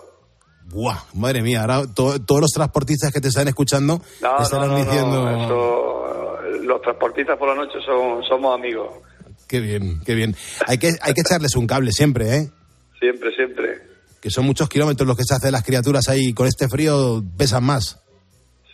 Buah, 0.75 0.99
madre 1.15 1.41
mía, 1.41 1.61
ahora 1.61 1.83
to- 1.87 2.21
todos 2.21 2.41
los 2.41 2.51
transportistas 2.51 3.13
que 3.13 3.21
te 3.21 3.29
están 3.29 3.47
escuchando 3.47 4.03
No, 4.21 4.43
estarán 4.43 4.71
no, 4.71 4.79
no, 4.79 4.85
diciendo... 4.85 5.31
eso, 5.31 6.63
los 6.65 6.83
transportistas 6.83 7.39
por 7.39 7.49
la 7.49 7.55
noche 7.55 7.79
son, 7.87 8.25
somos 8.25 8.59
amigos. 8.59 8.89
Qué 9.47 9.61
bien, 9.61 10.01
qué 10.05 10.15
bien. 10.17 10.35
Hay 10.67 10.79
que, 10.79 10.91
hay 11.01 11.15
que 11.15 11.21
echarles 11.21 11.55
un 11.55 11.69
cable 11.69 11.93
siempre, 11.93 12.37
¿eh? 12.37 12.51
Siempre, 12.99 13.33
siempre. 13.37 13.83
Que 14.21 14.31
son 14.31 14.47
muchos 14.47 14.69
kilómetros 14.69 15.07
los 15.07 15.17
que 15.17 15.23
se 15.23 15.35
hacen 15.35 15.53
las 15.53 15.63
criaturas 15.63 16.09
ahí. 16.09 16.33
Con 16.35 16.49
este 16.49 16.69
frío 16.69 17.23
pesan 17.39 17.63
más. 17.63 18.01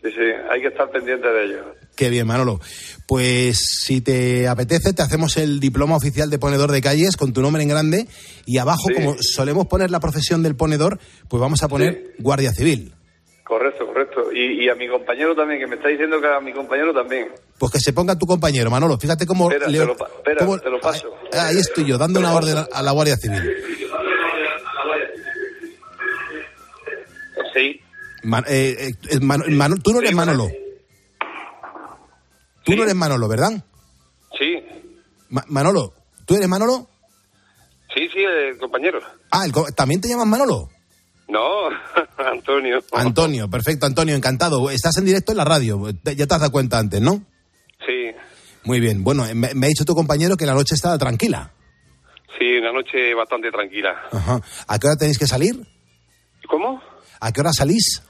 Sí, 0.01 0.09
sí, 0.11 0.23
hay 0.51 0.63
que 0.63 0.69
estar 0.69 0.89
pendiente 0.91 1.29
de 1.29 1.45
ellos. 1.45 1.67
Qué 2.01 2.09
bien, 2.09 2.27
Manolo. 2.27 2.59
Pues 3.07 3.59
si 3.85 4.01
te 4.01 4.49
apetece, 4.49 4.95
te 4.95 5.03
hacemos 5.03 5.37
el 5.37 5.61
diploma 5.61 5.97
oficial 5.97 6.31
de 6.31 6.39
ponedor 6.39 6.73
de 6.73 6.81
calles 6.81 7.15
con 7.15 7.35
tu 7.35 7.43
nombre 7.43 7.63
en 7.63 7.69
grande 7.69 8.07
y 8.47 8.57
abajo, 8.57 8.85
Sí. 8.89 8.95
como 8.95 9.17
solemos 9.21 9.67
poner 9.67 9.91
la 9.91 10.01
profesión 10.01 10.43
del 10.43 10.57
ponedor, 10.57 10.99
pues 11.29 11.39
vamos 11.43 11.63
a 11.63 11.69
poner 11.69 12.15
Guardia 12.19 12.53
Civil. 12.55 12.95
Correcto, 13.45 13.85
correcto. 13.87 14.33
Y, 14.33 14.65
y 14.65 14.71
a 14.71 14.75
mi 14.77 14.89
compañero 14.89 15.35
también, 15.37 15.61
que 15.61 15.67
me 15.67 15.77
está 15.77 15.89
diciendo 15.89 16.23
que 16.23 16.27
a 16.29 16.41
mi 16.41 16.55
compañero 16.55 16.95
también. 16.95 17.29
Pues 17.59 17.71
que 17.71 17.81
se 17.81 17.93
ponga 17.93 18.17
tu 18.17 18.25
compañero, 18.25 18.71
Manolo. 18.71 18.97
Fíjate 18.97 19.27
cómo... 19.27 19.51
Espera, 19.51 19.71
Leo- 19.71 19.83
te 19.83 19.87
lo, 19.89 19.97
pa- 19.99 20.07
espera, 20.17 20.39
cómo- 20.47 20.59
te 20.59 20.71
lo 20.71 20.81
paso. 20.81 21.15
Ahí 21.35 21.59
estoy 21.59 21.85
yo, 21.85 21.99
dando 21.99 22.19
una 22.19 22.33
orden 22.33 22.57
a- 22.57 22.69
a 22.73 22.83
la 22.83 22.93
Guardia 22.93 23.19
Civil. 23.19 23.43
Sí. 27.55 27.79
Man- 28.23 28.45
eh, 28.49 28.93
eh, 29.11 29.21
Man- 29.21 29.43
Man- 29.55 29.83
tú 29.83 29.93
no 29.93 29.99
eres 30.01 30.15
Manolo. 30.15 30.49
Tú 32.65 32.75
no 32.77 32.83
eres 32.83 32.95
Manolo, 32.95 33.29
¿verdad? 33.29 33.53
Sí, 34.39 34.63
Ma- 35.31 35.45
Manolo, 35.49 35.95
¿tú 36.27 36.35
eres 36.37 36.49
Manolo? 36.49 36.89
sí, 37.95 38.09
sí, 38.13 38.19
eh, 38.21 38.57
compañero. 38.59 39.01
Ah, 39.31 39.45
el 39.45 39.53
co- 39.53 39.67
¿también 39.73 40.01
te 40.01 40.09
llamas 40.09 40.27
Manolo? 40.27 40.69
No, 41.29 41.69
Antonio. 42.19 42.81
Antonio, 42.93 43.49
perfecto, 43.51 43.87
Antonio, 43.87 44.15
encantado. 44.17 44.71
Estás 44.71 44.97
en 44.99 45.05
directo 45.05 45.33
en 45.33 45.39
la 45.39 45.45
radio, 45.45 45.89
ya 46.05 46.27
te 46.27 46.35
has 46.35 46.41
dado 46.41 46.51
cuenta 46.53 46.79
antes, 46.79 47.01
¿no? 47.01 47.25
Sí, 47.87 48.11
Muy 48.65 48.79
bien, 48.81 49.03
bueno, 49.05 49.25
me, 49.35 49.55
me 49.55 49.67
ha 49.67 49.69
dicho 49.69 49.85
tu 49.85 49.95
compañero 49.95 50.37
que 50.37 50.47
la 50.47 50.55
noche 50.55 50.75
estaba 50.75 50.99
tranquila. 50.99 51.53
Sí, 52.39 52.57
una 52.59 52.73
noche 52.73 53.15
bastante 53.15 53.51
tranquila. 53.51 53.95
Ajá. 54.13 54.41
¿A 54.67 54.79
qué 54.79 54.87
hora 54.87 54.97
tenéis 54.97 55.19
que 55.19 55.27
salir? 55.27 55.61
¿Cómo? 56.49 56.81
¿A 57.21 57.33
qué 57.33 57.41
hora 57.41 57.53
salís? 57.53 58.03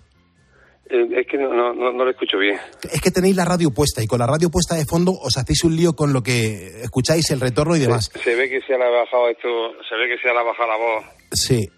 Eh, 0.91 1.21
es 1.21 1.27
que 1.27 1.39
no, 1.39 1.53
no, 1.55 1.73
no, 1.73 1.93
lo 2.05 2.11
escucho 2.11 2.37
bien. 2.39 2.59
Es 2.93 3.01
que 3.01 3.11
tenéis 3.11 3.37
la 3.37 3.45
radio 3.45 3.71
puesta 3.71 4.03
y 4.03 4.07
con 4.07 4.19
la 4.19 4.27
radio 4.27 4.51
puesta 4.51 4.75
de 4.75 4.85
fondo 4.85 5.13
os 5.13 5.37
hacéis 5.37 5.63
un 5.65 5.77
lío 5.77 5.95
con 5.95 6.13
lo 6.13 6.23
que 6.23 6.83
escucháis, 6.83 7.31
el 7.31 7.41
retorno 7.41 7.77
y 7.77 7.81
demás. 7.81 8.11
Se 8.25 8.35
ve 8.35 8.49
que 8.51 8.61
se 8.63 8.75
ha 8.75 8.79
bajado 8.79 9.29
esto, 9.29 9.49
se 9.89 9.95
ve 9.97 10.09
que 10.09 10.19
se 10.21 10.29
ha 10.29 10.33
bajado 10.43 10.69
la 10.69 10.77
voz 10.77 11.05
Sí. 11.33 11.71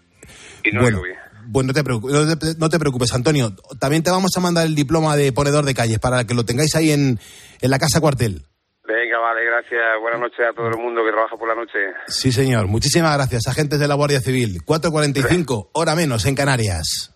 y 0.63 0.71
no 0.71 0.81
Bueno. 0.81 1.01
bien. 1.03 1.17
Bueno, 1.45 1.67
no 1.67 1.73
te, 1.73 1.83
preocupes, 1.83 2.15
no, 2.15 2.37
te, 2.39 2.47
no 2.57 2.69
te 2.69 2.79
preocupes, 2.79 3.13
Antonio. 3.13 3.53
También 3.79 4.01
te 4.01 4.09
vamos 4.09 4.31
a 4.37 4.39
mandar 4.39 4.65
el 4.65 4.75
diploma 4.75 5.17
de 5.17 5.33
ponedor 5.33 5.65
de 5.65 5.73
calles 5.73 5.99
para 5.99 6.25
que 6.25 6.33
lo 6.33 6.45
tengáis 6.45 6.73
ahí 6.75 6.91
en, 6.91 7.19
en 7.61 7.69
la 7.69 7.77
casa 7.79 7.99
cuartel. 7.99 8.43
Venga, 8.87 9.19
vale, 9.19 9.45
gracias. 9.45 9.79
Buenas 10.01 10.21
noches 10.21 10.39
a 10.49 10.53
todo 10.55 10.67
el 10.69 10.77
mundo 10.77 11.01
que 11.05 11.11
trabaja 11.11 11.35
por 11.37 11.47
la 11.49 11.55
noche. 11.55 11.77
Sí, 12.07 12.31
señor. 12.31 12.67
Muchísimas 12.67 13.13
gracias, 13.15 13.47
agentes 13.47 13.77
de 13.79 13.87
la 13.89 13.95
Guardia 13.95 14.21
Civil. 14.21 14.61
4.45, 14.65 15.69
hora 15.73 15.95
menos 15.95 16.25
en 16.25 16.35
Canarias. 16.35 17.12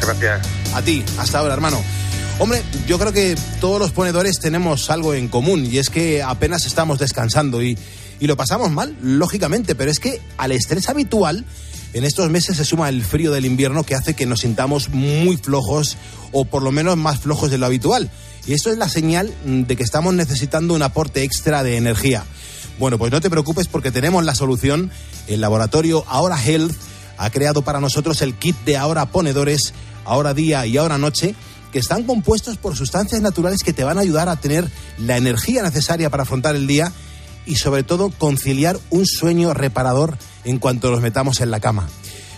Gracias. 0.00 0.40
A 0.74 0.82
ti, 0.82 1.04
hasta 1.18 1.38
ahora, 1.38 1.54
hermano. 1.54 1.82
Hombre, 2.38 2.62
yo 2.86 2.98
creo 2.98 3.12
que 3.12 3.36
todos 3.60 3.78
los 3.78 3.92
ponedores 3.92 4.38
tenemos 4.40 4.88
algo 4.90 5.12
en 5.14 5.28
común 5.28 5.66
y 5.66 5.78
es 5.78 5.90
que 5.90 6.22
apenas 6.22 6.64
estamos 6.64 6.98
descansando 6.98 7.62
y, 7.62 7.76
y 8.18 8.26
lo 8.26 8.36
pasamos 8.36 8.70
mal, 8.70 8.96
lógicamente, 9.02 9.74
pero 9.74 9.90
es 9.90 10.00
que 10.00 10.20
al 10.38 10.52
estrés 10.52 10.88
habitual 10.88 11.44
en 11.92 12.04
estos 12.04 12.30
meses 12.30 12.56
se 12.56 12.64
suma 12.64 12.88
el 12.88 13.02
frío 13.02 13.32
del 13.32 13.44
invierno 13.44 13.82
que 13.82 13.96
hace 13.96 14.14
que 14.14 14.24
nos 14.24 14.40
sintamos 14.40 14.90
muy 14.90 15.36
flojos 15.36 15.96
o 16.30 16.44
por 16.44 16.62
lo 16.62 16.70
menos 16.70 16.96
más 16.96 17.18
flojos 17.18 17.50
de 17.50 17.58
lo 17.58 17.66
habitual. 17.66 18.10
Y 18.46 18.52
esto 18.52 18.70
es 18.70 18.78
la 18.78 18.88
señal 18.88 19.32
de 19.44 19.76
que 19.76 19.82
estamos 19.82 20.14
necesitando 20.14 20.74
un 20.74 20.82
aporte 20.82 21.24
extra 21.24 21.62
de 21.62 21.76
energía. 21.76 22.24
Bueno, 22.78 22.96
pues 22.96 23.12
no 23.12 23.20
te 23.20 23.28
preocupes 23.28 23.66
porque 23.66 23.90
tenemos 23.90 24.24
la 24.24 24.34
solución. 24.34 24.90
El 25.26 25.40
laboratorio 25.40 26.04
Ahora 26.08 26.42
Health 26.42 26.74
ha 27.20 27.30
creado 27.30 27.60
para 27.60 27.80
nosotros 27.80 28.22
el 28.22 28.34
kit 28.34 28.56
de 28.64 28.78
Ahora 28.78 29.04
Ponedores, 29.04 29.74
Ahora 30.06 30.32
Día 30.32 30.64
y 30.64 30.78
Ahora 30.78 30.96
Noche, 30.96 31.34
que 31.70 31.78
están 31.78 32.04
compuestos 32.04 32.56
por 32.56 32.74
sustancias 32.74 33.20
naturales 33.20 33.62
que 33.62 33.74
te 33.74 33.84
van 33.84 33.98
a 33.98 34.00
ayudar 34.00 34.30
a 34.30 34.36
tener 34.36 34.66
la 34.96 35.18
energía 35.18 35.62
necesaria 35.62 36.08
para 36.08 36.22
afrontar 36.22 36.56
el 36.56 36.66
día 36.66 36.92
y 37.44 37.56
sobre 37.56 37.82
todo 37.82 38.08
conciliar 38.08 38.78
un 38.88 39.04
sueño 39.04 39.52
reparador 39.52 40.16
en 40.44 40.58
cuanto 40.58 40.90
los 40.90 41.02
metamos 41.02 41.42
en 41.42 41.50
la 41.50 41.60
cama. 41.60 41.88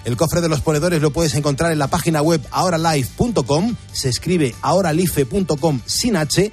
El 0.05 0.17
cofre 0.17 0.41
de 0.41 0.49
los 0.49 0.63
ponedores 0.63 1.01
lo 1.01 1.13
puedes 1.13 1.37
encontrar 1.37 1.71
en 1.71 1.79
la 1.79 1.87
página 1.87 2.21
web 2.21 2.45
ahoralife.com, 2.51 3.77
se 3.93 4.09
escribe 4.09 4.53
ahoralife.com 4.63 5.81
sin 5.87 6.17
H, 6.17 6.53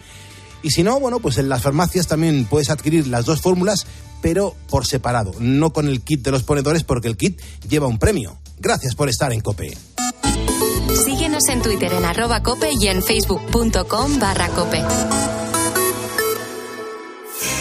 y 0.62 0.70
si 0.70 0.84
no, 0.84 1.00
bueno, 1.00 1.20
pues 1.20 1.40
en 1.40 1.50
las 1.50 1.64
farmacias 1.64 2.06
también 2.06 2.46
puedes 2.46 2.70
adquirir 2.70 3.08
las 3.08 3.26
dos 3.26 3.42
fórmulas, 3.42 3.88
pero 4.22 4.56
por 4.70 4.86
separado, 4.86 5.34
no 5.40 5.72
con 5.72 5.88
el 5.88 6.02
kit 6.02 6.22
de 6.22 6.32
los 6.32 6.44
ponedores 6.44 6.84
porque 6.84 7.08
el 7.08 7.18
kit 7.18 7.40
lleva 7.68 7.88
un 7.88 8.00
premio. 8.00 8.38
Gracias 8.60 8.96
por 8.96 9.10
estar 9.10 9.32
en 9.34 9.42
Cope. 9.42 9.78
Síguenos 11.06 11.48
en 11.50 11.62
Twitter 11.62 11.94
en 11.94 12.04
arroba 12.04 12.42
cope 12.42 12.72
y 12.74 12.88
en 12.88 13.04
facebook.com 13.04 14.20
barra 14.20 14.50
cope. 14.50 14.84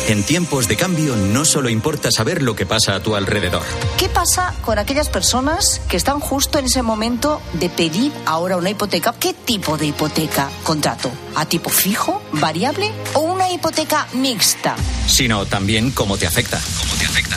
En 0.08 0.22
tiempos 0.22 0.68
de 0.68 0.76
cambio 0.76 1.14
no 1.16 1.44
solo 1.44 1.68
importa 1.68 2.10
saber 2.10 2.40
lo 2.40 2.56
que 2.56 2.64
pasa 2.64 2.94
a 2.94 3.02
tu 3.02 3.14
alrededor. 3.14 3.62
¿Qué 3.98 4.08
pasa 4.08 4.54
con 4.64 4.78
aquellas 4.78 5.10
personas 5.10 5.82
que 5.86 5.98
están 5.98 6.18
justo 6.18 6.58
en 6.58 6.64
ese 6.64 6.80
momento 6.80 7.42
de 7.52 7.68
pedir 7.68 8.10
ahora 8.24 8.56
una 8.56 8.70
hipoteca? 8.70 9.12
¿Qué 9.12 9.34
tipo 9.34 9.76
de 9.76 9.88
hipoteca 9.88 10.48
contrato? 10.64 11.10
¿A 11.34 11.44
tipo 11.44 11.68
fijo, 11.68 12.22
variable 12.32 12.90
o 13.12 13.20
una 13.48 13.54
hipoteca 13.54 14.06
mixta? 14.12 14.76
Sino 15.06 15.46
también 15.46 15.90
cómo 15.92 16.18
te 16.18 16.26
afecta. 16.26 16.60
¿Cómo 16.80 16.94
te 16.96 17.06
afecta? 17.06 17.36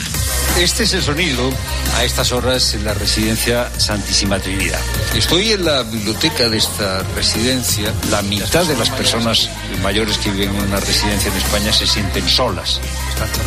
Este 0.59 0.83
es 0.83 0.93
el 0.93 1.01
sonido 1.01 1.49
a 1.95 2.03
estas 2.03 2.33
horas 2.33 2.73
en 2.73 2.83
la 2.83 2.93
residencia 2.93 3.71
Santísima 3.79 4.37
Trinidad. 4.39 4.79
Estoy 5.15 5.53
en 5.53 5.63
la 5.63 5.83
biblioteca 5.83 6.49
de 6.49 6.57
esta 6.57 7.03
residencia. 7.15 7.93
La 8.09 8.21
mitad 8.23 8.65
de 8.65 8.75
las 8.75 8.89
personas 8.89 9.49
mayores 9.81 10.17
que 10.17 10.31
viven 10.31 10.53
en 10.53 10.63
una 10.63 10.81
residencia 10.81 11.31
en 11.31 11.37
España 11.37 11.71
se 11.71 11.87
sienten 11.87 12.27
solas. 12.27 12.81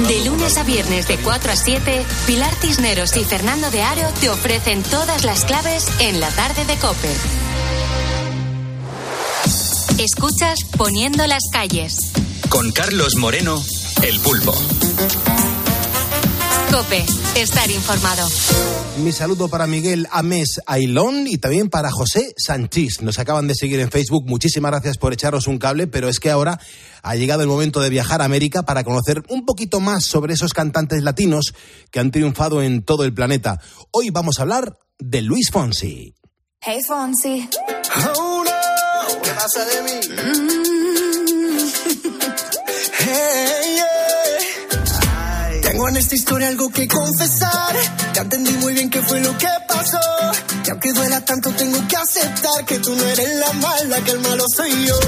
De 0.08 0.24
lunes 0.24 0.56
a 0.56 0.62
viernes 0.62 1.06
de 1.06 1.18
4 1.18 1.52
a 1.52 1.56
7, 1.56 2.06
Pilar 2.26 2.54
Cisneros 2.54 3.14
y 3.16 3.24
Fernando 3.24 3.70
de 3.70 3.82
Aro 3.82 4.08
te 4.20 4.30
ofrecen 4.30 4.82
todas 4.84 5.24
las 5.24 5.44
claves 5.44 5.86
en 6.00 6.18
la 6.20 6.30
tarde 6.30 6.64
de 6.64 6.76
Cope. 6.76 7.43
Escuchas 9.98 10.58
Poniendo 10.76 11.24
las 11.28 11.42
calles. 11.52 12.12
Con 12.48 12.72
Carlos 12.72 13.14
Moreno, 13.16 13.62
el 14.02 14.18
pulpo. 14.18 14.52
Cope, 16.72 17.04
estar 17.36 17.70
informado. 17.70 18.28
Mi 19.04 19.12
saludo 19.12 19.48
para 19.48 19.68
Miguel 19.68 20.08
Ames 20.10 20.60
Ailón 20.66 21.28
y 21.28 21.38
también 21.38 21.70
para 21.70 21.92
José 21.92 22.34
Sanchís. 22.36 23.02
Nos 23.02 23.20
acaban 23.20 23.46
de 23.46 23.54
seguir 23.54 23.78
en 23.78 23.90
Facebook. 23.90 24.24
Muchísimas 24.26 24.72
gracias 24.72 24.98
por 24.98 25.12
echaros 25.12 25.46
un 25.46 25.58
cable, 25.58 25.86
pero 25.86 26.08
es 26.08 26.18
que 26.18 26.32
ahora 26.32 26.58
ha 27.02 27.14
llegado 27.14 27.42
el 27.42 27.48
momento 27.48 27.80
de 27.80 27.90
viajar 27.90 28.20
a 28.20 28.24
América 28.24 28.64
para 28.64 28.82
conocer 28.82 29.22
un 29.28 29.46
poquito 29.46 29.78
más 29.78 30.04
sobre 30.04 30.34
esos 30.34 30.52
cantantes 30.52 31.04
latinos 31.04 31.54
que 31.92 32.00
han 32.00 32.10
triunfado 32.10 32.62
en 32.62 32.82
todo 32.82 33.04
el 33.04 33.14
planeta. 33.14 33.60
Hoy 33.92 34.10
vamos 34.10 34.40
a 34.40 34.42
hablar 34.42 34.76
de 34.98 35.22
Luis 35.22 35.50
Fonsi. 35.52 36.14
Hey 36.60 36.80
Fonsi. 36.84 37.48
Oh 38.18 38.33
no, 39.44 39.50
¿qué 39.50 39.58
pasa 39.58 39.64
de 39.64 39.82
mí? 39.82 40.00
Hey, 43.06 43.76
yeah. 43.76 45.60
Tengo 45.60 45.88
en 45.88 45.96
esta 45.96 46.14
historia 46.14 46.48
algo 46.48 46.70
que 46.70 46.88
confesar. 46.88 47.76
Ya 48.14 48.22
entendí 48.22 48.52
muy 48.52 48.72
bien 48.72 48.88
qué 48.88 49.02
fue 49.02 49.20
lo 49.20 49.36
que 49.36 49.48
pasó. 49.68 49.98
Y 50.64 50.70
aunque 50.70 50.92
duela 50.92 51.20
tanto, 51.20 51.50
tengo 51.50 51.86
que 51.86 51.96
aceptar 51.96 52.64
que 52.64 52.78
tú 52.78 52.94
no 52.96 53.04
eres 53.04 53.28
la 53.36 53.52
mala, 53.54 54.00
que 54.00 54.12
el 54.12 54.20
malo 54.20 54.44
soy 54.56 54.86
yo. 54.86 54.98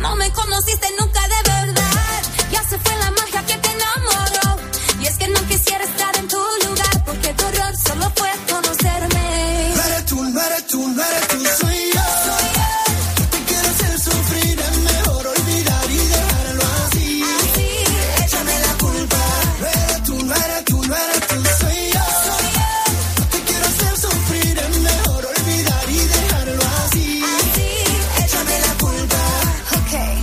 No 0.00 0.16
me 0.16 0.32
conociste 0.32 0.88
nunca 0.98 1.20
de 1.28 1.50
verdad. 1.50 2.22
Ya 2.52 2.62
se 2.68 2.78
fue 2.78 2.96
la 2.96 3.10
magia 3.10 3.44
que 3.46 3.56
te 3.58 3.68
enamoró. 3.70 4.62
Y 5.02 5.06
es 5.06 5.18
que 5.18 5.28
no 5.28 5.46
quisiera 5.46 5.84
estar 5.84 6.16
en 6.16 6.28
tu 6.28 6.38
lugar. 6.66 7.04
Porque 7.04 7.34
tu 7.34 7.44
error 7.44 7.76
solo 7.76 8.10
fue 8.16 8.30
conocerme. 8.48 9.72
No 9.76 9.82
eres 9.82 10.06
tú, 10.06 10.24
no 10.24 10.40
eres 10.40 10.66
tú, 10.66 10.88
no 10.88 11.02
eres 11.04 11.28
tú, 11.28 11.33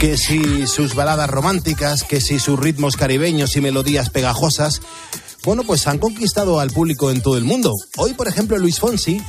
Que 0.01 0.17
si 0.17 0.65
sus 0.65 0.95
baladas 0.95 1.29
románticas, 1.29 2.01
que 2.01 2.21
si 2.21 2.39
sus 2.39 2.59
ritmos 2.59 2.97
caribeños 2.97 3.55
y 3.55 3.61
melodías 3.61 4.09
pegajosas, 4.09 4.81
bueno, 5.43 5.61
pues 5.61 5.85
han 5.85 5.99
conquistado 5.99 6.59
al 6.59 6.71
público 6.71 7.11
en 7.11 7.21
todo 7.21 7.37
el 7.37 7.43
mundo. 7.43 7.71
Hoy, 7.97 8.15
por 8.15 8.27
ejemplo, 8.27 8.57
Luis 8.57 8.79
Fonsi, 8.79 9.21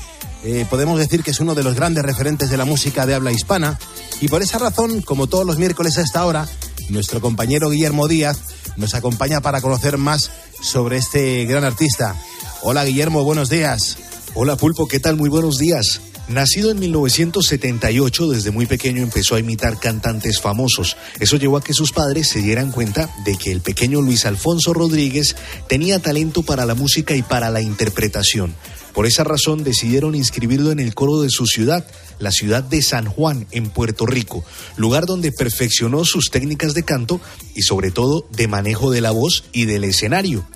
eh, 0.44 0.64
podemos 0.70 0.98
decir 0.98 1.22
que 1.22 1.32
es 1.32 1.40
uno 1.40 1.54
de 1.54 1.62
los 1.62 1.74
grandes 1.74 2.02
referentes 2.02 2.48
de 2.48 2.56
la 2.56 2.64
música 2.64 3.04
de 3.04 3.12
habla 3.12 3.32
hispana, 3.32 3.78
y 4.22 4.28
por 4.28 4.40
esa 4.40 4.56
razón, 4.56 5.02
como 5.02 5.26
todos 5.26 5.44
los 5.44 5.58
miércoles 5.58 5.98
a 5.98 6.00
esta 6.00 6.24
hora, 6.24 6.48
nuestro 6.88 7.20
compañero 7.20 7.68
Guillermo 7.68 8.08
Díaz 8.08 8.38
nos 8.78 8.94
acompaña 8.94 9.42
para 9.42 9.60
conocer 9.60 9.98
más 9.98 10.30
sobre 10.62 10.96
este 10.96 11.44
gran 11.44 11.64
artista. 11.64 12.16
Hola 12.62 12.86
Guillermo, 12.86 13.24
buenos 13.24 13.50
días. 13.50 13.98
Hola 14.32 14.56
Pulpo, 14.56 14.88
¿qué 14.88 15.00
tal? 15.00 15.18
Muy 15.18 15.28
buenos 15.28 15.58
días. 15.58 16.00
Nacido 16.28 16.70
en 16.70 16.78
1978, 16.78 18.28
desde 18.28 18.52
muy 18.52 18.66
pequeño 18.66 19.02
empezó 19.02 19.34
a 19.34 19.40
imitar 19.40 19.78
cantantes 19.78 20.40
famosos. 20.40 20.96
Eso 21.18 21.36
llevó 21.36 21.56
a 21.56 21.64
que 21.64 21.74
sus 21.74 21.92
padres 21.92 22.28
se 22.28 22.40
dieran 22.40 22.70
cuenta 22.70 23.12
de 23.24 23.36
que 23.36 23.50
el 23.50 23.60
pequeño 23.60 24.00
Luis 24.00 24.24
Alfonso 24.24 24.72
Rodríguez 24.72 25.34
tenía 25.68 25.98
talento 25.98 26.42
para 26.42 26.64
la 26.64 26.74
música 26.74 27.14
y 27.16 27.22
para 27.22 27.50
la 27.50 27.60
interpretación. 27.60 28.54
Por 28.94 29.06
esa 29.06 29.24
razón 29.24 29.64
decidieron 29.64 30.14
inscribirlo 30.14 30.70
en 30.70 30.78
el 30.78 30.94
coro 30.94 31.22
de 31.22 31.30
su 31.30 31.46
ciudad, 31.46 31.84
la 32.18 32.30
ciudad 32.30 32.62
de 32.62 32.82
San 32.82 33.06
Juan, 33.06 33.46
en 33.50 33.70
Puerto 33.70 34.06
Rico, 34.06 34.44
lugar 34.76 35.06
donde 35.06 35.32
perfeccionó 35.32 36.04
sus 36.04 36.30
técnicas 36.30 36.72
de 36.74 36.84
canto 36.84 37.20
y 37.54 37.62
sobre 37.62 37.90
todo 37.90 38.26
de 38.30 38.48
manejo 38.48 38.90
de 38.90 39.00
la 39.00 39.10
voz 39.10 39.44
y 39.52 39.64
del 39.64 39.84
escenario. 39.84 40.46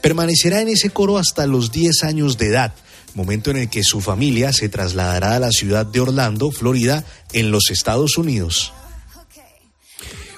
Permanecerá 0.00 0.60
en 0.60 0.68
ese 0.68 0.90
coro 0.90 1.18
hasta 1.18 1.46
los 1.46 1.72
10 1.72 2.04
años 2.04 2.38
de 2.38 2.46
edad, 2.46 2.74
momento 3.14 3.50
en 3.50 3.58
el 3.58 3.70
que 3.70 3.82
su 3.82 4.00
familia 4.00 4.52
se 4.52 4.68
trasladará 4.68 5.36
a 5.36 5.40
la 5.40 5.50
ciudad 5.50 5.86
de 5.86 6.00
Orlando, 6.00 6.50
Florida, 6.50 7.04
en 7.32 7.50
los 7.50 7.70
Estados 7.70 8.18
Unidos. 8.18 8.72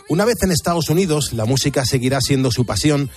Una 0.08 0.24
vez 0.24 0.42
en 0.42 0.50
Estados 0.50 0.90
Unidos, 0.90 1.32
la 1.32 1.44
música 1.44 1.84
seguirá 1.84 2.20
siendo 2.20 2.50
su 2.50 2.66
pasión 2.66 3.10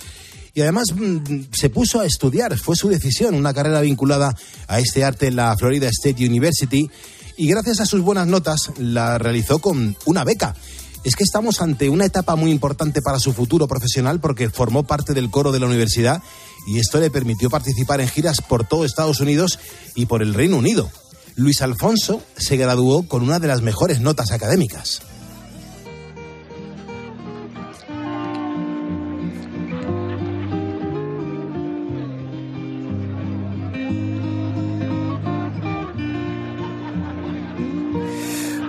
y 0.54 0.60
además 0.60 0.84
mm, 0.94 1.46
se 1.52 1.68
puso 1.68 2.00
a 2.00 2.06
estudiar, 2.06 2.56
fue 2.56 2.76
su 2.76 2.88
decisión, 2.88 3.34
una 3.34 3.52
carrera 3.52 3.80
vinculada 3.80 4.36
a 4.68 4.78
este 4.78 5.02
arte 5.02 5.26
en 5.26 5.36
la 5.36 5.56
Florida 5.56 5.88
State 5.88 6.24
University 6.24 6.88
y 7.36 7.48
gracias 7.48 7.80
a 7.80 7.86
sus 7.86 8.00
buenas 8.00 8.28
notas 8.28 8.70
la 8.78 9.18
realizó 9.18 9.58
con 9.58 9.96
una 10.04 10.22
beca. 10.22 10.54
Es 11.04 11.16
que 11.16 11.24
estamos 11.24 11.60
ante 11.60 11.90
una 11.90 12.06
etapa 12.06 12.34
muy 12.34 12.50
importante 12.50 13.02
para 13.02 13.20
su 13.20 13.32
futuro 13.34 13.68
profesional 13.68 14.20
porque 14.20 14.48
formó 14.48 14.84
parte 14.84 15.12
del 15.12 15.30
coro 15.30 15.52
de 15.52 15.60
la 15.60 15.66
universidad 15.66 16.22
y 16.66 16.78
esto 16.78 16.98
le 16.98 17.10
permitió 17.10 17.50
participar 17.50 18.00
en 18.00 18.08
giras 18.08 18.40
por 18.40 18.66
todo 18.66 18.84
Estados 18.86 19.20
Unidos 19.20 19.58
y 19.94 20.06
por 20.06 20.22
el 20.22 20.32
Reino 20.32 20.56
Unido. 20.56 20.90
Luis 21.36 21.62
Alfonso 21.62 22.22
se 22.36 22.56
graduó 22.56 23.06
con 23.06 23.22
una 23.22 23.38
de 23.38 23.48
las 23.48 23.60
mejores 23.60 24.00
notas 24.00 24.32
académicas. 24.32 25.02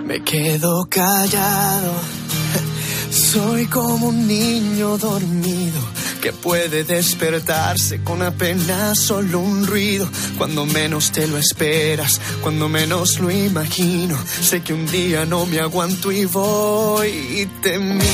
Me 0.04 0.22
quedo 0.22 0.86
callado. 0.88 2.25
Soy 3.10 3.66
como 3.66 4.08
un 4.08 4.26
niño 4.26 4.98
dormido 4.98 5.80
que 6.20 6.32
puede 6.32 6.84
despertarse 6.84 8.02
con 8.02 8.22
apenas 8.22 8.98
solo 8.98 9.40
un 9.40 9.66
ruido. 9.66 10.08
Cuando 10.38 10.66
menos 10.66 11.12
te 11.12 11.26
lo 11.26 11.38
esperas, 11.38 12.20
cuando 12.42 12.68
menos 12.68 13.20
lo 13.20 13.30
imagino. 13.30 14.18
Sé 14.42 14.62
que 14.62 14.72
un 14.72 14.86
día 14.86 15.24
no 15.24 15.46
me 15.46 15.60
aguanto 15.60 16.10
y 16.10 16.24
voy 16.24 17.08
y 17.08 17.46
te 17.62 17.78
miro. 17.78 18.06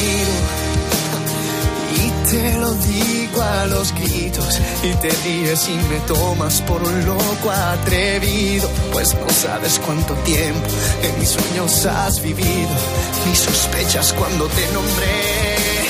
Y 1.97 2.31
te 2.31 2.59
lo 2.59 2.75
digo 2.75 3.22
a 3.41 3.67
los 3.67 3.95
gritos 3.95 4.61
y 4.83 4.93
te 4.95 5.11
ríes 5.25 5.69
y 5.69 5.75
me 5.75 6.01
tomas 6.07 6.61
por 6.63 6.83
un 6.83 7.07
loco 7.07 7.51
atrevido, 7.51 8.69
pues 8.93 9.15
no 9.15 9.29
sabes 9.31 9.81
cuánto 9.85 10.15
tiempo 10.25 10.67
en 11.03 11.19
mis 11.19 11.31
sueños 11.31 11.87
has 11.87 12.21
vivido, 12.23 12.71
ni 13.27 13.35
sospechas 13.35 14.13
cuando 14.13 14.47
te 14.47 14.73
nombré. 14.73 15.82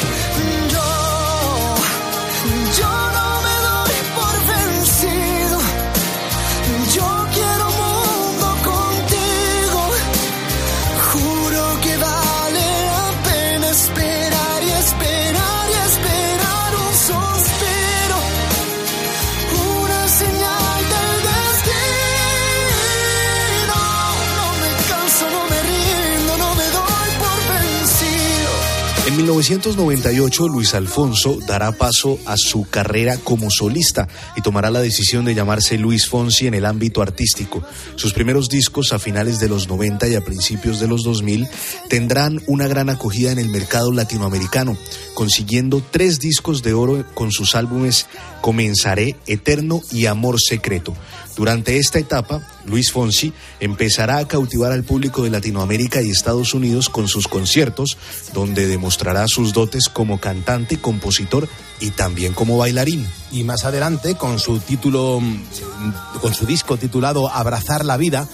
1998, 29.23 30.49
Luis 30.49 30.75
Alfonso 30.75 31.39
dará 31.47 31.71
paso 31.71 32.19
a 32.27 32.37
su 32.37 32.69
carrera 32.69 33.19
como 33.19 33.51
solista 33.51 34.09
y 34.35 34.41
tomará 34.41 34.69
la 34.69 34.81
decisión 34.81 35.25
de 35.25 35.37
llamarse 35.37 35.79
Luis 35.79 36.09
Fonsi 36.09 36.49
en 36.49 36.55
el 36.55 36.67
ámbito 36.67 37.03
artístico. 37.03 37.63
Sus 37.95 38.15
primeros 38.15 38.49
discos 38.49 38.93
a 38.93 38.99
finales 38.99 39.39
de 39.39 39.49
los 39.49 39.69
90 39.69 40.09
y 40.09 40.17
a 40.17 40.25
principios 40.25 40.81
de 40.81 40.89
los 40.89 41.05
2000 41.05 41.47
tendrán 41.89 42.43
una 42.49 42.67
gran 42.67 42.91
acogida 42.91 43.31
en 43.31 43.39
el 43.39 43.49
mercado 43.49 43.93
latinoamericano, 43.93 44.77
consiguiendo 45.15 45.85
tres 45.89 46.19
discos 46.19 46.65
de 46.65 46.73
oro 46.75 47.05
con 47.15 47.31
sus 47.31 47.55
álbumes 47.55 48.07
Comenzaré, 48.43 49.17
Eterno 49.27 49.81
y 49.91 50.05
Amor 50.05 50.39
Secreto. 50.39 50.95
Durante 51.37 51.79
esta 51.79 51.99
etapa, 51.99 52.47
Luis 52.67 52.93
Fonsi 52.93 53.33
empezará 53.61 54.19
a 54.19 54.29
cautivar 54.29 54.73
al 54.73 54.85
público 54.85 55.23
de 55.23 55.31
Latinoamérica 55.31 56.03
y 56.03 56.11
Estados 56.11 56.53
Unidos 56.53 56.91
con 56.91 57.09
sus 57.09 57.27
conciertos, 57.27 57.97
donde 58.35 58.67
demostrará 58.67 59.27
sus 59.29 59.55
dotes 59.55 59.89
como 59.89 60.21
cantante, 60.21 60.79
compositor 60.79 61.49
y 61.81 61.91
también 61.91 62.35
como 62.35 62.59
bailarín. 62.59 63.07
Y 63.31 63.45
más 63.45 63.65
adelante, 63.65 64.17
con 64.17 64.39
su 64.39 64.59
título, 64.59 65.21
mm, 65.21 66.19
con 66.21 66.35
su 66.35 66.45
disco 66.45 66.77
titulado 66.77 67.31
Abrazar 67.31 67.87
la 67.87 67.97
vida, 67.97 68.29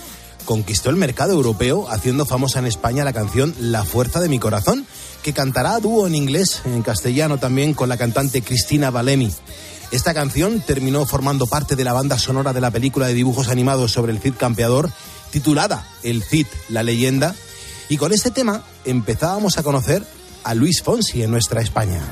conquistó 0.44 0.88
el 0.90 0.96
mercado 0.96 1.34
europeo 1.34 1.86
haciendo 1.90 2.24
famosa 2.24 2.58
en 2.58 2.66
España 2.66 3.04
la 3.04 3.12
canción 3.12 3.54
La 3.60 3.84
fuerza 3.84 4.18
de 4.18 4.30
mi 4.30 4.38
corazón, 4.38 4.86
que 5.22 5.34
cantará 5.34 5.78
dúo 5.78 6.06
en 6.06 6.14
inglés, 6.14 6.62
en 6.64 6.82
castellano 6.82 7.36
también 7.38 7.74
con 7.74 7.90
la 7.90 7.98
cantante 7.98 8.42
Cristina 8.42 8.90
Valemi. 8.90 9.30
Esta 9.90 10.12
canción 10.12 10.60
terminó 10.60 11.06
formando 11.06 11.46
parte 11.46 11.74
de 11.74 11.84
la 11.84 11.94
banda 11.94 12.18
sonora 12.18 12.52
de 12.52 12.60
la 12.60 12.70
película 12.70 13.06
de 13.06 13.14
dibujos 13.14 13.48
animados 13.48 13.90
sobre 13.92 14.12
el 14.12 14.20
Cid 14.20 14.34
campeador, 14.34 14.90
titulada 15.30 15.86
El 16.02 16.22
Cid, 16.22 16.46
la 16.68 16.82
leyenda, 16.82 17.34
y 17.88 17.96
con 17.96 18.12
este 18.12 18.30
tema 18.30 18.64
empezábamos 18.84 19.56
a 19.56 19.62
conocer 19.62 20.04
a 20.44 20.54
Luis 20.54 20.82
Fonsi 20.82 21.22
en 21.22 21.30
nuestra 21.30 21.62
España. 21.62 22.02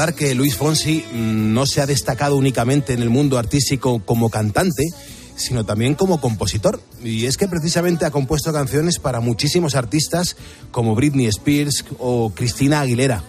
Recordar 0.00 0.14
que 0.14 0.34
Luis 0.34 0.56
Fonsi 0.56 1.04
mm, 1.12 1.52
no 1.52 1.66
se 1.66 1.82
ha 1.82 1.86
destacado 1.86 2.36
únicamente 2.36 2.94
en 2.94 3.02
el 3.02 3.10
mundo 3.10 3.38
artístico 3.38 4.00
como 4.04 4.30
cantante, 4.30 4.88
sino 5.36 5.64
también 5.64 5.94
como 5.94 6.20
compositor. 6.20 6.80
Y 7.02 7.26
es 7.26 7.36
que 7.36 7.48
precisamente 7.48 8.06
ha 8.06 8.10
compuesto 8.10 8.52
canciones 8.52 8.98
para 8.98 9.20
muchísimos 9.20 9.74
artistas 9.74 10.36
como 10.70 10.94
Britney 10.94 11.26
Spears 11.26 11.84
o 11.98 12.32
Cristina 12.34 12.80
Aguilera. 12.80 13.22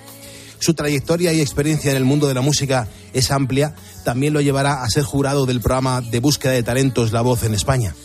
Su 0.59 0.73
trayectoria 0.73 1.33
y 1.33 1.41
experiencia 1.41 1.91
en 1.91 1.97
el 1.97 2.05
mundo 2.05 2.27
de 2.27 2.35
la 2.35 2.41
música 2.41 2.87
es 3.11 3.31
amplia, 3.31 3.75
también 4.05 4.31
lo 4.31 4.39
llevará 4.39 4.83
a 4.83 4.89
ser 4.89 5.03
jurado 5.03 5.45
del 5.45 5.59
programa 5.59 5.99
de 5.99 6.19
búsqueda 6.19 6.53
de 6.53 6.63
talentos 6.63 7.11
La 7.11 7.21
Voz 7.21 7.43
en 7.43 7.53
España. 7.53 7.95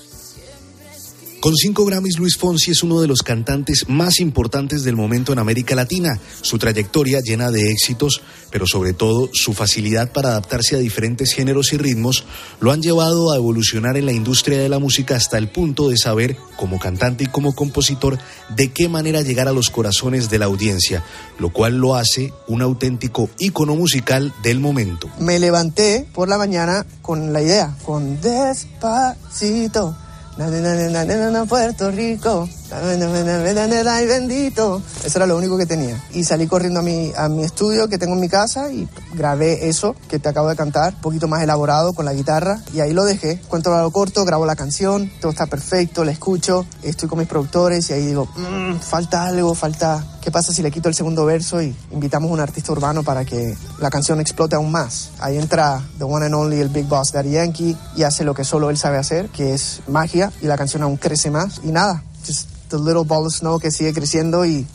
Con 1.47 1.55
cinco 1.55 1.85
Grammys, 1.85 2.19
Luis 2.19 2.37
Fonsi 2.37 2.73
es 2.73 2.83
uno 2.83 3.01
de 3.01 3.07
los 3.07 3.23
cantantes 3.23 3.85
más 3.87 4.19
importantes 4.19 4.83
del 4.83 4.97
momento 4.97 5.33
en 5.33 5.39
América 5.39 5.77
Latina. 5.77 6.19
Su 6.41 6.59
trayectoria 6.59 7.21
llena 7.21 7.53
de 7.53 7.71
éxitos, 7.71 8.21
pero 8.51 8.67
sobre 8.67 8.95
todo 8.95 9.31
su 9.33 9.53
facilidad 9.53 10.11
para 10.11 10.31
adaptarse 10.31 10.75
a 10.75 10.81
diferentes 10.81 11.33
géneros 11.33 11.73
y 11.73 11.77
ritmos, 11.77 12.25
lo 12.59 12.73
han 12.73 12.83
llevado 12.83 13.31
a 13.31 13.37
evolucionar 13.37 13.97
en 13.97 14.07
la 14.07 14.13
industria 14.13 14.59
de 14.59 14.69
la 14.69 14.81
música 14.81 15.15
hasta 15.15 15.39
el 15.39 15.49
punto 15.49 15.89
de 15.89 15.97
saber, 15.97 16.37
como 16.57 16.81
cantante 16.81 17.23
y 17.23 17.29
como 17.29 17.55
compositor, 17.55 18.19
de 18.57 18.73
qué 18.73 18.89
manera 18.89 19.23
llegar 19.23 19.47
a 19.47 19.53
los 19.53 19.71
corazones 19.71 20.29
de 20.29 20.41
la 20.41 20.47
audiencia, 20.47 21.05
lo 21.39 21.53
cual 21.53 21.77
lo 21.77 21.95
hace 21.95 22.33
un 22.49 22.61
auténtico 22.61 23.31
ícono 23.39 23.77
musical 23.77 24.35
del 24.43 24.59
momento. 24.59 25.09
me 25.21 25.39
levanté 25.39 26.09
por 26.13 26.29
la 26.29 26.39
mañana 26.39 26.85
con 27.03 27.33
la 27.33 27.41
idea, 27.41 27.77
con 27.85 28.21
despacito, 28.21 29.97
Na, 30.37 30.51
na, 30.51 30.61
na, 30.61 30.75
na, 30.93 31.05
na, 31.05 31.31
na, 31.31 31.47
Puerto 31.47 31.91
Rico. 31.91 32.49
Ay, 32.73 34.07
bendito. 34.07 34.83
Eso 35.05 35.19
era 35.19 35.27
lo 35.27 35.37
único 35.37 35.57
que 35.57 35.67
tenía. 35.67 36.03
Y 36.13 36.25
salí 36.25 36.47
corriendo 36.47 36.81
a 36.81 36.83
mi, 36.83 37.13
a 37.17 37.29
mi 37.29 37.45
estudio 37.45 37.89
que 37.89 37.99
tengo 37.99 38.15
en 38.15 38.21
mi 38.21 38.29
casa 38.29 38.71
y 38.73 38.89
grabé 39.15 39.69
eso 39.69 39.95
que 40.09 40.19
te 40.19 40.29
acabo 40.29 40.49
de 40.49 40.57
cantar, 40.57 40.95
un 40.95 41.01
poquito 41.01 41.29
más 41.29 41.43
elaborado 41.43 41.93
con 41.93 42.05
la 42.05 42.13
guitarra. 42.13 42.61
Y 42.73 42.81
ahí 42.81 42.93
lo 42.93 43.05
dejé. 43.05 43.41
Cuento 43.49 43.71
lo 43.71 43.91
corto, 43.91 44.25
grabo 44.25 44.47
la 44.47 44.57
canción, 44.57 45.11
todo 45.21 45.31
está 45.31 45.47
perfecto, 45.47 46.05
la 46.05 46.13
escucho. 46.13 46.67
Estoy 46.83 47.09
con 47.09 47.19
mis 47.19 47.29
productores 47.29 47.89
y 47.91 47.93
ahí 47.93 48.07
digo, 48.07 48.29
"Mm, 48.37 48.79
falta 48.81 49.25
algo, 49.25 49.55
falta. 49.55 50.05
¿Qué 50.21 50.31
pasa 50.33 50.53
si 50.53 50.61
le 50.61 50.73
quito 50.73 50.89
el 50.89 50.95
segundo 50.95 51.25
verso 51.25 51.63
y 51.63 51.75
invitamos 51.93 52.31
a 52.31 52.35
un 52.35 52.41
artista 52.41 52.73
urbano 52.73 53.05
para 53.05 53.25
que 53.25 53.57
la 53.79 53.91
canción 53.91 54.21
explote 54.21 54.57
aún 54.57 54.73
más? 54.73 55.11
Ahí 55.21 55.39
entra 55.39 55.81
The 55.99 56.05
One 56.05 56.27
and 56.27 56.35
Only, 56.35 56.61
el 56.61 56.69
Big 56.69 56.87
Boss 56.87 57.13
Daddy 57.13 57.31
Yankee, 57.31 57.77
y 57.95 58.03
hace 58.03 58.25
lo 58.25 58.35
que 58.35 58.45
solo 58.45 58.71
él 58.71 58.77
sabe 58.77 58.99
hacer, 58.99 59.29
que 59.29 59.55
es 59.55 59.83
magia, 59.87 60.33
y 60.43 60.47
la 60.47 60.57
canción 60.57 60.83
aún 60.83 60.97
crece 60.97 61.31
más. 61.31 61.61
Y 61.63 61.69
nada, 61.69 62.03
just 62.27 62.56
the 62.69 62.79
little 62.79 63.05
ball 63.05 63.27
of 63.27 63.33
snow 63.33 63.59
que 63.59 63.71
sigue 63.71 63.93
creciendo 63.93 64.45
y, 64.45 64.67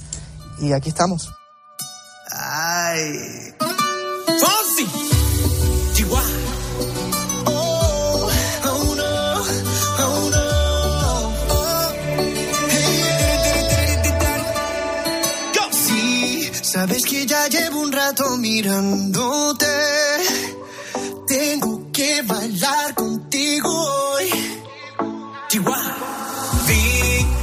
y 0.60 0.74
aquí 0.74 0.90
estamos. 0.90 1.30
Ay. 2.32 3.54
Fonsi. 4.40 4.88
Oh, 7.46 8.30
oh 8.66 8.96
no, 8.96 9.44
oh 10.00 10.30
no. 10.32 10.46
Oh. 11.50 11.94
Hey, 12.70 13.98
Go. 15.56 15.64
Sí, 15.72 16.52
sabes 16.64 17.04
que 17.04 17.26
ya 17.26 17.48
llevo 17.48 17.82
un 17.82 17.92
rato 17.92 18.38
mirándote. 18.38 19.68
Tengo 21.28 21.92
que 21.92 22.22
bailar 22.24 22.94
contigo 22.96 23.70
hoy. 23.70 24.30
Chihuahua. 25.50 26.11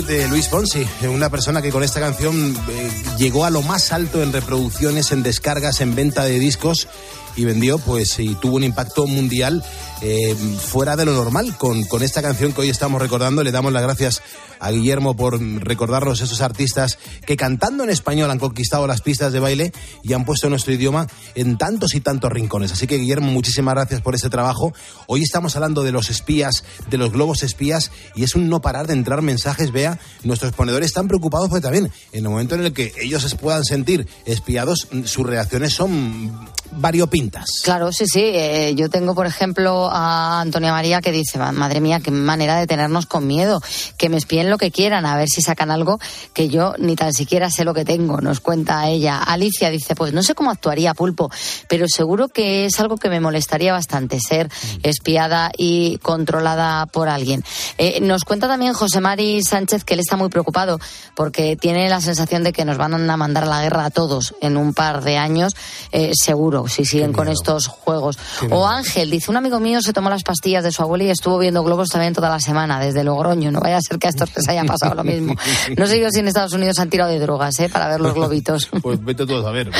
de 0.00 0.26
Luis 0.26 0.48
Fonsi, 0.48 0.86
una 1.02 1.28
persona 1.28 1.60
que 1.60 1.70
con 1.70 1.82
esta 1.82 2.00
canción 2.00 2.56
eh, 2.70 2.90
llegó 3.18 3.44
a 3.44 3.50
lo 3.50 3.60
más 3.60 3.92
alto 3.92 4.22
en 4.22 4.32
reproducciones, 4.32 5.12
en 5.12 5.22
descargas, 5.22 5.82
en 5.82 5.94
venta 5.94 6.24
de 6.24 6.38
discos 6.38 6.88
y 7.36 7.44
vendió, 7.44 7.78
pues, 7.78 8.18
y 8.18 8.34
tuvo 8.36 8.56
un 8.56 8.64
impacto 8.64 9.06
mundial 9.06 9.62
eh, 10.02 10.34
fuera 10.34 10.96
de 10.96 11.04
lo 11.04 11.12
normal 11.12 11.56
con, 11.56 11.84
con 11.84 12.02
esta 12.02 12.22
canción 12.22 12.52
que 12.52 12.62
hoy 12.62 12.70
estamos 12.70 13.00
recordando. 13.00 13.42
Le 13.44 13.52
damos 13.52 13.72
las 13.72 13.82
gracias 13.82 14.22
a 14.58 14.70
Guillermo 14.70 15.16
por 15.16 15.40
recordarnos 15.40 16.20
esos 16.20 16.40
artistas 16.40 16.98
que 17.26 17.36
cantando 17.36 17.84
en 17.84 17.90
español 17.90 18.30
han 18.30 18.38
conquistado 18.38 18.86
las 18.86 19.00
pistas 19.00 19.32
de 19.32 19.40
baile 19.40 19.72
y 20.02 20.12
han 20.12 20.24
puesto 20.24 20.48
nuestro 20.48 20.72
idioma 20.72 21.06
en 21.34 21.56
tantos 21.56 21.94
y 21.94 22.00
tantos 22.00 22.32
rincones. 22.32 22.72
Así 22.72 22.86
que 22.86 22.98
Guillermo, 22.98 23.30
muchísimas 23.30 23.74
gracias 23.74 24.00
por 24.00 24.14
ese 24.14 24.30
trabajo. 24.30 24.72
Hoy 25.06 25.22
estamos 25.22 25.56
hablando 25.56 25.82
de 25.82 25.92
los 25.92 26.10
espías, 26.10 26.64
de 26.90 26.98
los 26.98 27.12
globos 27.12 27.42
espías 27.42 27.90
y 28.14 28.24
es 28.24 28.34
un 28.34 28.48
no 28.48 28.60
parar 28.60 28.86
de 28.86 28.94
entrar 28.94 29.22
mensajes. 29.22 29.72
Vea, 29.72 29.98
nuestros 30.24 30.52
ponedores 30.52 30.86
están 30.86 31.08
preocupados 31.08 31.48
porque 31.48 31.62
también 31.62 31.90
en 32.12 32.24
el 32.24 32.30
momento 32.30 32.54
en 32.54 32.64
el 32.64 32.72
que 32.72 32.92
ellos 33.00 33.22
se 33.22 33.36
puedan 33.36 33.64
sentir 33.64 34.08
espiados, 34.26 34.88
sus 35.04 35.26
reacciones 35.26 35.74
son 35.74 36.50
variopintas. 36.72 37.60
Claro, 37.62 37.92
sí, 37.92 38.04
sí. 38.06 38.20
Eh, 38.22 38.74
yo 38.74 38.88
tengo, 38.90 39.14
por 39.14 39.26
ejemplo, 39.26 39.88
a 39.92 40.40
Antonia 40.40 40.72
María 40.72 41.00
que 41.00 41.12
dice, 41.12 41.38
"Ma- 41.38 41.52
madre 41.52 41.80
mía, 41.80 42.00
qué 42.00 42.10
manera 42.10 42.56
de 42.56 42.66
tenernos 42.66 43.06
con 43.06 43.26
miedo, 43.26 43.60
que 43.98 44.08
me 44.08 44.16
espíen 44.16 44.50
lo 44.50 44.58
que 44.58 44.70
quieran, 44.70 45.06
a 45.06 45.16
ver 45.16 45.28
si 45.28 45.42
sacan 45.42 45.70
algo 45.70 45.98
que 46.32 46.48
yo 46.48 46.74
ni 46.78 46.96
tan 46.96 47.12
siquiera 47.12 47.50
sé 47.50 47.64
lo 47.64 47.74
que 47.74 47.84
tengo, 47.84 48.20
nos 48.20 48.40
cuenta 48.40 48.88
ella. 48.88 49.18
Alicia 49.22 49.70
dice, 49.70 49.94
pues 49.94 50.12
no 50.12 50.22
sé 50.22 50.34
cómo 50.34 50.50
actuaría 50.50 50.94
Pulpo, 50.94 51.30
pero 51.68 51.86
seguro 51.88 52.28
que 52.28 52.66
es 52.66 52.80
algo 52.80 52.96
que 52.96 53.08
me 53.08 53.20
molestaría 53.20 53.72
bastante, 53.72 54.18
ser 54.20 54.48
espiada 54.82 55.50
y 55.56 55.98
controlada 55.98 56.86
por 56.86 57.08
alguien. 57.08 57.44
Eh, 57.78 58.00
nos 58.00 58.24
cuenta 58.24 58.48
también 58.48 58.72
José 58.72 59.00
Mari 59.00 59.42
Sánchez 59.42 59.84
que 59.84 59.94
él 59.94 60.00
está 60.00 60.16
muy 60.16 60.28
preocupado 60.28 60.78
porque 61.14 61.56
tiene 61.56 61.88
la 61.88 62.00
sensación 62.00 62.42
de 62.44 62.52
que 62.52 62.64
nos 62.64 62.78
van 62.78 63.08
a 63.10 63.16
mandar 63.16 63.44
a 63.44 63.46
la 63.46 63.62
guerra 63.62 63.84
a 63.86 63.90
todos 63.90 64.34
en 64.40 64.56
un 64.56 64.74
par 64.74 65.02
de 65.04 65.16
años, 65.18 65.54
eh, 65.92 66.12
seguro, 66.14 66.61
si 66.68 66.84
siguen 66.84 67.12
con 67.12 67.28
estos 67.28 67.66
juegos. 67.66 68.18
O. 68.50 68.66
Ángel, 68.66 69.10
dice 69.10 69.30
un 69.30 69.36
amigo 69.36 69.60
mío 69.60 69.80
se 69.82 69.92
tomó 69.92 70.08
las 70.08 70.22
pastillas 70.22 70.64
de 70.64 70.72
su 70.72 70.82
abuela 70.82 71.04
y 71.04 71.10
estuvo 71.10 71.38
viendo 71.38 71.62
globos 71.62 71.88
también 71.88 72.14
toda 72.14 72.30
la 72.30 72.40
semana, 72.40 72.80
desde 72.80 73.04
Logroño. 73.04 73.50
No 73.50 73.60
vaya 73.60 73.76
a 73.76 73.80
ser 73.80 73.98
que 73.98 74.06
a 74.06 74.10
estos 74.10 74.34
les 74.34 74.48
haya 74.48 74.64
pasado 74.64 74.94
lo 74.94 75.04
mismo. 75.04 75.34
No 75.76 75.86
sé 75.86 76.00
yo 76.00 76.08
si 76.10 76.20
en 76.20 76.28
Estados 76.28 76.52
Unidos 76.52 76.78
han 76.78 76.90
tirado 76.90 77.10
de 77.10 77.18
drogas, 77.18 77.58
¿eh? 77.60 77.68
Para 77.68 77.88
ver 77.88 78.00
los 78.00 78.14
globitos. 78.14 78.68
Pues 78.82 79.02
vete 79.04 79.26
todos 79.26 79.46
a 79.46 79.50
ver, 79.52 79.70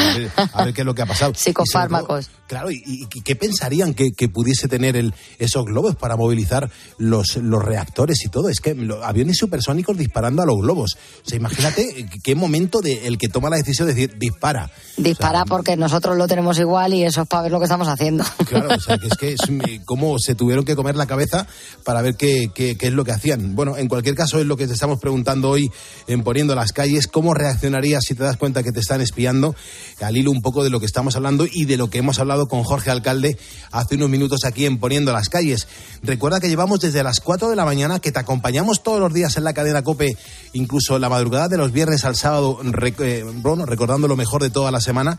a 0.52 0.64
ver 0.64 0.72
qué 0.72 0.82
es 0.82 0.86
lo 0.86 0.94
que 0.94 1.02
ha 1.02 1.06
pasado. 1.06 1.32
Psicofármacos. 1.34 2.20
Y 2.20 2.24
sobre 2.24 2.36
todo, 2.36 2.42
Claro, 2.52 2.70
¿y, 2.70 2.82
y 2.84 3.06
qué 3.22 3.34
pensarían 3.34 3.94
que, 3.94 4.12
que 4.12 4.28
pudiese 4.28 4.68
tener 4.68 4.94
el, 4.94 5.14
esos 5.38 5.64
globos 5.64 5.96
para 5.96 6.16
movilizar 6.16 6.70
los, 6.98 7.36
los 7.36 7.64
reactores 7.64 8.22
y 8.26 8.28
todo? 8.28 8.50
Es 8.50 8.60
que 8.60 8.76
aviones 9.02 9.38
supersónicos 9.38 9.96
disparando 9.96 10.42
a 10.42 10.44
los 10.44 10.58
globos. 10.58 10.98
O 11.24 11.28
sea, 11.30 11.38
imagínate 11.38 12.06
qué 12.22 12.34
momento 12.34 12.82
de 12.82 13.06
el 13.06 13.16
que 13.16 13.28
toma 13.28 13.48
la 13.48 13.56
decisión 13.56 13.88
de 13.88 13.94
decir 13.94 14.18
dispara. 14.18 14.70
Dispara 14.98 15.46
porque 15.46 15.78
nosotros 15.78 16.18
lo 16.18 16.28
tenemos 16.28 16.58
igual 16.58 16.71
y 16.94 17.04
eso 17.04 17.22
es 17.22 17.28
para 17.28 17.44
ver 17.44 17.52
lo 17.52 17.58
que 17.58 17.64
estamos 17.64 17.88
haciendo. 17.88 18.24
Claro, 18.46 18.68
o 18.74 18.80
sea, 18.80 18.98
que 18.98 19.06
es 19.06 19.14
que 19.16 19.32
es 19.32 19.40
cómo 19.86 20.18
se 20.18 20.34
tuvieron 20.34 20.64
que 20.64 20.76
comer 20.76 20.94
la 20.96 21.06
cabeza 21.06 21.46
para 21.84 22.02
ver 22.02 22.16
qué, 22.16 22.50
qué- 22.54 22.76
qué 22.76 22.88
es 22.88 22.92
lo 22.92 23.04
que 23.04 23.12
hacían. 23.12 23.54
Bueno, 23.54 23.76
en 23.78 23.88
cualquier 23.88 24.14
caso 24.14 24.38
es 24.38 24.46
lo 24.46 24.56
que 24.56 24.66
te 24.66 24.74
estamos 24.74 24.98
preguntando 25.00 25.48
hoy 25.50 25.70
en 26.06 26.22
Poniendo 26.22 26.54
las 26.54 26.72
Calles, 26.72 27.06
cómo 27.06 27.32
reaccionarías 27.34 28.04
si 28.06 28.14
te 28.14 28.24
das 28.24 28.36
cuenta 28.36 28.62
que 28.62 28.72
te 28.72 28.80
están 28.80 29.00
espiando, 29.00 29.54
al 30.00 30.16
hilo 30.16 30.30
un 30.30 30.42
poco 30.42 30.64
de 30.64 30.70
lo 30.70 30.80
que 30.80 30.86
estamos 30.86 31.16
hablando 31.16 31.46
y 31.50 31.64
de 31.64 31.76
lo 31.78 31.88
que 31.88 31.98
hemos 31.98 32.18
hablado 32.18 32.46
con 32.48 32.62
Jorge 32.64 32.90
Alcalde 32.90 33.38
hace 33.70 33.94
unos 33.96 34.10
minutos 34.10 34.40
aquí 34.44 34.66
en 34.66 34.78
Poniendo 34.78 35.12
las 35.12 35.28
Calles. 35.28 35.66
Recuerda 36.02 36.40
que 36.40 36.48
llevamos 36.48 36.80
desde 36.80 37.02
las 37.02 37.20
4 37.20 37.48
de 37.48 37.56
la 37.56 37.64
mañana, 37.64 38.00
que 38.00 38.12
te 38.12 38.18
acompañamos 38.18 38.82
todos 38.82 39.00
los 39.00 39.12
días 39.14 39.36
en 39.36 39.44
la 39.44 39.52
cadena 39.54 39.82
COPE, 39.82 40.16
incluso 40.52 40.98
la 40.98 41.08
madrugada 41.08 41.48
de 41.48 41.56
los 41.56 41.72
viernes 41.72 42.04
al 42.04 42.16
sábado, 42.16 42.58
eh, 43.00 43.24
bueno, 43.36 43.64
recordando 43.66 44.08
lo 44.08 44.16
mejor 44.16 44.42
de 44.42 44.50
toda 44.50 44.70
la 44.70 44.80
semana 44.80 45.18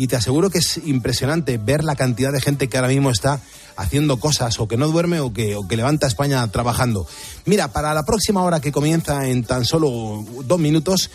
y 0.00 0.06
te 0.06 0.16
aseguro 0.16 0.48
que 0.48 0.56
es 0.56 0.80
impresionante 0.86 1.58
ver 1.58 1.84
la 1.84 1.94
cantidad 1.94 2.32
de 2.32 2.40
gente 2.40 2.70
que 2.70 2.78
ahora 2.78 2.88
mismo 2.88 3.10
está 3.10 3.42
haciendo 3.76 4.16
cosas 4.18 4.58
o 4.58 4.66
que 4.66 4.78
no 4.78 4.88
duerme 4.88 5.20
o 5.20 5.30
que, 5.30 5.58
levanta 5.76 6.06
España 6.06 6.48
trabajando. 6.48 7.06
Mira, 7.44 7.68
para 7.68 7.92
la 7.92 8.04
próxima 8.04 8.42
hora 8.42 8.60
que 8.60 8.72
comienza 8.72 9.28
en 9.28 9.44
tan 9.44 9.66
solo 9.66 10.24
dos 10.46 10.58
minutos, 10.58 11.10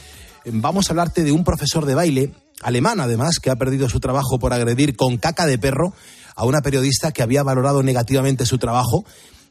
vamos 0.46 0.88
a 0.88 0.94
hablarte 0.94 1.24
de 1.24 1.32
un 1.32 1.44
profesor 1.44 1.88
de 1.88 1.96
baile, 1.96 2.32
alemán 2.62 3.00
además, 3.00 3.40
que 3.40 3.50
ha 3.50 3.56
perdido 3.56 3.90
su 3.90 4.00
trabajo 4.00 4.38
por 4.38 4.54
agredir 4.54 4.96
con 4.96 5.18
caca 5.18 5.48
de 5.48 5.58
perro 5.58 5.96
a 6.36 6.46
una 6.46 6.62
periodista 6.62 7.12
que 7.12 7.24
había 7.24 7.42
valorado 7.42 7.82
negativamente 7.82 8.46
su 8.46 8.60
trabajo. 8.60 9.04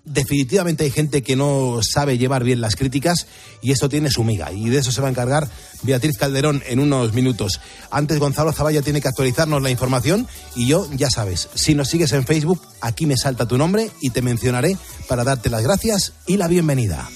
Definitivamente 0.05 0.85
hay 0.85 0.91
gente 0.91 1.23
que 1.23 1.35
no 1.35 1.81
sabe 1.83 2.19
llevar 2.19 2.45
bien 2.45 2.61
las 2.61 2.77
críticas 2.77 3.27
y 3.63 3.73
esto 3.73 3.89
tiene 3.89 4.11
su 4.11 4.23
miga. 4.23 4.53
Y 4.53 4.69
de 4.69 4.79
eso 4.79 4.93
se 4.93 5.01
va 5.01 5.09
a 5.09 5.11
encargar 5.11 5.49
Beatriz 5.83 6.19
Calderón 6.19 6.63
en 6.67 6.79
unos 6.79 7.15
minutos. 7.15 7.61
Antes 7.91 8.19
Gonzalo 8.19 8.53
Zavalla 8.53 8.83
tiene 8.83 9.01
que 9.01 9.09
actualizarnos 9.09 9.63
la 9.63 9.71
información 9.71 10.29
y 10.55 10.67
yo, 10.67 10.87
ya 10.93 11.09
sabes, 11.09 11.49
si 11.55 11.75
nos 11.75 11.89
sigues 11.89 12.13
en 12.13 12.27
Facebook, 12.27 12.61
aquí 12.83 13.07
me 13.07 13.17
salta 13.17 13.49
tu 13.49 13.57
nombre 13.57 13.91
y 14.03 14.11
te 14.11 14.21
mencionaré 14.21 14.77
para 15.09 15.25
darte 15.25 15.49
las 15.49 15.63
gracias 15.63 16.13
y 16.27 16.37
la 16.37 16.49
bienvenida. 16.49 17.09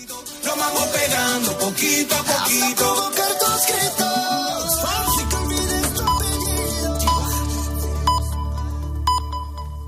Lo 0.44 0.56
vamos 0.56 0.88
pegando 0.88 1.58
poquito 1.58 2.14
a 2.14 2.24
poquito. 2.24 2.76
Provocar 2.76 3.38
tus 3.38 3.66
gritos. 3.66 4.07